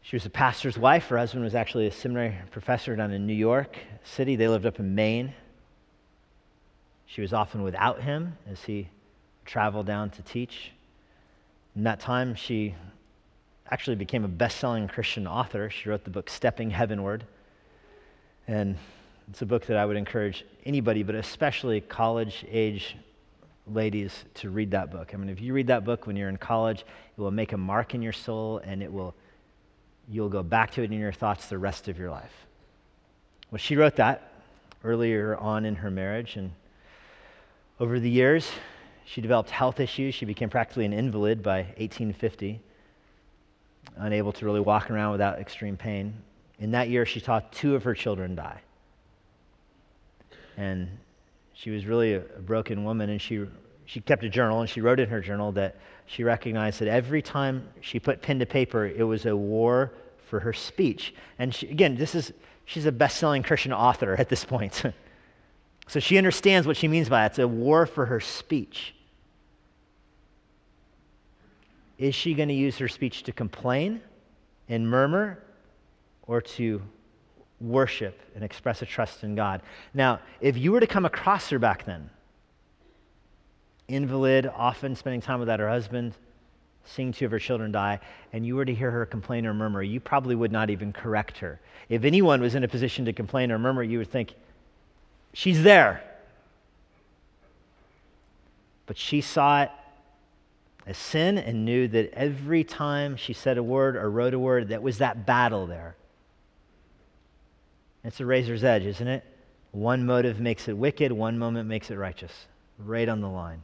She 0.00 0.16
was 0.16 0.24
a 0.24 0.30
pastor's 0.30 0.78
wife. 0.78 1.08
Her 1.08 1.18
husband 1.18 1.44
was 1.44 1.54
actually 1.54 1.86
a 1.86 1.92
seminary 1.92 2.34
professor 2.50 2.96
down 2.96 3.12
in 3.12 3.26
New 3.26 3.34
York 3.34 3.76
City. 4.04 4.34
They 4.36 4.48
lived 4.48 4.64
up 4.64 4.80
in 4.80 4.94
Maine. 4.94 5.34
She 7.04 7.20
was 7.20 7.34
often 7.34 7.62
without 7.62 8.00
him 8.00 8.38
as 8.50 8.64
he 8.64 8.88
traveled 9.44 9.86
down 9.86 10.08
to 10.10 10.22
teach. 10.22 10.72
In 11.76 11.84
that 11.84 12.00
time, 12.00 12.34
she 12.34 12.74
actually 13.70 13.96
became 13.96 14.24
a 14.24 14.28
best 14.28 14.58
selling 14.58 14.88
Christian 14.88 15.26
author. 15.26 15.68
She 15.68 15.90
wrote 15.90 16.04
the 16.04 16.10
book 16.10 16.30
Stepping 16.30 16.70
Heavenward. 16.70 17.24
And 18.48 18.78
it's 19.28 19.42
a 19.42 19.46
book 19.46 19.66
that 19.66 19.76
I 19.76 19.84
would 19.84 19.96
encourage 19.96 20.44
anybody, 20.64 21.02
but 21.02 21.14
especially 21.14 21.82
college 21.82 22.46
age 22.50 22.96
ladies, 23.66 24.24
to 24.34 24.50
read 24.50 24.70
that 24.72 24.90
book. 24.90 25.12
I 25.14 25.16
mean, 25.16 25.28
if 25.28 25.40
you 25.40 25.52
read 25.52 25.68
that 25.68 25.84
book 25.84 26.06
when 26.06 26.16
you're 26.16 26.28
in 26.28 26.36
college, 26.36 26.80
it 26.80 27.20
will 27.20 27.30
make 27.30 27.52
a 27.52 27.56
mark 27.56 27.94
in 27.94 28.02
your 28.02 28.12
soul 28.12 28.58
and 28.64 28.82
it 28.82 28.92
will, 28.92 29.14
you'll 30.08 30.28
go 30.28 30.42
back 30.42 30.72
to 30.72 30.82
it 30.82 30.90
in 30.90 30.98
your 30.98 31.12
thoughts 31.12 31.46
the 31.46 31.58
rest 31.58 31.88
of 31.88 31.98
your 31.98 32.10
life. 32.10 32.32
Well, 33.50 33.58
she 33.58 33.76
wrote 33.76 33.96
that 33.96 34.32
earlier 34.82 35.36
on 35.36 35.64
in 35.64 35.76
her 35.76 35.90
marriage, 35.90 36.36
and 36.36 36.52
over 37.78 38.00
the 38.00 38.10
years, 38.10 38.50
she 39.04 39.20
developed 39.20 39.50
health 39.50 39.78
issues. 39.80 40.14
She 40.14 40.24
became 40.24 40.48
practically 40.48 40.84
an 40.84 40.92
invalid 40.92 41.42
by 41.42 41.58
1850, 41.58 42.60
unable 43.96 44.32
to 44.32 44.44
really 44.44 44.60
walk 44.60 44.90
around 44.90 45.12
without 45.12 45.38
extreme 45.38 45.76
pain. 45.76 46.14
In 46.58 46.70
that 46.72 46.88
year, 46.88 47.04
she 47.04 47.20
saw 47.20 47.40
two 47.50 47.74
of 47.74 47.84
her 47.84 47.94
children 47.94 48.34
die. 48.34 48.60
And 50.56 50.88
she 51.54 51.70
was 51.70 51.86
really 51.86 52.14
a, 52.14 52.20
broken 52.20 52.84
woman, 52.84 53.10
and 53.10 53.20
she, 53.20 53.46
she 53.84 54.00
kept 54.00 54.24
a 54.24 54.28
journal, 54.28 54.60
and 54.60 54.68
she 54.68 54.80
wrote 54.80 55.00
in 55.00 55.08
her 55.08 55.20
journal 55.20 55.52
that 55.52 55.76
she 56.06 56.24
recognized 56.24 56.80
that 56.80 56.88
every 56.88 57.22
time 57.22 57.68
she 57.80 57.98
put 57.98 58.22
pen 58.22 58.38
to 58.38 58.46
paper, 58.46 58.86
it 58.86 59.02
was 59.02 59.26
a 59.26 59.36
war 59.36 59.92
for 60.28 60.40
her 60.40 60.52
speech. 60.52 61.14
And 61.38 61.54
she, 61.54 61.68
again, 61.68 61.96
this 61.96 62.14
is, 62.14 62.32
she's 62.64 62.86
a 62.86 62.92
best 62.92 63.18
selling 63.18 63.42
Christian 63.42 63.72
author 63.72 64.14
at 64.18 64.28
this 64.28 64.44
point. 64.44 64.82
So 65.88 66.00
she 66.00 66.16
understands 66.16 66.66
what 66.66 66.76
she 66.76 66.88
means 66.88 67.08
by 67.08 67.24
it. 67.24 67.26
It's 67.26 67.38
a 67.38 67.48
war 67.48 67.86
for 67.86 68.06
her 68.06 68.20
speech. 68.20 68.94
Is 71.98 72.14
she 72.14 72.34
going 72.34 72.48
to 72.48 72.54
use 72.54 72.78
her 72.78 72.88
speech 72.88 73.24
to 73.24 73.32
complain 73.32 74.00
and 74.68 74.88
murmur 74.88 75.42
or 76.22 76.40
to 76.40 76.80
worship 77.62 78.20
and 78.34 78.44
express 78.44 78.82
a 78.82 78.86
trust 78.86 79.24
in 79.24 79.34
God? 79.34 79.62
Now, 79.94 80.20
if 80.40 80.56
you 80.56 80.72
were 80.72 80.80
to 80.80 80.86
come 80.86 81.04
across 81.04 81.48
her 81.50 81.58
back 81.58 81.84
then, 81.84 82.10
invalid, 83.88 84.50
often 84.54 84.96
spending 84.96 85.20
time 85.20 85.40
without 85.40 85.60
her 85.60 85.68
husband, 85.68 86.14
seeing 86.84 87.12
two 87.12 87.24
of 87.24 87.30
her 87.30 87.38
children 87.38 87.72
die, 87.72 88.00
and 88.32 88.44
you 88.44 88.56
were 88.56 88.64
to 88.64 88.74
hear 88.74 88.90
her 88.90 89.06
complain 89.06 89.46
or 89.46 89.54
murmur, 89.54 89.82
you 89.82 90.00
probably 90.00 90.34
would 90.34 90.52
not 90.52 90.70
even 90.70 90.92
correct 90.92 91.38
her. 91.38 91.60
If 91.88 92.04
anyone 92.04 92.40
was 92.40 92.54
in 92.54 92.64
a 92.64 92.68
position 92.68 93.04
to 93.04 93.12
complain 93.12 93.52
or 93.52 93.58
murmur, 93.58 93.82
you 93.82 93.98
would 93.98 94.10
think, 94.10 94.34
She's 95.34 95.62
there. 95.62 96.02
But 98.86 98.98
she 98.98 99.20
saw 99.20 99.62
it 99.62 99.70
as 100.86 100.98
sin 100.98 101.38
and 101.38 101.64
knew 101.64 101.88
that 101.88 102.12
every 102.12 102.64
time 102.64 103.16
she 103.16 103.32
said 103.32 103.56
a 103.56 103.62
word 103.62 103.96
or 103.96 104.10
wrote 104.10 104.34
a 104.34 104.38
word, 104.38 104.68
that 104.68 104.82
was 104.82 104.98
that 104.98 105.24
battle 105.24 105.66
there. 105.66 105.96
It's 108.04 108.20
a 108.20 108.26
razor's 108.26 108.64
edge, 108.64 108.84
isn't 108.84 109.06
it? 109.06 109.24
One 109.70 110.04
motive 110.04 110.40
makes 110.40 110.68
it 110.68 110.76
wicked, 110.76 111.12
one 111.12 111.38
moment 111.38 111.68
makes 111.68 111.90
it 111.90 111.96
righteous. 111.96 112.32
Right 112.78 113.08
on 113.08 113.20
the 113.20 113.28
line. 113.28 113.62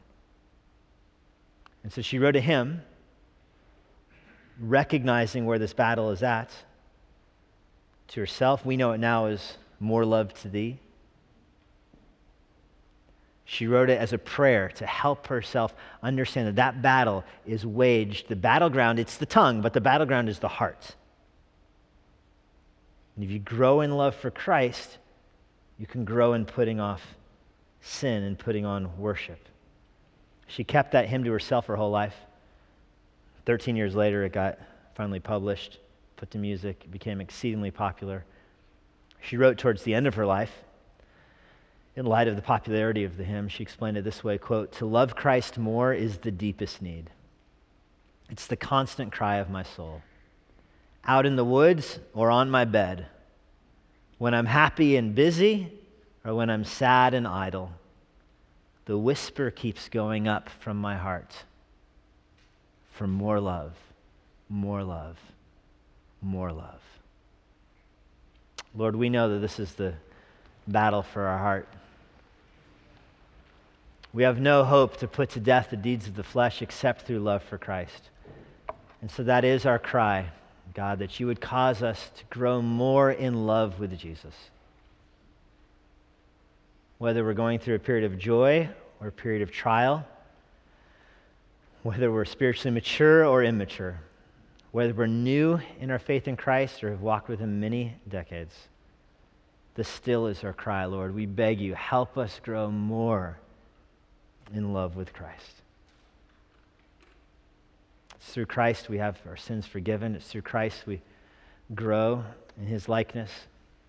And 1.83 1.91
so 1.91 2.01
she 2.01 2.19
wrote 2.19 2.35
a 2.35 2.41
hymn, 2.41 2.81
recognizing 4.59 5.45
where 5.45 5.59
this 5.59 5.73
battle 5.73 6.11
is 6.11 6.23
at 6.23 6.51
to 8.09 8.19
herself. 8.19 8.65
We 8.65 8.77
know 8.77 8.91
it 8.91 8.99
now 8.99 9.27
as 9.27 9.57
More 9.79 10.05
Love 10.05 10.33
to 10.41 10.49
Thee. 10.49 10.79
She 13.45 13.65
wrote 13.65 13.89
it 13.89 13.99
as 13.99 14.13
a 14.13 14.17
prayer 14.17 14.69
to 14.75 14.85
help 14.85 15.27
herself 15.27 15.73
understand 16.03 16.47
that 16.49 16.55
that 16.57 16.81
battle 16.81 17.23
is 17.47 17.65
waged. 17.65 18.27
The 18.27 18.35
battleground, 18.35 18.99
it's 18.99 19.17
the 19.17 19.25
tongue, 19.25 19.61
but 19.61 19.73
the 19.73 19.81
battleground 19.81 20.29
is 20.29 20.37
the 20.39 20.47
heart. 20.47 20.95
And 23.19 23.25
if 23.25 23.31
you 23.31 23.39
grow 23.39 23.81
in 23.81 23.91
love 23.91 24.15
for 24.15 24.31
Christ, 24.31 24.97
you 25.77 25.85
can 25.85 26.05
grow 26.05 26.31
in 26.31 26.45
putting 26.45 26.79
off 26.79 27.01
sin 27.81 28.23
and 28.23 28.39
putting 28.39 28.65
on 28.65 28.97
worship. 28.97 29.49
She 30.47 30.63
kept 30.63 30.93
that 30.93 31.09
hymn 31.09 31.25
to 31.25 31.31
herself 31.33 31.65
her 31.65 31.75
whole 31.75 31.91
life. 31.91 32.15
13 33.45 33.75
years 33.75 33.93
later, 33.93 34.23
it 34.23 34.31
got 34.31 34.57
finally 34.95 35.19
published, 35.19 35.79
put 36.15 36.31
to 36.31 36.37
music, 36.37 36.89
became 36.89 37.19
exceedingly 37.19 37.71
popular. 37.71 38.23
She 39.19 39.35
wrote 39.35 39.57
towards 39.57 39.83
the 39.83 39.93
end 39.93 40.07
of 40.07 40.15
her 40.15 40.25
life 40.25 40.53
in 41.97 42.05
light 42.05 42.29
of 42.29 42.37
the 42.37 42.41
popularity 42.41 43.03
of 43.03 43.17
the 43.17 43.25
hymn, 43.25 43.49
she 43.49 43.61
explained 43.61 43.97
it 43.97 44.05
this 44.05 44.23
way 44.23 44.37
quote, 44.37 44.71
To 44.71 44.85
love 44.85 45.17
Christ 45.17 45.57
more 45.57 45.93
is 45.93 46.19
the 46.19 46.31
deepest 46.31 46.81
need. 46.81 47.09
It's 48.29 48.47
the 48.47 48.55
constant 48.55 49.11
cry 49.11 49.39
of 49.39 49.49
my 49.49 49.63
soul. 49.63 50.03
Out 51.09 51.25
in 51.25 51.35
the 51.35 51.43
woods 51.43 51.99
or 52.13 52.29
on 52.29 52.51
my 52.51 52.65
bed, 52.65 53.07
when 54.19 54.35
I'm 54.35 54.45
happy 54.45 54.95
and 54.95 55.15
busy 55.15 55.73
or 56.23 56.35
when 56.35 56.51
I'm 56.51 56.63
sad 56.63 57.15
and 57.15 57.27
idle, 57.27 57.71
the 58.85 58.95
whisper 58.95 59.49
keeps 59.49 59.89
going 59.89 60.27
up 60.27 60.49
from 60.49 60.77
my 60.77 60.95
heart 60.95 61.45
for 62.93 63.07
more 63.07 63.39
love, 63.39 63.73
more 64.49 64.83
love, 64.83 65.17
more 66.21 66.51
love. 66.51 66.81
Lord, 68.75 68.95
we 68.95 69.09
know 69.09 69.29
that 69.29 69.39
this 69.39 69.59
is 69.59 69.73
the 69.73 69.95
battle 70.67 71.01
for 71.01 71.25
our 71.25 71.39
heart. 71.39 71.67
We 74.13 74.21
have 74.21 74.39
no 74.39 74.63
hope 74.63 74.97
to 74.97 75.07
put 75.07 75.31
to 75.31 75.39
death 75.39 75.69
the 75.71 75.75
deeds 75.77 76.05
of 76.05 76.15
the 76.15 76.23
flesh 76.23 76.61
except 76.61 77.07
through 77.07 77.21
love 77.21 77.41
for 77.41 77.57
Christ. 77.57 78.11
And 79.01 79.09
so 79.09 79.23
that 79.23 79.43
is 79.43 79.65
our 79.65 79.79
cry 79.79 80.29
God, 80.79 80.99
that 80.99 81.19
you 81.19 81.27
would 81.27 81.41
cause 81.41 81.83
us 81.83 82.09
to 82.15 82.23
grow 82.29 82.61
more 82.61 83.11
in 83.11 83.45
love 83.45 83.81
with 83.81 83.99
Jesus. 83.99 84.33
Whether 86.99 87.25
we're 87.25 87.33
going 87.33 87.59
through 87.59 87.75
a 87.75 87.79
period 87.79 88.09
of 88.09 88.17
joy 88.17 88.69
or 89.01 89.07
a 89.07 89.11
period 89.11 89.41
of 89.41 89.51
trial, 89.51 90.07
whether 91.83 92.09
we're 92.09 92.23
spiritually 92.23 92.73
mature 92.73 93.25
or 93.25 93.43
immature, 93.43 93.99
whether 94.71 94.93
we're 94.93 95.05
new 95.07 95.59
in 95.81 95.91
our 95.91 95.99
faith 95.99 96.29
in 96.29 96.37
Christ 96.37 96.81
or 96.81 96.91
have 96.91 97.01
walked 97.01 97.27
with 97.27 97.41
Him 97.41 97.59
many 97.59 97.95
decades. 98.07 98.55
This 99.75 99.89
still 99.89 100.27
is 100.27 100.45
our 100.45 100.53
cry, 100.53 100.85
Lord. 100.85 101.13
We 101.13 101.25
beg 101.25 101.59
you, 101.59 101.75
help 101.75 102.17
us 102.17 102.39
grow 102.41 102.71
more 102.71 103.37
in 104.53 104.71
love 104.71 104.95
with 104.95 105.11
Christ. 105.11 105.58
It's 108.19 108.33
through 108.33 108.47
Christ 108.47 108.89
we 108.89 108.97
have 108.97 109.17
our 109.27 109.37
sins 109.37 109.65
forgiven. 109.65 110.13
It's 110.15 110.27
through 110.27 110.41
Christ 110.41 110.85
we 110.85 111.01
grow 111.73 112.23
in 112.59 112.67
His 112.67 112.89
likeness 112.89 113.31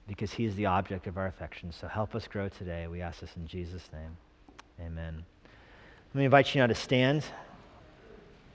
because 0.07 0.33
He 0.33 0.45
is 0.45 0.55
the 0.55 0.67
object 0.67 1.07
of 1.07 1.17
our 1.17 1.27
affection. 1.27 1.73
So 1.73 1.89
help 1.89 2.15
us 2.15 2.29
grow 2.29 2.49
today. 2.49 2.87
We 2.87 3.01
ask 3.01 3.21
this 3.21 3.35
in 3.37 3.47
Jesus' 3.47 3.89
name. 3.93 4.17
Amen. 4.81 5.25
Let 6.15 6.19
me 6.19 6.25
invite 6.25 6.55
you 6.55 6.61
now 6.61 6.69
to 6.69 6.75
stand. 6.75 7.25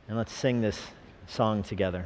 And 0.07 0.17
let's 0.17 0.33
sing 0.33 0.61
this 0.61 0.79
song 1.27 1.63
together. 1.63 2.05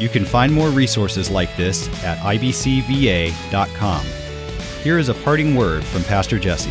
You 0.00 0.08
can 0.08 0.24
find 0.24 0.50
more 0.50 0.70
resources 0.70 1.30
like 1.30 1.54
this 1.58 1.86
at 2.02 2.16
ibcva.com. 2.20 4.06
Here 4.82 4.98
is 4.98 5.10
a 5.10 5.14
parting 5.14 5.54
word 5.54 5.84
from 5.84 6.02
Pastor 6.04 6.38
Jesse. 6.38 6.70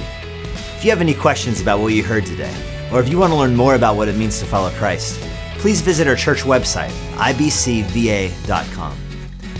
If 0.75 0.83
you 0.83 0.89
have 0.89 0.99
any 0.99 1.13
questions 1.13 1.61
about 1.61 1.79
what 1.79 1.93
you 1.93 2.03
heard 2.03 2.25
today, 2.25 2.55
or 2.91 2.99
if 2.99 3.07
you 3.07 3.19
want 3.19 3.31
to 3.31 3.37
learn 3.37 3.55
more 3.55 3.75
about 3.75 3.95
what 3.95 4.07
it 4.07 4.15
means 4.15 4.39
to 4.39 4.47
follow 4.47 4.71
Christ, 4.71 5.19
please 5.59 5.79
visit 5.79 6.07
our 6.07 6.15
church 6.15 6.41
website, 6.41 6.89
ibcva.com. 7.17 8.97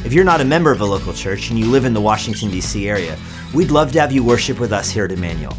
If 0.04 0.14
you're 0.14 0.24
not 0.24 0.42
a 0.42 0.46
member 0.46 0.72
of 0.72 0.82
a 0.82 0.86
local 0.86 1.14
church 1.14 1.52
and 1.52 1.60
you 1.60 1.68
live 1.68 1.86
in 1.86 1.94
the 1.94 2.02
Washington, 2.02 2.50
D.C. 2.50 2.90
area, 2.90 3.20
we'd 3.54 3.70
love 3.70 3.92
to 3.92 4.02
have 4.02 4.12
you 4.12 4.24
worship 4.24 4.60
with 4.60 4.74
us 4.74 4.90
here 4.90 5.06
at 5.06 5.12
Immanuel. 5.12 5.56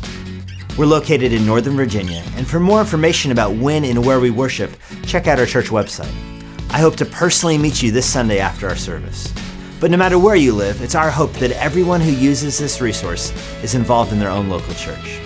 We're 0.76 0.86
located 0.86 1.32
in 1.32 1.46
Northern 1.46 1.76
Virginia, 1.76 2.24
and 2.34 2.44
for 2.44 2.58
more 2.58 2.80
information 2.80 3.30
about 3.30 3.54
when 3.54 3.84
and 3.84 4.04
where 4.04 4.18
we 4.18 4.30
worship, 4.30 4.72
check 5.04 5.28
out 5.28 5.38
our 5.38 5.46
church 5.46 5.66
website. 5.66 6.29
I 6.72 6.78
hope 6.78 6.94
to 6.96 7.04
personally 7.04 7.58
meet 7.58 7.82
you 7.82 7.90
this 7.90 8.06
Sunday 8.06 8.38
after 8.38 8.68
our 8.68 8.76
service. 8.76 9.34
But 9.80 9.90
no 9.90 9.96
matter 9.96 10.20
where 10.20 10.36
you 10.36 10.52
live, 10.54 10.80
it's 10.82 10.94
our 10.94 11.10
hope 11.10 11.32
that 11.34 11.50
everyone 11.52 12.00
who 12.00 12.12
uses 12.12 12.58
this 12.58 12.80
resource 12.80 13.32
is 13.64 13.74
involved 13.74 14.12
in 14.12 14.20
their 14.20 14.30
own 14.30 14.48
local 14.48 14.74
church. 14.74 15.20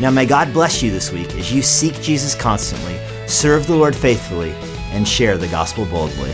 Now, 0.00 0.10
may 0.10 0.26
God 0.26 0.52
bless 0.52 0.82
you 0.82 0.90
this 0.90 1.12
week 1.12 1.32
as 1.36 1.52
you 1.52 1.62
seek 1.62 2.00
Jesus 2.02 2.34
constantly, 2.34 2.98
serve 3.28 3.68
the 3.68 3.76
Lord 3.76 3.94
faithfully, 3.94 4.50
and 4.90 5.06
share 5.06 5.38
the 5.38 5.46
gospel 5.46 5.86
boldly. 5.86 6.32